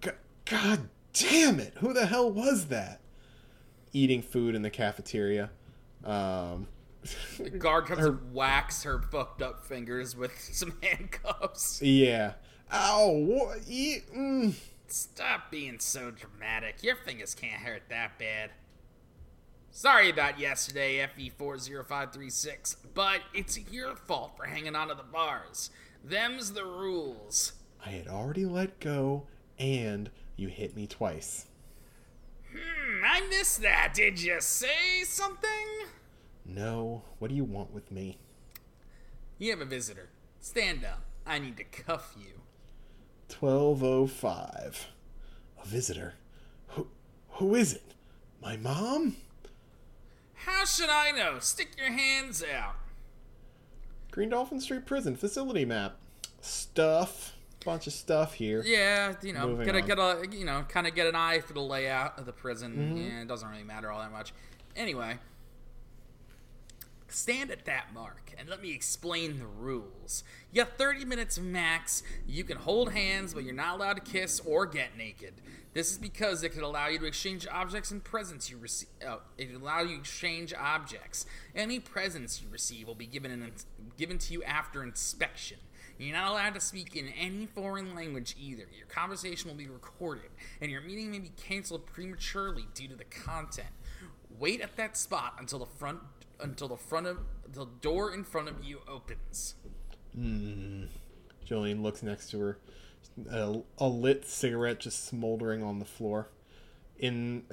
God, 0.00 0.14
God 0.44 0.88
damn 1.12 1.60
it! 1.60 1.74
Who 1.78 1.92
the 1.92 2.06
hell 2.06 2.30
was 2.30 2.66
that? 2.66 3.00
Eating 3.92 4.22
food 4.22 4.54
in 4.54 4.62
the 4.62 4.70
cafeteria. 4.70 5.50
Um, 6.04 6.66
The 7.38 7.50
guard 7.58 7.86
comes 7.86 8.00
Her- 8.00 8.08
and 8.08 8.32
whacks 8.34 8.82
her 8.82 9.00
fucked 9.00 9.42
up 9.42 9.64
fingers 9.64 10.16
with 10.16 10.38
some 10.52 10.74
handcuffs. 10.82 11.80
yeah. 11.82 12.32
Ow! 12.72 13.08
What? 13.10 13.60
Mm. 13.62 14.54
Stop 14.88 15.50
being 15.50 15.78
so 15.78 16.10
dramatic. 16.10 16.82
Your 16.82 16.96
fingers 16.96 17.34
can't 17.34 17.62
hurt 17.62 17.82
that 17.88 18.18
bad. 18.18 18.50
Sorry 19.70 20.10
about 20.10 20.38
yesterday, 20.40 21.06
FE40536, 21.16 22.76
but 22.94 23.20
it's 23.32 23.58
your 23.70 23.94
fault 23.96 24.32
for 24.36 24.44
hanging 24.46 24.74
onto 24.74 24.94
the 24.94 25.02
bars. 25.02 25.70
Them's 26.04 26.52
the 26.52 26.64
rules. 26.64 27.52
I 27.84 27.90
had 27.90 28.08
already 28.08 28.44
let 28.44 28.80
go, 28.80 29.26
and 29.58 30.10
you 30.36 30.48
hit 30.48 30.74
me 30.74 30.86
twice. 30.86 31.46
Hmm, 32.50 33.04
I 33.04 33.20
missed 33.28 33.62
that. 33.62 33.92
Did 33.94 34.20
you 34.20 34.40
say 34.40 35.04
something? 35.04 35.48
No. 36.48 37.02
What 37.18 37.28
do 37.28 37.34
you 37.34 37.44
want 37.44 37.72
with 37.72 37.92
me? 37.92 38.18
You 39.38 39.50
have 39.50 39.60
a 39.60 39.64
visitor. 39.66 40.08
Stand 40.40 40.84
up. 40.84 41.02
I 41.26 41.38
need 41.38 41.56
to 41.58 41.64
cuff 41.64 42.14
you. 42.18 42.40
1205. 43.38 44.88
A 45.62 45.66
visitor. 45.66 46.14
Who 46.68 46.88
who 47.32 47.54
is 47.54 47.74
it? 47.74 47.94
My 48.42 48.56
mom? 48.56 49.16
How 50.34 50.64
should 50.64 50.88
I 50.88 51.10
know? 51.10 51.38
Stick 51.40 51.68
your 51.76 51.92
hands 51.92 52.42
out. 52.42 52.76
Green 54.10 54.30
Dolphin 54.30 54.60
Street 54.60 54.86
Prison 54.86 55.16
facility 55.16 55.64
map. 55.64 55.96
Stuff. 56.40 57.34
Bunch 57.64 57.86
of 57.86 57.92
stuff 57.92 58.34
here. 58.34 58.62
Yeah, 58.64 59.14
you 59.20 59.32
know, 59.32 59.48
Moving 59.48 59.66
get 59.66 59.74
a 59.74 59.80
on. 59.80 59.86
get 59.86 59.98
a 59.98 60.36
you 60.36 60.44
know, 60.44 60.64
kind 60.68 60.86
of 60.86 60.94
get 60.94 61.06
an 61.06 61.14
eye 61.16 61.40
for 61.40 61.52
the 61.52 61.60
layout 61.60 62.18
of 62.18 62.24
the 62.24 62.32
prison. 62.32 62.72
Mm-hmm. 62.72 62.96
Yeah, 62.96 63.22
it 63.22 63.28
doesn't 63.28 63.48
really 63.48 63.64
matter 63.64 63.90
all 63.90 64.00
that 64.00 64.12
much. 64.12 64.32
Anyway, 64.76 65.18
Stand 67.08 67.50
at 67.50 67.64
that 67.64 67.94
mark 67.94 68.34
and 68.38 68.48
let 68.48 68.60
me 68.62 68.72
explain 68.72 69.38
the 69.38 69.46
rules. 69.46 70.24
You 70.52 70.60
have 70.60 70.74
30 70.76 71.04
minutes 71.06 71.38
max. 71.38 72.02
You 72.26 72.44
can 72.44 72.58
hold 72.58 72.92
hands, 72.92 73.32
but 73.32 73.44
you're 73.44 73.54
not 73.54 73.76
allowed 73.76 74.04
to 74.04 74.12
kiss 74.12 74.40
or 74.40 74.66
get 74.66 74.96
naked. 74.96 75.34
This 75.72 75.90
is 75.90 75.98
because 75.98 76.42
it 76.42 76.50
could 76.50 76.62
allow 76.62 76.88
you 76.88 76.98
to 76.98 77.06
exchange 77.06 77.46
objects 77.50 77.90
and 77.90 78.02
presents 78.02 78.50
you 78.50 78.58
receive. 78.58 78.88
Oh, 79.06 79.08
uh, 79.08 79.18
it 79.36 79.52
will 79.52 79.62
allow 79.62 79.80
you 79.80 79.94
to 79.94 80.00
exchange 80.00 80.52
objects. 80.52 81.24
Any 81.54 81.78
presents 81.78 82.42
you 82.42 82.48
receive 82.50 82.86
will 82.86 82.94
be 82.94 83.06
given 83.06 83.30
in, 83.30 83.52
given 83.96 84.18
to 84.18 84.32
you 84.32 84.42
after 84.44 84.82
inspection. 84.82 85.58
You're 85.98 86.16
not 86.16 86.30
allowed 86.30 86.54
to 86.54 86.60
speak 86.60 86.94
in 86.94 87.08
any 87.08 87.46
foreign 87.46 87.94
language 87.94 88.36
either. 88.38 88.66
Your 88.76 88.86
conversation 88.86 89.50
will 89.50 89.56
be 89.56 89.68
recorded, 89.68 90.30
and 90.60 90.70
your 90.70 90.80
meeting 90.80 91.10
may 91.10 91.18
be 91.18 91.32
canceled 91.36 91.86
prematurely 91.86 92.66
due 92.74 92.88
to 92.88 92.94
the 92.94 93.04
content. 93.04 93.68
Wait 94.38 94.60
at 94.60 94.76
that 94.76 94.96
spot 94.96 95.34
until 95.40 95.58
the 95.58 95.66
front 95.66 95.98
until 96.40 96.68
the 96.68 96.76
front 96.76 97.06
of 97.06 97.18
the 97.46 97.66
door 97.80 98.12
in 98.12 98.24
front 98.24 98.48
of 98.48 98.64
you 98.64 98.80
opens. 98.88 99.54
Hmm. 100.14 100.84
Jolene 101.48 101.82
looks 101.82 102.02
next 102.02 102.30
to 102.30 102.40
her. 102.40 102.58
A, 103.30 103.60
a 103.78 103.88
lit 103.88 104.26
cigarette 104.26 104.80
just 104.80 105.06
smoldering 105.06 105.62
on 105.62 105.78
the 105.78 105.84
floor. 105.84 106.28
In 106.98 107.44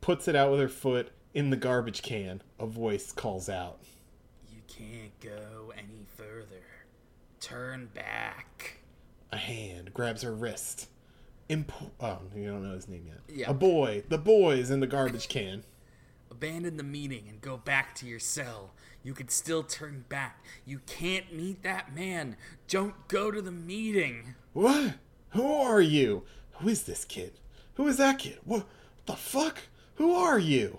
puts 0.00 0.28
it 0.28 0.36
out 0.36 0.50
with 0.52 0.60
her 0.60 0.68
foot 0.68 1.10
in 1.34 1.50
the 1.50 1.56
garbage 1.56 2.02
can. 2.02 2.42
A 2.58 2.66
voice 2.66 3.12
calls 3.12 3.48
out. 3.48 3.80
You 4.48 4.60
can't 4.68 5.18
go 5.20 5.72
any 5.76 6.06
further. 6.16 6.64
Turn 7.40 7.90
back. 7.94 8.78
A 9.32 9.36
hand 9.36 9.92
grabs 9.92 10.22
her 10.22 10.34
wrist. 10.34 10.88
Imp- 11.48 11.72
oh, 12.00 12.18
you 12.34 12.46
don't 12.46 12.62
know 12.62 12.74
his 12.74 12.88
name 12.88 13.04
yet. 13.06 13.18
Yeah. 13.28 13.50
A 13.50 13.54
boy. 13.54 14.04
The 14.08 14.18
boy 14.18 14.56
is 14.56 14.70
in 14.70 14.80
the 14.80 14.86
garbage 14.86 15.28
can. 15.28 15.62
Abandon 16.36 16.76
the 16.76 16.82
meeting 16.82 17.24
and 17.30 17.40
go 17.40 17.56
back 17.56 17.94
to 17.94 18.06
your 18.06 18.18
cell. 18.18 18.74
You 19.02 19.14
can 19.14 19.30
still 19.30 19.62
turn 19.62 20.04
back. 20.10 20.44
You 20.66 20.80
can't 20.86 21.32
meet 21.32 21.62
that 21.62 21.94
man. 21.94 22.36
Don't 22.68 23.08
go 23.08 23.30
to 23.30 23.40
the 23.40 23.50
meeting. 23.50 24.34
What? 24.52 24.96
Who 25.30 25.50
are 25.50 25.80
you? 25.80 26.24
Who 26.58 26.68
is 26.68 26.82
this 26.82 27.06
kid? 27.06 27.40
Who 27.76 27.88
is 27.88 27.96
that 27.96 28.18
kid? 28.18 28.38
What 28.44 28.66
the 29.06 29.14
fuck? 29.14 29.60
Who 29.94 30.12
are 30.12 30.38
you? 30.38 30.76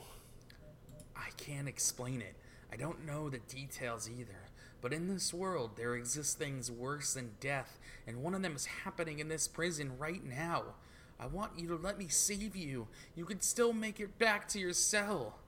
I 1.16 1.30
can't 1.38 1.68
explain 1.68 2.22
it. 2.22 2.36
I 2.72 2.76
don't 2.76 3.04
know 3.04 3.28
the 3.28 3.40
details 3.40 4.08
either. 4.08 4.52
But 4.80 4.94
in 4.94 5.08
this 5.08 5.34
world, 5.34 5.72
there 5.76 5.96
exist 5.96 6.38
things 6.38 6.70
worse 6.70 7.16
than 7.16 7.32
death, 7.40 7.80
and 8.06 8.22
one 8.22 8.36
of 8.36 8.44
them 8.44 8.56
is 8.56 8.68
happening 8.68 9.18
in 9.18 9.28
this 9.28 9.48
prison 9.48 9.98
right 9.98 10.24
now. 10.24 10.76
I 11.20 11.26
want 11.26 11.58
you 11.58 11.68
to 11.70 11.76
let 11.78 11.98
me 11.98 12.10
save 12.10 12.56
you. 12.56 12.90
You 13.16 13.26
can 13.26 13.42
still 13.42 13.74
make 13.74 14.00
it 14.00 14.20
back 14.20 14.48
to 14.50 14.60
your 14.60 14.74
cell. 14.74 15.40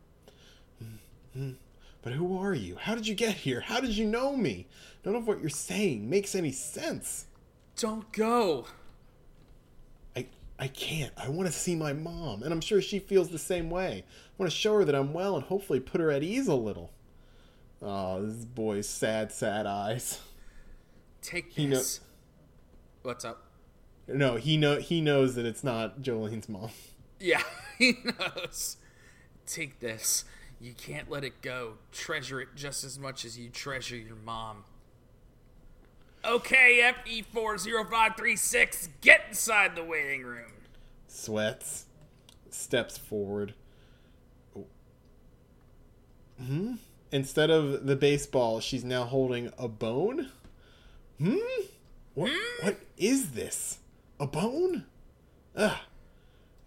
Mm-hmm. 0.84 1.52
But 2.02 2.14
who 2.14 2.38
are 2.38 2.54
you? 2.54 2.78
How 2.78 2.96
did 2.96 3.08
you 3.08 3.16
get 3.16 3.36
here? 3.36 3.62
How 3.62 3.80
did 3.80 3.92
you 3.92 4.06
know 4.06 4.36
me? 4.36 4.68
None 5.04 5.16
of 5.16 5.28
what 5.28 5.42
you're 5.42 5.50
saying 5.50 6.10
makes 6.10 6.36
any 6.36 6.52
sense. 6.52 7.26
Don't 7.76 8.12
go. 8.12 8.66
I 10.16 10.28
I 10.58 10.68
can't. 10.68 11.12
I 11.18 11.30
want 11.30 11.48
to 11.48 11.54
see 11.54 11.76
my 11.76 11.94
mom, 11.94 12.44
and 12.44 12.54
I'm 12.54 12.62
sure 12.62 12.82
she 12.82 13.00
feels 13.00 13.30
the 13.30 13.40
same 13.40 13.70
way. 13.70 14.04
I 14.08 14.34
want 14.38 14.52
to 14.52 14.58
show 14.58 14.76
her 14.76 14.86
that 14.86 14.96
I'm 14.96 15.14
well 15.14 15.36
and 15.36 15.46
hopefully 15.46 15.80
put 15.80 16.02
her 16.02 16.12
at 16.12 16.24
ease 16.24 16.48
a 16.48 16.56
little. 16.56 16.92
Oh, 17.82 18.26
this 18.26 18.46
boy's 18.46 18.88
sad, 18.90 19.32
sad 19.32 19.66
eyes. 19.66 20.20
Take 21.22 21.52
He 21.52 21.68
this. 21.68 22.02
What's 23.04 23.24
up? 23.24 23.46
No, 24.08 24.36
he 24.36 24.58
know 24.58 24.78
he 24.78 25.02
knows 25.02 25.36
that 25.36 25.46
it's 25.46 25.64
not 25.64 26.02
Jolene's 26.02 26.50
mom. 26.50 26.72
Yeah, 27.20 27.44
he 27.78 27.98
knows. 28.04 28.78
Take 29.46 29.80
this. 29.80 30.26
You 30.62 30.74
can't 30.74 31.10
let 31.10 31.24
it 31.24 31.42
go. 31.42 31.74
Treasure 31.92 32.42
it 32.42 32.50
just 32.56 32.84
as 32.84 33.00
much 33.00 33.24
as 33.24 33.40
you 33.40 33.50
treasure 33.50 33.96
your 33.96 34.18
mom. 34.18 34.66
Okay, 36.26 36.94
E 37.06 37.24
FE40536, 37.34 38.90
get 39.00 39.22
inside 39.30 39.76
the 39.76 39.84
waiting 39.84 40.24
room. 40.24 40.52
Sweats, 41.08 41.86
steps 42.50 42.98
forward. 42.98 43.54
Hmm. 46.38 46.74
Instead 47.12 47.50
of 47.50 47.86
the 47.86 47.96
baseball, 47.96 48.60
she's 48.60 48.84
now 48.84 49.04
holding 49.06 49.52
a 49.58 49.68
bone. 49.68 50.30
Hmm. 51.20 51.38
What? 52.14 52.32
What 52.62 52.78
is 52.98 53.32
this? 53.32 53.80
A 54.20 54.28
bone? 54.28 54.86
Ugh. 55.56 55.78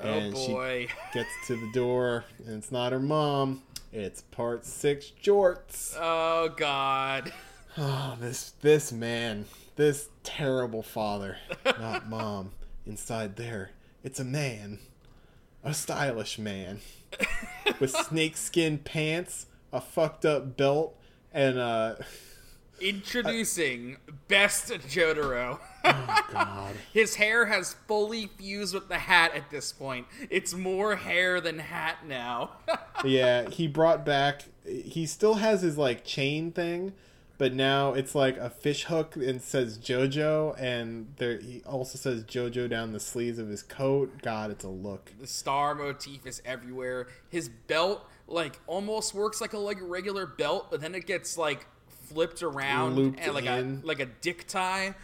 And 0.00 0.34
oh 0.34 0.38
she 0.38 0.52
boy. 0.52 0.88
gets 1.12 1.30
to 1.46 1.56
the 1.56 1.70
door, 1.72 2.24
and 2.46 2.56
it's 2.56 2.72
not 2.72 2.92
her 2.92 2.98
mom. 2.98 3.62
It's 3.92 4.22
part 4.22 4.64
six 4.64 5.12
jorts. 5.22 5.96
Oh 5.98 6.52
god. 6.56 7.32
Oh, 7.78 8.18
this 8.20 8.50
this 8.60 8.92
man, 8.92 9.46
this 9.76 10.10
terrible 10.24 10.82
father, 10.82 11.38
not 11.64 12.06
mom. 12.10 12.50
Inside 12.84 13.36
there, 13.36 13.70
it's 14.04 14.20
a 14.20 14.24
man, 14.24 14.78
a 15.64 15.72
stylish 15.72 16.38
man, 16.38 16.80
with 17.80 17.90
snakeskin 18.08 18.76
pants, 18.76 19.46
a 19.72 19.80
fucked 19.80 20.26
up 20.26 20.54
belt, 20.54 20.94
and 21.32 21.58
uh, 21.58 21.94
Introducing 22.82 23.96
Best 24.28 24.68
Jotaro. 24.72 25.58
oh 25.84 26.24
god, 26.32 26.74
His 26.92 27.14
hair 27.16 27.46
has 27.46 27.74
fully 27.86 28.26
fused 28.26 28.74
with 28.74 28.88
the 28.88 28.98
hat 28.98 29.34
at 29.34 29.50
this 29.50 29.72
point. 29.72 30.06
It's 30.30 30.52
more 30.52 30.96
hair 30.96 31.40
than 31.40 31.60
hat 31.60 31.98
now. 32.06 32.52
yeah, 33.04 33.48
he 33.48 33.66
brought 33.68 34.04
back. 34.04 34.44
He 34.66 35.06
still 35.06 35.34
has 35.34 35.62
his 35.62 35.78
like 35.78 36.04
chain 36.04 36.50
thing, 36.50 36.92
but 37.38 37.54
now 37.54 37.92
it's 37.92 38.14
like 38.14 38.36
a 38.36 38.50
fish 38.50 38.84
hook 38.84 39.16
and 39.16 39.40
says 39.40 39.78
JoJo, 39.78 40.60
and 40.60 41.12
there 41.18 41.38
he 41.38 41.62
also 41.64 41.98
says 41.98 42.24
JoJo 42.24 42.68
down 42.68 42.92
the 42.92 43.00
sleeves 43.00 43.38
of 43.38 43.48
his 43.48 43.62
coat. 43.62 44.22
God, 44.22 44.50
it's 44.50 44.64
a 44.64 44.68
look. 44.68 45.12
the 45.20 45.26
star 45.26 45.74
motif 45.74 46.26
is 46.26 46.42
everywhere. 46.44 47.06
His 47.28 47.48
belt 47.48 48.08
like 48.28 48.58
almost 48.66 49.14
works 49.14 49.40
like 49.40 49.52
a 49.52 49.58
like 49.58 49.78
regular 49.80 50.26
belt, 50.26 50.68
but 50.70 50.80
then 50.80 50.94
it 50.94 51.06
gets 51.06 51.36
like 51.36 51.66
flipped 52.12 52.42
around 52.42 52.96
Looped 52.96 53.20
and 53.20 53.34
like 53.34 53.44
in. 53.46 53.80
a 53.82 53.86
like 53.86 54.00
a 54.00 54.06
dick 54.06 54.46
tie. 54.46 54.94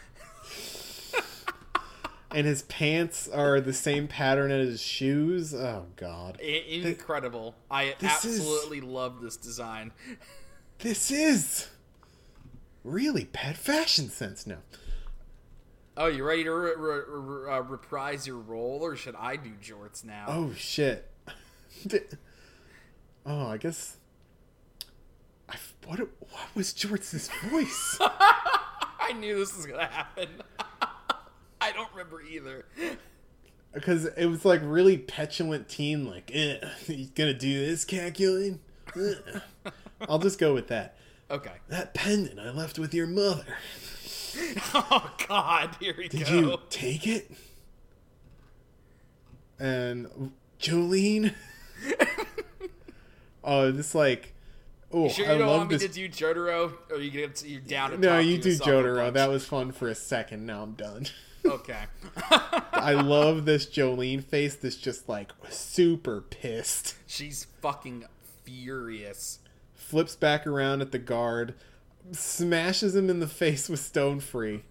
and 2.30 2.46
his 2.46 2.62
pants 2.62 3.26
are 3.28 3.60
the 3.60 3.72
same 3.72 4.06
pattern 4.08 4.50
as 4.50 4.68
his 4.68 4.80
shoes. 4.82 5.54
Oh 5.54 5.86
god. 5.96 6.38
I- 6.42 6.64
incredible. 6.68 7.54
I 7.70 7.94
This 7.98 8.24
is- 8.24 8.38
absolutely 8.40 8.80
love 8.80 9.20
this 9.20 9.36
design. 9.36 9.92
This 10.80 11.10
is 11.10 11.68
really 12.84 13.24
bad 13.24 13.56
fashion 13.56 14.10
sense 14.10 14.46
now. 14.46 14.58
Oh, 15.96 16.06
you 16.06 16.22
ready 16.22 16.44
to 16.44 16.52
re- 16.52 16.74
re- 16.76 17.00
re- 17.08 17.52
uh, 17.52 17.60
reprise 17.62 18.24
your 18.26 18.36
role, 18.38 18.78
or 18.82 18.94
should 18.94 19.16
I 19.16 19.34
do 19.34 19.50
jorts 19.60 20.04
now? 20.04 20.26
Oh 20.28 20.52
shit. 20.54 21.10
oh, 23.26 23.46
I 23.48 23.56
guess 23.56 23.96
what 25.86 25.98
what 26.00 26.54
was 26.54 26.72
George's 26.72 27.28
voice? 27.50 27.98
I 28.00 29.12
knew 29.18 29.38
this 29.38 29.56
was 29.56 29.66
gonna 29.66 29.86
happen. 29.86 30.28
I 31.60 31.72
don't 31.72 31.90
remember 31.92 32.22
either. 32.22 32.66
Because 33.72 34.06
it 34.06 34.26
was 34.26 34.44
like 34.44 34.60
really 34.62 34.96
petulant 34.98 35.68
teen 35.68 36.06
like, 36.08 36.30
eh, 36.34 36.58
you 36.86 37.06
gonna 37.14 37.34
do 37.34 37.66
this, 37.66 37.84
calculating? 37.84 38.60
Eh. 38.96 39.14
I'll 40.08 40.18
just 40.18 40.38
go 40.38 40.54
with 40.54 40.68
that. 40.68 40.96
Okay. 41.30 41.52
That 41.68 41.94
pendant 41.94 42.38
I 42.38 42.50
left 42.50 42.78
with 42.78 42.94
your 42.94 43.06
mother. 43.06 43.44
Oh 44.72 45.10
God, 45.26 45.76
here 45.80 45.94
we 45.98 46.06
Did 46.06 46.26
go. 46.26 46.32
you 46.32 46.60
take 46.70 47.08
it? 47.08 47.28
And 49.58 50.32
Jolene. 50.60 51.34
oh, 53.42 53.72
this 53.72 53.96
like, 53.96 54.34
oh, 54.92 55.08
Sure, 55.08 55.28
I 55.28 55.32
you 55.32 55.38
don't 55.38 55.48
love 55.48 55.58
want 55.58 55.70
me 55.70 55.76
this. 55.76 55.86
to 55.86 55.92
do 55.92 56.08
Jotaro, 56.08 56.72
or 56.90 56.98
you 56.98 57.10
get 57.10 57.44
you 57.44 57.60
down 57.60 57.90
to 57.90 57.98
no, 57.98 58.18
you 58.18 58.38
do 58.38 58.50
Jotaro. 58.56 59.12
That 59.12 59.28
was 59.30 59.44
fun 59.44 59.72
for 59.72 59.88
a 59.88 59.94
second. 59.94 60.46
Now 60.46 60.62
I'm 60.62 60.72
done. 60.72 61.06
okay. 61.44 61.84
I 62.72 62.92
love 62.92 63.44
this 63.44 63.66
Jolene 63.66 64.22
face. 64.24 64.54
This 64.56 64.76
just 64.76 65.08
like 65.08 65.32
super 65.50 66.20
pissed. 66.20 66.96
She's 67.06 67.46
fucking 67.60 68.04
furious. 68.44 69.38
Flips 69.74 70.16
back 70.16 70.46
around 70.46 70.82
at 70.82 70.92
the 70.92 70.98
guard, 70.98 71.54
smashes 72.12 72.94
him 72.94 73.08
in 73.08 73.20
the 73.20 73.26
face 73.28 73.68
with 73.68 73.80
Stone 73.80 74.20
Free. 74.20 74.62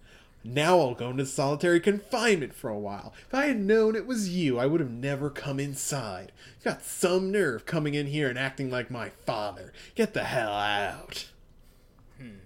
Now 0.44 0.78
I'll 0.78 0.94
go 0.94 1.10
into 1.10 1.26
solitary 1.26 1.80
confinement 1.80 2.54
for 2.54 2.70
a 2.70 2.78
while. 2.78 3.12
If 3.26 3.34
I 3.34 3.46
had 3.46 3.58
known 3.60 3.96
it 3.96 4.06
was 4.06 4.28
you, 4.30 4.58
I 4.58 4.66
would 4.66 4.80
have 4.80 4.90
never 4.90 5.30
come 5.30 5.58
inside. 5.60 6.32
You 6.60 6.64
got 6.70 6.84
some 6.84 7.30
nerve 7.30 7.66
coming 7.66 7.94
in 7.94 8.06
here 8.06 8.28
and 8.28 8.38
acting 8.38 8.70
like 8.70 8.90
my 8.90 9.10
father. 9.26 9.72
Get 9.94 10.14
the 10.14 10.24
hell 10.24 10.52
out. 10.52 11.28
Hmm. 12.18 12.36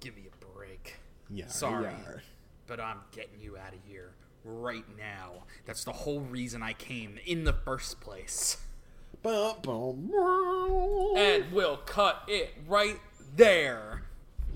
Give 0.00 0.16
me 0.16 0.22
a 0.32 0.44
break. 0.56 0.96
Yar, 1.28 1.48
Sorry. 1.48 1.84
yar. 1.84 2.22
But 2.66 2.80
I'm 2.80 2.98
getting 3.12 3.40
you 3.40 3.56
out 3.56 3.74
of 3.74 3.80
here 3.86 4.12
right 4.44 4.84
now. 4.98 5.44
That's 5.66 5.84
the 5.84 5.92
whole 5.92 6.20
reason 6.20 6.62
I 6.62 6.72
came 6.72 7.18
in 7.26 7.44
the 7.44 7.52
first 7.52 8.00
place. 8.00 8.56
and 11.16 11.52
we'll 11.52 11.76
cut 11.76 12.22
it 12.26 12.54
right 12.66 12.98
there. 13.36 14.04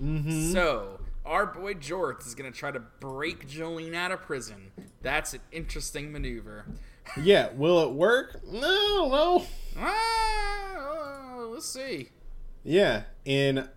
Mhm. 0.01 0.51
So, 0.51 0.99
our 1.25 1.45
boy 1.45 1.73
Jorth 1.75 2.25
is 2.25 2.35
going 2.35 2.51
to 2.51 2.57
try 2.57 2.71
to 2.71 2.79
break 2.79 3.47
Jolene 3.47 3.95
out 3.95 4.11
of 4.11 4.21
prison. 4.21 4.71
That's 5.01 5.33
an 5.33 5.41
interesting 5.51 6.11
maneuver. 6.11 6.65
Yeah, 7.21 7.51
will 7.53 7.83
it 7.83 7.91
work? 7.93 8.41
No, 8.51 9.07
no. 9.07 9.45
Ah, 9.77 11.45
let's 11.49 11.67
see. 11.67 12.09
Yeah, 12.63 13.03
in 13.25 13.69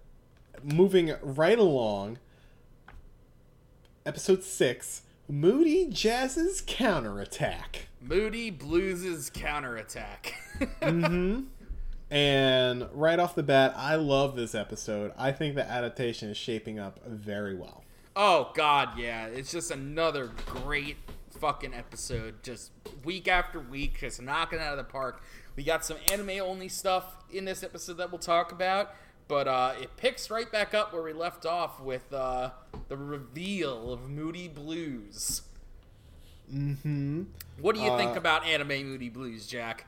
moving 0.62 1.14
right 1.20 1.58
along, 1.58 2.20
episode 4.06 4.42
six, 4.42 5.02
Moody 5.28 5.86
Jazz's 5.88 6.62
counterattack. 6.66 7.88
Moody 8.00 8.50
Blues' 8.50 9.28
counterattack. 9.28 10.32
hmm 10.82 11.40
And 12.10 12.88
right 12.92 13.18
off 13.18 13.34
the 13.34 13.42
bat, 13.42 13.74
I 13.76 13.96
love 13.96 14.34
this 14.34 14.54
episode. 14.54 15.12
I 15.18 15.30
think 15.32 15.54
the 15.54 15.68
adaptation 15.68 16.30
is 16.30 16.36
shaping 16.36 16.78
up 16.78 17.04
very 17.06 17.54
well. 17.54 17.84
oh, 18.16 18.50
God, 18.54 18.98
yeah. 18.98 19.26
It's 19.26 19.52
just 19.52 19.70
another 19.70 20.30
great 20.46 20.96
fucking 21.38 21.74
episode. 21.74 22.42
Just 22.42 22.72
week 23.04 23.28
after 23.28 23.60
week, 23.60 23.98
just 24.00 24.20
knocking 24.22 24.58
it 24.58 24.62
out 24.62 24.78
of 24.78 24.78
the 24.78 24.90
park. 24.90 25.22
We 25.54 25.62
got 25.64 25.84
some 25.84 25.98
anime 26.10 26.40
only 26.40 26.68
stuff 26.68 27.16
in 27.30 27.44
this 27.44 27.62
episode 27.62 27.98
that 27.98 28.10
we'll 28.10 28.18
talk 28.18 28.52
about. 28.52 28.94
But 29.28 29.46
uh, 29.46 29.74
it 29.80 29.96
picks 29.98 30.30
right 30.30 30.50
back 30.50 30.72
up 30.72 30.92
where 30.94 31.02
we 31.02 31.12
left 31.12 31.44
off 31.44 31.80
with 31.80 32.10
uh, 32.14 32.50
the 32.88 32.96
reveal 32.96 33.92
of 33.92 34.08
Moody 34.08 34.48
Blues. 34.48 35.42
Mm-hmm. 36.52 37.24
What 37.60 37.74
do 37.74 37.82
you 37.82 37.94
think 37.98 38.12
Uh, 38.12 38.18
about 38.20 38.46
anime 38.46 38.86
Moody 38.88 39.10
Blues, 39.10 39.46
Jack? 39.46 39.84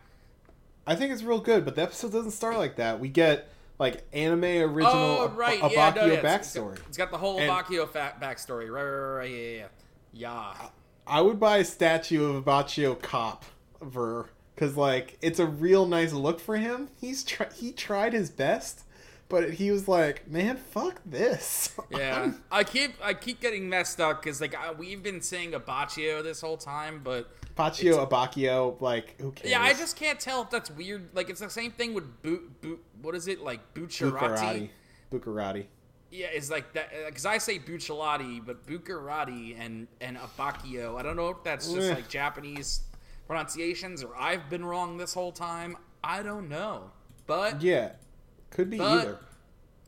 I 0.87 0.95
think 0.97 1.13
it's 1.13 1.23
real 1.23 1.41
good, 1.41 1.65
but 1.65 1.77
the 1.77 1.83
episode 1.83 2.13
doesn't 2.13 2.33
start 2.33 2.57
like 2.57 2.77
that. 2.77 3.01
We 3.01 3.09
get 3.09 3.49
like 3.79 4.03
anime 4.13 4.45
original 4.45 4.93
Oh, 4.93 5.25
Ab- 5.27 5.37
right. 5.39 5.61
Abakio 5.61 5.73
yeah, 5.73 5.93
no, 5.97 6.07
yeah. 6.07 6.21
Backstory. 6.23 6.79
it's 6.89 6.97
got 6.99 7.11
the 7.11 7.19
whole 7.19 7.39
And- 7.39 7.51
Abakio 7.51 7.89
fa- 7.89 8.15
backstory. 8.21 8.71
Right, 8.71 8.83
right, 8.83 9.17
right. 9.19 9.31
Yeah, 9.31 9.37
yeah, 9.37 9.57
yeah. 9.59 9.67
Yeah. 10.13 10.69
I 11.07 11.21
would 11.21 11.39
buy 11.41 11.59
a 11.59 11.65
statue 11.65 12.25
of 12.37 12.45
Abbacchio 12.45 13.01
Cop 13.01 13.45
for 13.93 14.29
because 14.55 14.77
like 14.77 15.17
it's 15.23 15.39
a 15.39 15.47
real 15.47 15.87
nice 15.87 16.13
look 16.13 16.41
for 16.41 16.57
him. 16.57 16.89
He's 17.01 17.25
tr- 17.25 17.45
he 17.55 17.73
tried 17.73 18.13
his 18.13 18.31
best, 18.31 18.83
but 19.29 19.55
he 19.55 19.71
was 19.71 19.89
like, 19.89 20.29
man, 20.29 20.57
fuck 20.57 21.01
this. 21.07 21.75
Yeah, 21.91 22.33
I 22.53 22.63
keep 22.65 22.93
I 23.03 23.15
keep 23.15 23.41
getting 23.41 23.69
messed 23.69 24.01
up 24.01 24.23
because 24.23 24.41
like 24.41 24.55
I, 24.55 24.73
we've 24.73 25.03
been 25.03 25.21
saying 25.23 25.53
Abbacchio 25.53 26.23
this 26.23 26.41
whole 26.41 26.57
time, 26.57 27.01
but 27.03 27.29
Baccio, 27.61 28.09
Abakio, 28.09 28.81
like 28.81 29.21
who 29.21 29.33
cares? 29.33 29.51
yeah, 29.51 29.61
I 29.63 29.73
just 29.75 29.97
can't 29.97 30.19
tell 30.19 30.43
if 30.43 30.51
that's 30.51 30.71
weird. 30.71 31.09
Like 31.15 31.29
it's 31.31 31.41
the 31.41 31.51
same 31.51 31.71
thing 31.73 31.95
with 31.95 32.23
boot 32.23 32.61
boot. 32.61 32.83
What 33.03 33.15
is 33.15 33.29
it 33.29 33.41
like 33.43 33.75
Bucciarati? 33.75 34.71
Buccarati. 35.13 35.67
Yeah, 36.11 36.27
it's 36.33 36.51
like 36.51 36.73
that 36.73 36.91
because 37.07 37.27
I 37.27 37.39
say 37.39 37.59
Bucciolati, 37.59 38.45
but 38.45 38.67
Buccarati 38.67 39.57
and 39.59 39.87
and 40.01 40.17
Abacchio. 40.17 40.99
I 40.99 41.03
don't 41.03 41.17
know 41.17 41.29
if 41.29 41.43
that's 41.45 41.73
just 41.73 41.91
Eh. 41.91 41.95
like 41.95 42.09
Japanese 42.09 42.81
pronunciations 43.27 44.03
or 44.03 44.17
I've 44.17 44.49
been 44.51 44.65
wrong 44.65 44.97
this 44.97 45.15
whole 45.15 45.33
time. 45.33 45.77
I 46.03 46.23
don't 46.23 46.49
know, 46.49 46.91
but 47.27 47.63
Yeah, 47.63 47.93
could 48.51 48.71
be 48.71 48.81
either. 48.81 49.19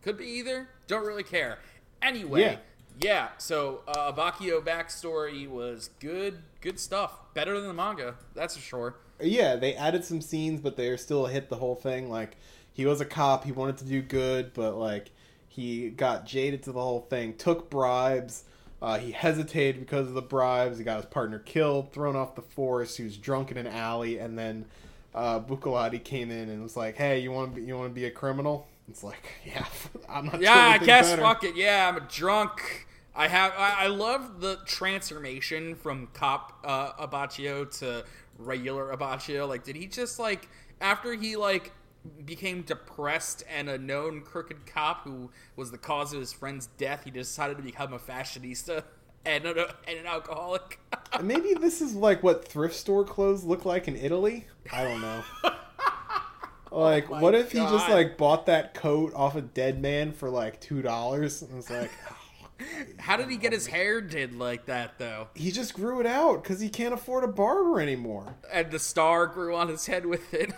Could 0.03 0.17
be 0.19 0.27
either. 0.27 0.69
Don't 0.87 1.05
really 1.07 1.23
care. 1.25 1.59
Anyway, 2.03 2.41
Yeah. 2.41 2.57
Yeah. 3.01 3.29
so 3.39 3.83
uh, 3.87 4.13
Abakio 4.13 4.63
backstory 4.63 5.49
was 5.49 5.91
good, 6.01 6.39
good 6.61 6.79
stuff. 6.79 7.13
Better 7.35 7.59
than 7.59 7.69
the 7.69 7.75
manga, 7.75 8.17
that's 8.35 8.57
for 8.57 8.63
sure. 8.63 8.97
Yeah, 9.21 9.57
they 9.57 9.75
added 9.75 10.05
some 10.05 10.21
scenes, 10.21 10.61
but 10.61 10.77
they 10.77 10.97
still 10.97 11.27
hit 11.27 11.49
the 11.49 11.57
whole 11.57 11.75
thing. 11.75 12.11
Like 12.11 12.37
he 12.73 12.87
was 12.87 13.01
a 13.01 13.05
cop, 13.05 13.45
he 13.45 13.53
wanted 13.53 13.79
to 13.79 13.85
do 13.85 14.03
good, 14.03 14.53
but 14.55 14.77
like 14.77 15.11
he 15.49 15.91
got 15.91 16.27
jaded 16.27 16.63
to 16.65 16.73
the 16.73 16.81
whole 16.81 17.03
thing. 17.03 17.35
Took 17.37 17.71
bribes. 17.71 18.45
Uh, 18.81 18.99
he 18.99 19.13
hesitated 19.13 19.81
because 19.81 20.09
of 20.09 20.15
the 20.15 20.23
bribes. 20.23 20.79
He 20.79 20.85
got 20.85 20.97
his 20.97 21.07
partner 21.07 21.39
killed, 21.39 21.93
thrown 21.93 22.17
off 22.17 22.35
the 22.35 22.43
force. 22.43 22.97
He 22.97 23.05
was 23.05 23.17
drunk 23.17 23.53
in 23.53 23.57
an 23.57 23.69
alley, 23.69 24.19
and 24.19 24.37
then 24.37 24.65
uh, 25.15 25.41
came 26.03 26.31
in 26.31 26.49
and 26.49 26.63
was 26.63 26.77
like, 26.77 26.97
"Hey, 26.97 27.21
you 27.21 27.31
want 27.31 27.55
to 27.55 27.61
you 27.61 27.77
want 27.77 27.91
to 27.91 27.95
be 27.95 28.07
a 28.07 28.11
criminal?" 28.11 28.67
It's 28.93 29.03
like, 29.03 29.27
yeah, 29.47 29.65
I'm 30.09 30.27
not. 30.27 30.41
Yeah, 30.43 30.55
I 30.55 30.77
guess 30.77 31.11
better. 31.11 31.23
fuck 31.23 31.45
it. 31.45 31.57
Yeah, 31.57 31.89
I'm 31.89 31.97
a 31.97 32.07
drunk. 32.07 32.87
I 33.15 33.27
have. 33.27 33.53
I, 33.57 33.85
I 33.85 33.87
love 33.87 34.41
the 34.41 34.59
transformation 34.67 35.75
from 35.75 36.09
cop 36.13 36.59
uh, 36.63 36.93
Abbacchio 36.93 37.79
to 37.79 38.05
regular 38.39 38.95
Abbacchio. 38.95 39.49
Like, 39.49 39.65
did 39.65 39.77
he 39.77 39.87
just 39.87 40.19
like 40.19 40.47
after 40.81 41.15
he 41.15 41.37
like 41.37 41.73
became 42.27 42.63
depressed 42.63 43.45
and 43.51 43.71
a 43.71 43.79
known 43.79 44.21
crooked 44.21 44.67
cop 44.67 45.05
who 45.05 45.31
was 45.57 45.71
the 45.71 45.79
cause 45.79 46.13
of 46.13 46.21
his 46.21 46.35
friend's 46.35 46.67
death, 46.77 47.05
he 47.05 47.11
decided 47.11 47.57
to 47.57 47.63
become 47.63 47.95
a 47.95 47.99
fashionista 47.99 48.85
and, 49.25 49.47
and 49.47 49.59
an 49.89 50.07
alcoholic. 50.07 50.81
Maybe 51.23 51.55
this 51.55 51.81
is 51.81 51.95
like 51.95 52.23
what 52.23 52.47
thrift 52.47 52.75
store 52.75 53.05
clothes 53.05 53.43
look 53.43 53.65
like 53.65 53.89
in 53.89 53.97
Italy. 53.97 54.47
I 54.71 54.85
don't 54.85 55.01
know. 55.01 55.23
Like, 56.83 57.11
Oh 57.11 57.21
what 57.21 57.35
if 57.35 57.53
he 57.53 57.59
just 57.59 57.89
like 57.89 58.17
bought 58.17 58.47
that 58.47 58.75
coat 58.75 59.13
off 59.15 59.37
a 59.37 59.43
dead 59.43 59.81
man 59.81 60.13
for 60.13 60.31
like 60.31 60.61
two 60.61 60.83
dollars? 60.83 61.43
And 61.43 61.55
was 61.55 61.71
like, 61.71 61.91
How 62.99 63.17
did 63.17 63.29
he 63.31 63.37
get 63.37 63.53
his 63.53 63.67
hair 63.67 64.01
did 64.01 64.35
like 64.35 64.67
that 64.67 64.99
though? 64.99 65.29
he 65.35 65.51
just 65.51 65.75
grew 65.75 66.01
it 66.01 66.07
out 66.07 66.43
because 66.43 66.61
he 66.61 66.69
can't 66.69 66.95
afford 66.95 67.25
a 67.25 67.29
barber 67.29 67.81
anymore. 67.81 68.37
And 68.53 68.71
the 68.71 68.79
star 68.79 69.27
grew 69.27 69.55
on 69.55 69.69
his 69.69 69.87
head 69.87 70.07
with 70.07 70.33
it. 70.35 70.53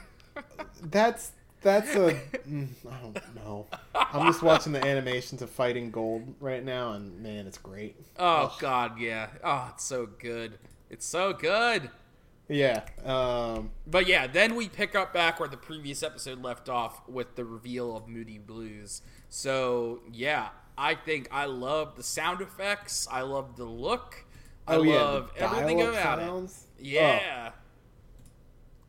That's 0.83 1.33
that's 1.63 1.95
a 1.95 2.13
mm, 2.47 2.69
I 2.91 2.97
don't 3.01 3.35
know. 3.35 3.67
I'm 3.95 4.27
just 4.27 4.43
watching 4.43 4.73
the 4.73 4.85
animations 4.85 5.41
of 5.43 5.49
Fighting 5.51 5.91
Gold 5.91 6.35
right 6.41 6.63
now, 6.63 6.93
and 6.93 7.21
man, 7.23 7.47
it's 7.47 7.59
great. 7.59 7.97
oh 8.19 8.55
god, 8.61 8.99
yeah. 8.99 9.29
Oh, 9.43 9.71
it's 9.73 9.85
so 9.85 10.07
good. 10.19 10.59
It's 10.91 11.07
so 11.07 11.33
good. 11.33 11.91
Yeah. 12.49 12.83
Um. 13.05 13.71
But 13.87 14.07
yeah, 14.07 14.27
then 14.27 14.55
we 14.55 14.69
pick 14.69 14.95
up 14.95 15.13
back 15.15 15.41
where 15.41 15.49
the 15.49 15.57
previous 15.57 16.03
episode 16.03 16.43
left 16.43 16.69
off 16.69 17.07
with 17.09 17.37
the 17.37 17.45
reveal 17.45 17.97
of 17.97 18.09
Moody 18.09 18.39
Blues. 18.39 19.03
So 19.29 20.01
yeah, 20.13 20.51
I 20.77 20.95
think 20.95 21.29
I 21.31 21.47
love 21.47 21.97
the 21.97 22.03
sound 22.03 22.41
effects. 22.41 23.09
I 23.11 23.23
love 23.23 23.57
the 23.57 23.65
look. 23.65 24.25
I 24.67 24.77
Oh 24.77 24.81
love 24.81 25.31
the 25.35 25.43
everything 25.43 25.81
about 25.83 26.19
it. 26.19 26.35
Yeah. 26.79 27.51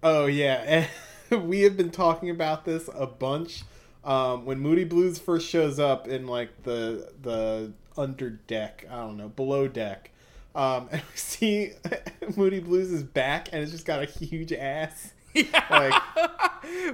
Oh 0.04 0.26
yeah, 0.28 0.88
we 1.32 1.62
have 1.62 1.78
been 1.78 1.92
talking 1.92 2.30
about 2.30 2.66
this 2.66 2.90
a 2.94 3.08
bunch. 3.08 3.64
Um, 4.04 4.46
when 4.46 4.60
Moody 4.60 4.84
Blues 4.84 5.18
first 5.18 5.48
shows 5.50 5.80
up 5.80 6.08
in 6.08 6.28
like 6.28 6.64
the 6.64 7.12
the 7.22 7.74
under 7.98 8.30
deck, 8.30 8.86
I 8.90 8.98
don't 8.98 9.18
know, 9.18 9.30
below 9.30 9.68
deck, 9.68 10.12
um, 10.56 10.88
and 10.92 11.02
we 11.02 11.18
see 11.18 11.72
Moody 12.36 12.60
Blues 12.60 12.92
is 12.92 13.04
back, 13.04 13.50
and 13.52 13.62
it's 13.62 13.72
just 13.72 13.86
got 13.86 14.02
a 14.02 14.06
huge 14.06 14.52
ass. 14.54 15.12
Yeah. 15.36 16.00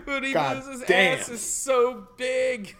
Moody 0.07 0.33
God 0.33 0.63
Blues' 0.63 0.83
damn. 0.87 1.19
ass 1.19 1.29
is 1.29 1.41
so 1.41 2.07
big. 2.17 2.75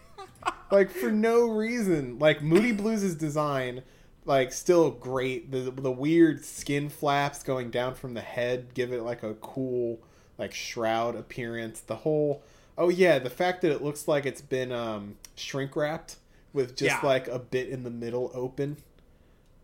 like 0.72 0.90
for 0.90 1.12
no 1.12 1.48
reason. 1.48 2.18
Like 2.18 2.42
Moody 2.42 2.72
Blues' 2.72 3.14
design, 3.14 3.84
like 4.26 4.52
still 4.54 4.90
great. 4.90 5.52
The 5.52 5.70
the 5.70 5.92
weird 5.92 6.44
skin 6.44 6.90
flaps 6.90 7.44
going 7.44 7.70
down 7.70 7.94
from 7.94 8.16
the 8.16 8.22
head 8.22 8.74
give 8.74 8.92
it 8.92 9.04
like 9.04 9.22
a 9.22 9.36
cool 9.36 10.00
like 10.40 10.52
shroud 10.52 11.16
appearance. 11.16 11.80
The 11.82 11.98
whole 11.98 12.42
oh 12.76 12.90
yeah, 12.90 13.20
the 13.20 13.30
fact 13.30 13.62
that 13.62 13.72
it 13.72 13.84
looks 13.84 14.08
like 14.08 14.26
it's 14.26 14.42
been 14.42 14.72
um 14.72 15.18
shrink 15.36 15.76
wrapped 15.76 16.16
with 16.54 16.76
just 16.76 17.04
Yeah. 17.04 17.08
like 17.08 17.28
a 17.28 17.38
bit 17.38 17.70
in 17.70 17.84
the 17.84 17.92
middle 17.92 18.32
open. 18.34 18.78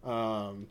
Um 0.04 0.68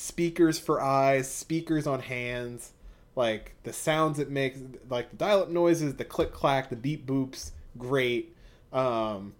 speakers 0.00 0.58
for 0.58 0.80
eyes, 0.80 1.30
speakers 1.30 1.86
on 1.86 2.00
hands, 2.00 2.72
like 3.16 3.54
the 3.64 3.72
sounds 3.72 4.18
it 4.18 4.30
makes 4.30 4.58
like 4.88 5.10
the 5.10 5.16
dial 5.16 5.42
up 5.42 5.50
noises, 5.50 5.94
the 5.96 6.04
click 6.04 6.32
clack, 6.32 6.70
the 6.70 6.76
beep 6.76 7.06
boops, 7.06 7.50
great. 7.76 8.34
Um 8.72 9.34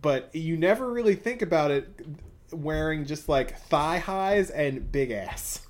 but 0.00 0.28
you 0.34 0.58
never 0.58 0.92
really 0.92 1.14
think 1.14 1.40
about 1.40 1.70
it 1.70 1.88
wearing 2.52 3.06
just 3.06 3.26
like 3.28 3.58
thigh 3.58 3.98
highs 3.98 4.50
and 4.50 4.92
big 4.92 5.10
ass 5.10 5.66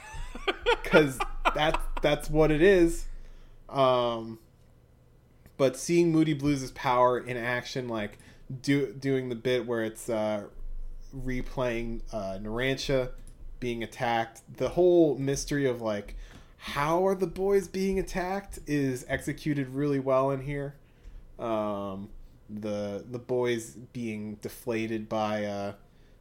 because 0.82 1.18
that 1.54 1.80
that's 2.02 2.28
what 2.28 2.50
it 2.50 2.60
is 2.60 3.06
um 3.68 4.38
but 5.56 5.76
seeing 5.76 6.10
moody 6.10 6.34
blues' 6.34 6.72
power 6.72 7.18
in 7.18 7.36
action 7.36 7.88
like 7.88 8.18
do, 8.62 8.92
doing 8.92 9.28
the 9.28 9.36
bit 9.36 9.64
where 9.64 9.84
it's 9.84 10.08
uh 10.10 10.42
replaying 11.16 12.00
uh 12.12 12.38
Narancia 12.42 13.10
being 13.60 13.82
attacked 13.82 14.40
the 14.56 14.70
whole 14.70 15.16
mystery 15.16 15.66
of 15.66 15.80
like 15.80 16.16
how 16.58 17.06
are 17.06 17.14
the 17.14 17.26
boys 17.26 17.68
being 17.68 17.98
attacked 17.98 18.58
is 18.66 19.04
executed 19.08 19.68
really 19.68 19.98
well 19.98 20.30
in 20.30 20.40
here 20.42 20.74
um 21.38 22.08
the 22.48 23.04
the 23.08 23.18
boys 23.18 23.76
being 23.92 24.34
deflated 24.42 25.08
by 25.08 25.44
uh 25.44 25.72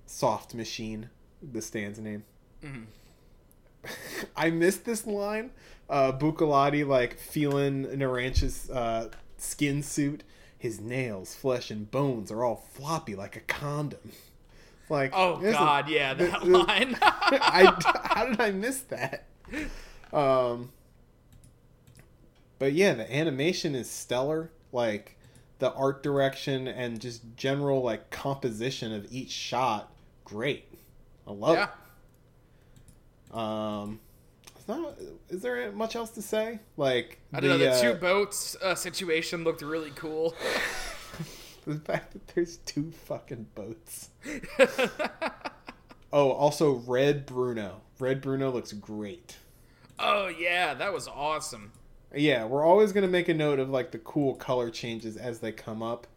soft 0.05 0.53
machine 0.53 1.09
the 1.41 1.61
stands 1.61 1.99
name 1.99 2.23
Mhm. 2.63 2.85
i 4.35 4.49
missed 4.49 4.85
this 4.85 5.07
line 5.07 5.51
uh, 5.89 6.11
like 6.83 7.17
feeling 7.17 7.85
Narancia's 7.85 8.69
uh, 8.69 9.09
skin 9.37 9.81
suit. 9.81 10.23
His 10.57 10.79
nails, 10.79 11.33
flesh, 11.33 11.71
and 11.71 11.89
bones 11.89 12.31
are 12.31 12.43
all 12.43 12.57
floppy 12.73 13.15
like 13.15 13.35
a 13.35 13.39
condom. 13.39 14.11
Like, 14.89 15.11
Oh 15.13 15.37
God, 15.37 15.87
yeah, 15.87 16.13
that 16.15 16.41
th- 16.41 16.43
line. 16.43 16.97
I, 17.01 17.75
how 18.03 18.25
did 18.25 18.41
I 18.41 18.51
miss 18.51 18.81
that? 18.81 19.25
Um, 20.11 20.71
but 22.57 22.73
yeah, 22.73 22.95
the 22.95 23.15
animation 23.15 23.75
is 23.75 23.89
stellar. 23.89 24.51
Like 24.71 25.17
the 25.59 25.71
art 25.73 26.03
direction 26.03 26.67
and 26.67 26.99
just 26.99 27.21
general 27.35 27.81
like 27.81 28.09
composition 28.09 28.93
of 28.93 29.07
each 29.11 29.31
shot, 29.31 29.91
great. 30.23 30.65
I 31.27 31.31
love 31.31 31.55
yeah. 31.55 31.67
it. 33.31 33.37
Um, 33.37 33.99
not, 34.69 34.95
is 35.29 35.41
there 35.41 35.71
much 35.71 35.95
else 35.95 36.11
to 36.11 36.21
say? 36.21 36.59
Like 36.77 37.19
I 37.33 37.39
don't 37.39 37.49
know. 37.49 37.57
The 37.57 37.71
uh, 37.71 37.81
two 37.81 37.93
boats 37.95 38.55
uh, 38.61 38.75
situation 38.75 39.43
looked 39.43 39.61
really 39.61 39.91
cool. 39.91 40.35
the 41.69 41.79
fact 41.79 42.13
that 42.13 42.27
there's 42.29 42.57
two 42.57 42.91
fucking 42.91 43.47
boats. 43.55 44.09
Oh, 46.11 46.31
also 46.31 46.71
Red 46.87 47.27
Bruno. 47.27 47.81
Red 47.99 48.19
Bruno 48.21 48.49
looks 48.49 48.73
great. 48.73 49.37
oh 49.99 50.27
yeah, 50.27 50.73
that 50.73 50.91
was 50.91 51.07
awesome. 51.07 51.71
Yeah, 52.15 52.45
we're 52.45 52.65
always 52.65 52.91
gonna 52.91 53.07
make 53.07 53.29
a 53.29 53.33
note 53.35 53.59
of 53.59 53.69
like 53.69 53.91
the 53.91 53.99
cool 53.99 54.33
color 54.33 54.71
changes 54.71 55.17
as 55.17 55.37
they 55.39 55.51
come 55.51 55.83
up. 55.83 56.07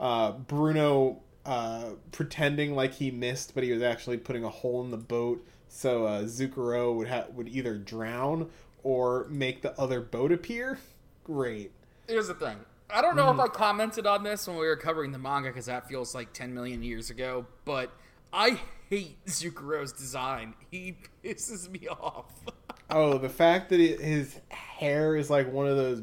Uh, 0.00 0.32
Bruno 0.32 1.20
uh, 1.44 1.90
pretending 2.12 2.74
like 2.74 2.94
he 2.94 3.10
missed, 3.10 3.54
but 3.54 3.62
he 3.62 3.72
was 3.72 3.82
actually 3.82 4.16
putting 4.16 4.42
a 4.42 4.48
hole 4.48 4.82
in 4.82 4.90
the 4.90 4.96
boat, 4.96 5.44
so 5.68 6.06
uh, 6.06 6.22
Zucchero 6.22 6.94
would 6.96 7.08
ha- 7.08 7.26
would 7.34 7.48
either 7.48 7.76
drown 7.76 8.48
or 8.82 9.26
make 9.28 9.60
the 9.60 9.78
other 9.78 10.00
boat 10.00 10.32
appear. 10.32 10.78
Great. 11.24 11.72
Here's 12.08 12.28
the 12.28 12.34
thing. 12.34 12.56
I 12.92 13.00
don't 13.02 13.16
know 13.16 13.30
if 13.30 13.36
mm-hmm. 13.36 13.40
I 13.40 13.46
commented 13.48 14.06
on 14.06 14.22
this 14.22 14.46
when 14.46 14.56
we 14.56 14.66
were 14.66 14.76
covering 14.76 15.12
the 15.12 15.18
manga 15.18 15.48
because 15.48 15.66
that 15.66 15.88
feels 15.88 16.14
like 16.14 16.32
10 16.32 16.52
million 16.52 16.82
years 16.82 17.10
ago, 17.10 17.46
but 17.64 17.90
I 18.32 18.60
hate 18.88 19.24
Zucchero's 19.26 19.92
design. 19.92 20.54
He 20.70 20.96
pisses 21.24 21.68
me 21.70 21.88
off. 21.88 22.32
Oh, 22.94 23.16
the 23.16 23.30
fact 23.30 23.70
that 23.70 23.80
it, 23.80 24.02
his 24.02 24.38
hair 24.50 25.16
is 25.16 25.30
like 25.30 25.50
one 25.50 25.66
of 25.66 25.78
those. 25.78 26.00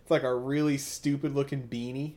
It's 0.00 0.10
like 0.10 0.24
a 0.24 0.34
really 0.34 0.76
stupid 0.76 1.36
looking 1.36 1.68
beanie. 1.68 2.14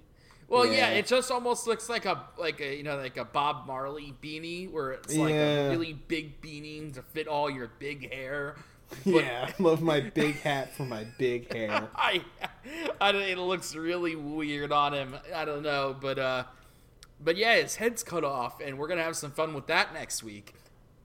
Well, 0.48 0.66
yeah. 0.66 0.90
Yeah. 0.90 0.90
it 0.90 1.06
just 1.06 1.30
almost 1.30 1.68
looks 1.68 1.90
like 1.90 2.06
a 2.06 2.24
like 2.36 2.60
a 2.60 2.76
you 2.76 2.82
know 2.82 2.98
like 2.98 3.18
a 3.18 3.26
Bob 3.26 3.68
Marley 3.68 4.16
beanie 4.24 4.72
where 4.72 4.94
it's 4.94 5.16
like 5.16 5.34
Yeah. 5.34 5.68
a 5.68 5.70
really 5.70 5.94
big 5.94 6.42
beanie 6.42 6.92
to 6.96 7.04
fit 7.04 7.28
all 7.28 7.52
your 7.52 7.72
big 7.78 8.12
hair. 8.12 8.56
Yeah, 9.04 9.48
I 9.48 9.62
love 9.62 9.82
my 9.82 10.00
big 10.00 10.40
hat 10.42 10.74
for 10.74 10.84
my 10.84 11.06
big 11.18 11.52
hair. 11.54 11.90
I, 11.96 12.24
I 13.00 13.12
don't, 13.12 13.22
it 13.22 13.38
looks 13.38 13.76
really 13.76 14.16
weird 14.16 14.72
on 14.72 14.94
him. 14.94 15.16
I 15.34 15.46
don't 15.46 15.64
know, 15.64 15.96
but 16.00 16.18
uh, 16.18 16.44
but 17.20 17.38
yeah, 17.38 17.56
his 17.56 17.76
head's 17.76 18.04
cut 18.04 18.24
off, 18.24 18.62
and 18.62 18.78
we're 18.78 18.88
gonna 18.88 19.04
have 19.04 19.16
some 19.16 19.32
fun 19.32 19.54
with 19.54 19.68
that 19.68 19.94
next 19.94 20.24
week. 20.24 20.54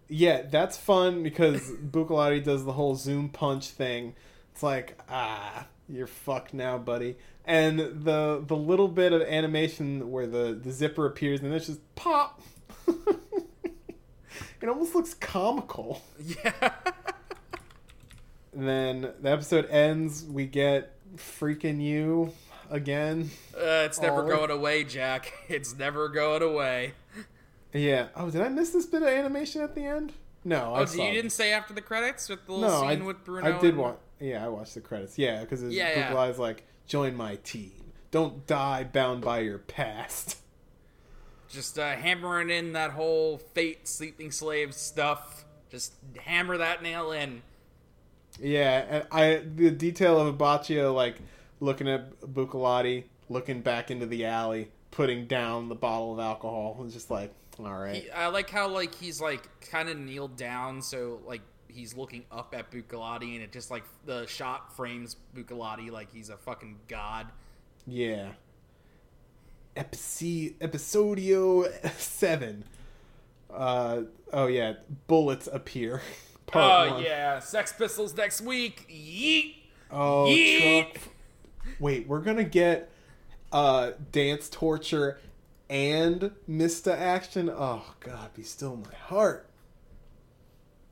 Yeah, 0.08 0.42
that's 0.42 0.76
fun 0.76 1.22
because 1.22 1.70
Bucalati 1.70 2.42
does 2.42 2.64
the 2.64 2.72
whole 2.72 2.96
zoom 2.96 3.28
punch 3.28 3.68
thing. 3.68 4.14
It's 4.52 4.62
like, 4.62 4.98
ah, 5.08 5.66
you're 5.88 6.06
fucked 6.06 6.52
now, 6.52 6.78
buddy. 6.78 7.16
And 7.44 7.78
the 7.78 8.42
the 8.46 8.56
little 8.56 8.88
bit 8.88 9.12
of 9.12 9.22
animation 9.22 10.10
where 10.10 10.26
the, 10.26 10.58
the 10.62 10.72
zipper 10.72 11.06
appears 11.06 11.40
and 11.40 11.52
it's 11.54 11.66
just 11.66 11.94
pop. 11.94 12.40
it 12.88 14.68
almost 14.68 14.94
looks 14.94 15.14
comical. 15.14 16.02
Yeah. 16.22 16.72
And 18.52 18.68
then 18.68 19.12
the 19.20 19.30
episode 19.30 19.66
ends, 19.70 20.24
we 20.24 20.46
get 20.46 20.92
freaking 21.16 21.80
you 21.80 22.32
again. 22.70 23.30
Uh, 23.54 23.84
it's 23.86 24.00
never 24.00 24.24
Aw. 24.24 24.36
going 24.36 24.50
away, 24.50 24.84
Jack. 24.84 25.32
It's 25.48 25.76
never 25.76 26.08
going 26.08 26.42
away. 26.42 26.92
Yeah. 27.72 28.08
Oh, 28.16 28.30
did 28.30 28.40
I 28.40 28.48
miss 28.48 28.70
this 28.70 28.86
bit 28.86 29.02
of 29.02 29.08
animation 29.08 29.62
at 29.62 29.74
the 29.74 29.84
end? 29.84 30.12
No, 30.44 30.74
I 30.74 30.80
Oh, 30.80 30.92
you 30.92 31.12
didn't 31.12 31.30
say 31.30 31.52
after 31.52 31.74
the 31.74 31.80
credits 31.82 32.28
with 32.28 32.46
the 32.46 32.52
little 32.52 32.80
No, 32.80 32.86
I, 32.86 32.94
scene 32.96 33.04
with 33.04 33.24
Bruno? 33.24 33.56
I 33.56 33.60
did 33.60 33.76
want. 33.76 33.98
Yeah, 34.18 34.44
I 34.44 34.48
watched 34.48 34.74
the 34.74 34.80
credits. 34.80 35.18
Yeah, 35.18 35.40
because 35.40 35.62
Yeah, 35.62 35.90
yeah. 35.90 36.08
Bucalati's 36.08 36.38
like, 36.38 36.64
join 36.86 37.14
my 37.16 37.36
team. 37.36 37.72
Don't 38.10 38.46
die 38.46 38.84
bound 38.84 39.22
by 39.22 39.40
your 39.40 39.58
past. 39.58 40.38
Just 41.48 41.78
uh, 41.78 41.90
hammering 41.96 42.50
in 42.50 42.72
that 42.72 42.92
whole 42.92 43.38
fate 43.38 43.86
sleeping 43.86 44.30
slave 44.30 44.74
stuff. 44.74 45.44
Just 45.70 45.94
hammer 46.24 46.56
that 46.58 46.82
nail 46.82 47.12
in. 47.12 47.42
Yeah, 48.40 48.84
and 48.88 49.06
I 49.12 49.42
the 49.54 49.70
detail 49.70 50.18
of 50.18 50.36
Abbacchio 50.36 50.94
like 50.94 51.16
looking 51.60 51.88
at 51.88 52.20
Bucalati, 52.20 53.04
looking 53.28 53.60
back 53.60 53.90
into 53.90 54.06
the 54.06 54.24
alley, 54.24 54.70
putting 54.90 55.26
down 55.26 55.68
the 55.68 55.74
bottle 55.74 56.14
of 56.14 56.20
alcohol. 56.20 56.76
was 56.78 56.92
just 56.92 57.10
like, 57.10 57.32
all 57.58 57.76
right. 57.76 57.96
He, 57.96 58.10
I 58.10 58.28
like 58.28 58.50
how 58.50 58.68
like 58.68 58.94
he's 58.94 59.20
like 59.20 59.48
kind 59.70 59.88
of 59.88 59.98
kneeled 59.98 60.36
down, 60.36 60.80
so 60.82 61.20
like 61.26 61.42
he's 61.68 61.94
looking 61.94 62.24
up 62.32 62.54
at 62.56 62.70
Bucalati, 62.70 63.34
and 63.34 63.42
it 63.42 63.52
just 63.52 63.70
like 63.70 63.84
the 64.06 64.26
shot 64.26 64.74
frames 64.74 65.16
Bucalati 65.36 65.90
like 65.90 66.12
he's 66.12 66.30
a 66.30 66.36
fucking 66.36 66.76
god. 66.88 67.26
Yeah. 67.86 68.30
Epici- 69.76 70.54
episodio 70.58 71.70
seven. 71.98 72.64
Uh 73.52 74.02
oh 74.32 74.46
yeah, 74.46 74.74
bullets 75.06 75.48
appear. 75.52 76.00
Part 76.52 76.90
oh 76.90 76.94
one. 76.94 77.02
yeah, 77.04 77.38
Sex 77.38 77.72
Pistols 77.72 78.16
next 78.16 78.40
week. 78.40 78.86
Yeet. 78.88 79.56
Oh, 79.90 80.26
Yeet. 80.28 80.92
truck. 80.92 81.02
Wait, 81.78 82.06
we're 82.08 82.20
gonna 82.20 82.44
get 82.44 82.90
uh 83.52 83.92
dance 84.12 84.48
torture 84.48 85.18
and 85.68 86.30
Mista 86.46 86.96
action. 86.96 87.50
Oh 87.50 87.94
God, 88.00 88.32
be 88.34 88.42
still 88.42 88.76
my 88.76 88.94
heart. 88.94 89.48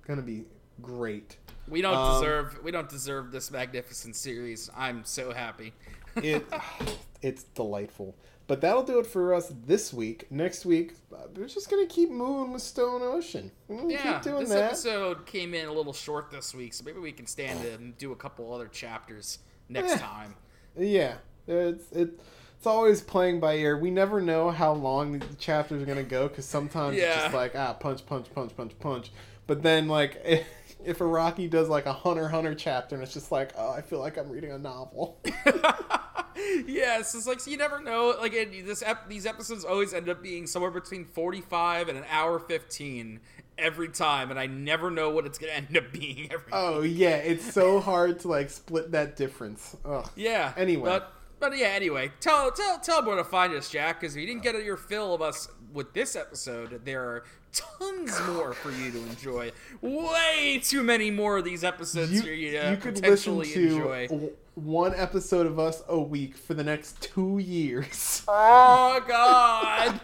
Gonna 0.07 0.23
be 0.23 0.45
great. 0.83 1.37
We 1.69 1.83
don't 1.83 1.95
Um, 1.97 2.15
deserve 2.21 2.59
we 2.63 2.71
don't 2.71 2.89
deserve 2.89 3.31
this 3.33 3.51
magnificent 3.51 4.17
series. 4.17 4.71
I'm 4.77 5.05
so 5.05 5.33
happy. 5.33 5.75
It 6.17 6.47
it's 7.23 7.43
delightful. 7.45 8.15
But 8.49 8.63
that'll 8.63 8.83
do 8.83 8.99
it 8.99 9.07
for 9.07 9.35
us 9.35 9.53
this 9.67 9.93
week. 9.93 10.27
Next 10.33 10.65
week, 10.67 10.95
uh, 11.15 11.19
we're 11.37 11.47
just 11.47 11.71
gonna 11.71 11.87
keep 11.87 12.11
moving 12.11 12.53
with 12.53 12.63
Stone 12.63 13.03
Ocean. 13.03 13.53
Yeah, 13.69 14.15
keep 14.15 14.23
doing 14.23 14.41
this 14.41 14.49
that. 14.49 14.65
episode 14.65 15.27
came 15.27 15.53
in 15.55 15.69
a 15.69 15.73
little 15.73 15.93
short 15.93 16.31
this 16.31 16.55
week, 16.55 16.73
so 16.73 16.83
maybe 16.83 16.99
we 16.99 17.13
can 17.13 17.27
stand 17.27 17.63
and 17.65 17.97
do 17.99 18.11
a 18.13 18.17
couple 18.17 18.53
other 18.53 18.67
chapters 18.67 19.39
next 19.69 19.93
Eh. 19.93 19.99
time. 19.99 20.35
Yeah, 20.79 21.17
it's 21.47 21.93
it, 21.93 22.19
it's 22.57 22.67
always 22.67 23.03
playing 23.03 23.39
by 23.39 23.57
ear. 23.57 23.77
We 23.77 23.91
never 23.91 24.19
know 24.21 24.51
how 24.51 24.73
long 24.73 25.19
the 25.19 25.35
chapters 25.37 25.83
are 25.83 25.87
gonna 25.87 26.03
go 26.03 26.27
because 26.29 26.47
sometimes 26.47 26.97
it's 26.97 27.15
just 27.17 27.35
like 27.35 27.55
ah 27.55 27.75
punch 27.75 28.07
punch 28.07 28.27
punch 28.35 28.57
punch 28.57 28.73
punch. 28.81 29.13
But 29.47 29.63
then 29.63 29.89
like 29.89 30.23
if, 30.25 30.47
if 30.83 30.99
Araki 31.01 31.51
does 31.51 31.69
like 31.69 31.85
a 31.85 31.93
Hunter 31.93 32.29
Hunter 32.29 32.55
chapter 32.55 32.95
and 32.95 33.05
it's 33.05 33.13
just 33.13 33.31
like 33.31 33.51
oh 33.59 33.71
I 33.73 33.83
feel 33.83 33.99
like 33.99 34.17
I'm 34.17 34.31
reading 34.31 34.53
a 34.53 34.59
novel. 34.59 35.21
yes, 36.67 37.15
it's 37.15 37.27
like 37.27 37.41
so 37.41 37.51
you 37.51 37.57
never 37.57 37.81
know. 37.81 38.15
Like 38.19 38.33
it, 38.33 38.67
this, 38.67 38.83
ep- 38.83 39.09
these 39.09 39.27
episodes 39.27 39.65
always 39.65 39.93
end 39.93 40.09
up 40.09 40.23
being 40.23 40.47
somewhere 40.47 40.71
between 40.71 41.05
forty-five 41.05 41.89
and 41.89 41.99
an 41.99 42.05
hour 42.11 42.39
fifteen 42.39 43.21
every 43.57 43.89
time, 43.89 44.31
and 44.31 44.39
I 44.39 44.47
never 44.47 44.91
know 44.91 45.11
what 45.11 45.27
it's 45.27 45.39
gonna 45.39 45.53
end 45.53 45.77
up 45.77 45.93
being 45.93 46.29
every. 46.33 46.53
oh 46.53 46.83
yeah, 46.83 47.17
it's 47.17 47.53
so 47.53 47.81
hard 47.91 48.21
to 48.21 48.29
like 48.29 48.51
split 48.51 48.93
that 48.93 49.17
difference. 49.17 49.77
Ugh. 49.85 50.09
yeah. 50.17 50.53
Anyway. 50.57 50.89
but 50.89 51.13
but 51.41 51.57
yeah. 51.57 51.69
Anyway, 51.69 52.13
tell 52.21 52.51
tell 52.51 52.79
tell 52.79 52.99
them 52.99 53.07
where 53.07 53.17
to 53.17 53.25
find 53.25 53.53
us, 53.55 53.71
Jack, 53.71 54.01
because 54.01 54.15
if 54.17 54.21
you 54.21 54.27
didn't 54.27 54.43
get 54.43 54.63
your 54.63 54.77
fill 54.77 55.15
of 55.15 55.23
us 55.23 55.49
with 55.73 55.93
this 55.93 56.17
episode, 56.17 56.85
there 56.85 57.03
are 57.03 57.25
tons 57.53 58.19
more 58.29 58.53
for 58.53 58.71
you 58.71 58.91
to 58.91 58.99
enjoy. 58.99 59.53
Way 59.81 60.61
too 60.63 60.83
many 60.83 61.11
more 61.11 61.39
of 61.39 61.45
these 61.45 61.65
episodes 61.65 62.13
You, 62.13 62.23
for 62.23 62.29
you 62.29 62.51
to 62.53 62.71
you 62.71 62.77
could 62.77 63.01
listen 63.05 63.37
potentially 63.39 63.47
to 63.49 63.69
enjoy. 63.69 64.31
One 64.65 64.95
episode 64.95 65.47
of 65.47 65.59
us 65.59 65.83
a 65.89 65.99
week 65.99 66.37
for 66.37 66.55
the 66.55 66.65
next 66.65 67.01
two 67.01 67.39
years. 67.39 68.23
Oh 68.31 69.03
God. 69.07 70.01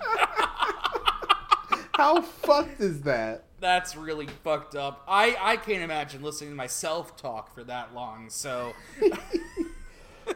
How 1.94 2.20
fucked 2.22 2.80
is 2.80 3.02
that? 3.02 3.44
That's 3.60 3.96
really 3.96 4.26
fucked 4.42 4.74
up. 4.74 5.04
I, 5.06 5.36
I 5.40 5.56
can't 5.56 5.82
imagine 5.82 6.22
listening 6.22 6.50
to 6.50 6.56
myself 6.56 7.16
talk 7.16 7.54
for 7.54 7.64
that 7.64 7.94
long. 7.94 8.30
So 8.30 8.72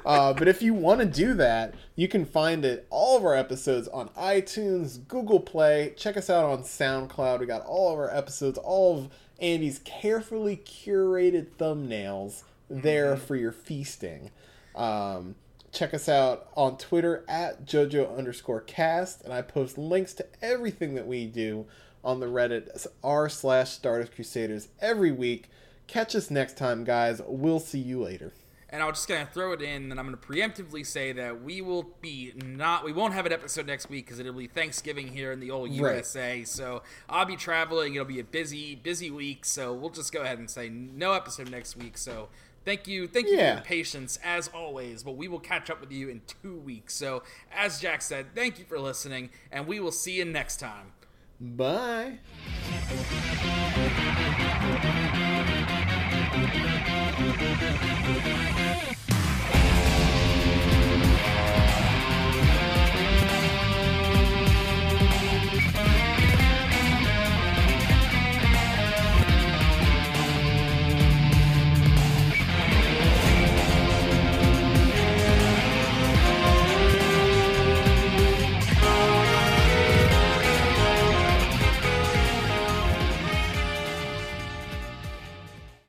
Uh, 0.04 0.32
but 0.32 0.48
if 0.48 0.62
you 0.62 0.74
want 0.74 1.00
to 1.00 1.06
do 1.06 1.34
that, 1.34 1.74
you 1.96 2.08
can 2.08 2.24
find 2.24 2.64
it 2.64 2.86
all 2.90 3.16
of 3.16 3.24
our 3.24 3.34
episodes 3.34 3.88
on 3.88 4.08
iTunes, 4.10 5.06
Google 5.06 5.40
Play. 5.40 5.94
Check 5.96 6.16
us 6.16 6.30
out 6.30 6.44
on 6.44 6.62
SoundCloud. 6.62 7.40
We 7.40 7.46
got 7.46 7.64
all 7.64 7.92
of 7.92 7.98
our 7.98 8.14
episodes, 8.14 8.58
all 8.58 8.98
of 8.98 9.08
Andy's 9.38 9.80
carefully 9.80 10.56
curated 10.56 11.48
thumbnails 11.58 12.42
there 12.68 13.16
for 13.16 13.36
your 13.36 13.52
feasting. 13.52 14.30
Um, 14.74 15.34
check 15.72 15.92
us 15.94 16.08
out 16.08 16.48
on 16.56 16.78
Twitter 16.78 17.24
at 17.28 17.66
JoJo 17.66 18.16
underscore 18.16 18.60
cast, 18.60 19.22
and 19.22 19.32
I 19.32 19.42
post 19.42 19.76
links 19.78 20.14
to 20.14 20.26
everything 20.42 20.94
that 20.94 21.06
we 21.06 21.26
do 21.26 21.66
on 22.04 22.20
the 22.20 22.26
Reddit 22.26 22.86
r 23.02 23.28
slash 23.28 23.72
Stardust 23.72 24.14
Crusaders 24.14 24.68
every 24.80 25.12
week. 25.12 25.48
Catch 25.86 26.14
us 26.14 26.30
next 26.30 26.56
time, 26.56 26.84
guys. 26.84 27.20
We'll 27.26 27.60
see 27.60 27.78
you 27.80 28.02
later. 28.02 28.32
And 28.70 28.82
I'm 28.82 28.90
just 28.90 29.08
gonna 29.08 29.26
throw 29.32 29.52
it 29.52 29.62
in, 29.62 29.90
and 29.90 29.98
I'm 29.98 30.04
gonna 30.04 30.18
preemptively 30.18 30.84
say 30.84 31.12
that 31.12 31.42
we 31.42 31.62
will 31.62 31.94
be 32.02 32.34
not, 32.36 32.84
we 32.84 32.92
won't 32.92 33.14
have 33.14 33.24
an 33.24 33.32
episode 33.32 33.66
next 33.66 33.88
week 33.88 34.04
because 34.04 34.18
it'll 34.18 34.34
be 34.34 34.46
Thanksgiving 34.46 35.08
here 35.08 35.32
in 35.32 35.40
the 35.40 35.50
old 35.50 35.70
Right. 35.70 35.96
USA. 35.96 36.44
So 36.44 36.82
I'll 37.08 37.24
be 37.24 37.36
traveling. 37.36 37.94
It'll 37.94 38.04
be 38.06 38.20
a 38.20 38.24
busy, 38.24 38.74
busy 38.74 39.10
week. 39.10 39.46
So 39.46 39.72
we'll 39.72 39.88
just 39.88 40.12
go 40.12 40.20
ahead 40.20 40.38
and 40.38 40.50
say 40.50 40.68
no 40.68 41.14
episode 41.14 41.50
next 41.50 41.76
week. 41.76 41.96
So 41.96 42.28
thank 42.64 42.86
you, 42.86 43.06
thank 43.06 43.28
you 43.28 43.36
for 43.36 43.42
your 43.42 43.60
patience 43.60 44.18
as 44.24 44.48
always. 44.48 45.02
But 45.02 45.16
we 45.16 45.28
will 45.28 45.40
catch 45.40 45.70
up 45.70 45.80
with 45.80 45.92
you 45.92 46.08
in 46.08 46.22
two 46.42 46.56
weeks. 46.56 46.94
So 46.94 47.22
as 47.52 47.80
Jack 47.80 48.02
said, 48.02 48.34
thank 48.34 48.58
you 48.58 48.64
for 48.64 48.78
listening, 48.78 49.30
and 49.50 49.66
we 49.66 49.80
will 49.80 49.92
see 49.92 50.16
you 50.16 50.24
next 50.24 50.58
time. 50.58 50.92
Bye. 51.40 52.18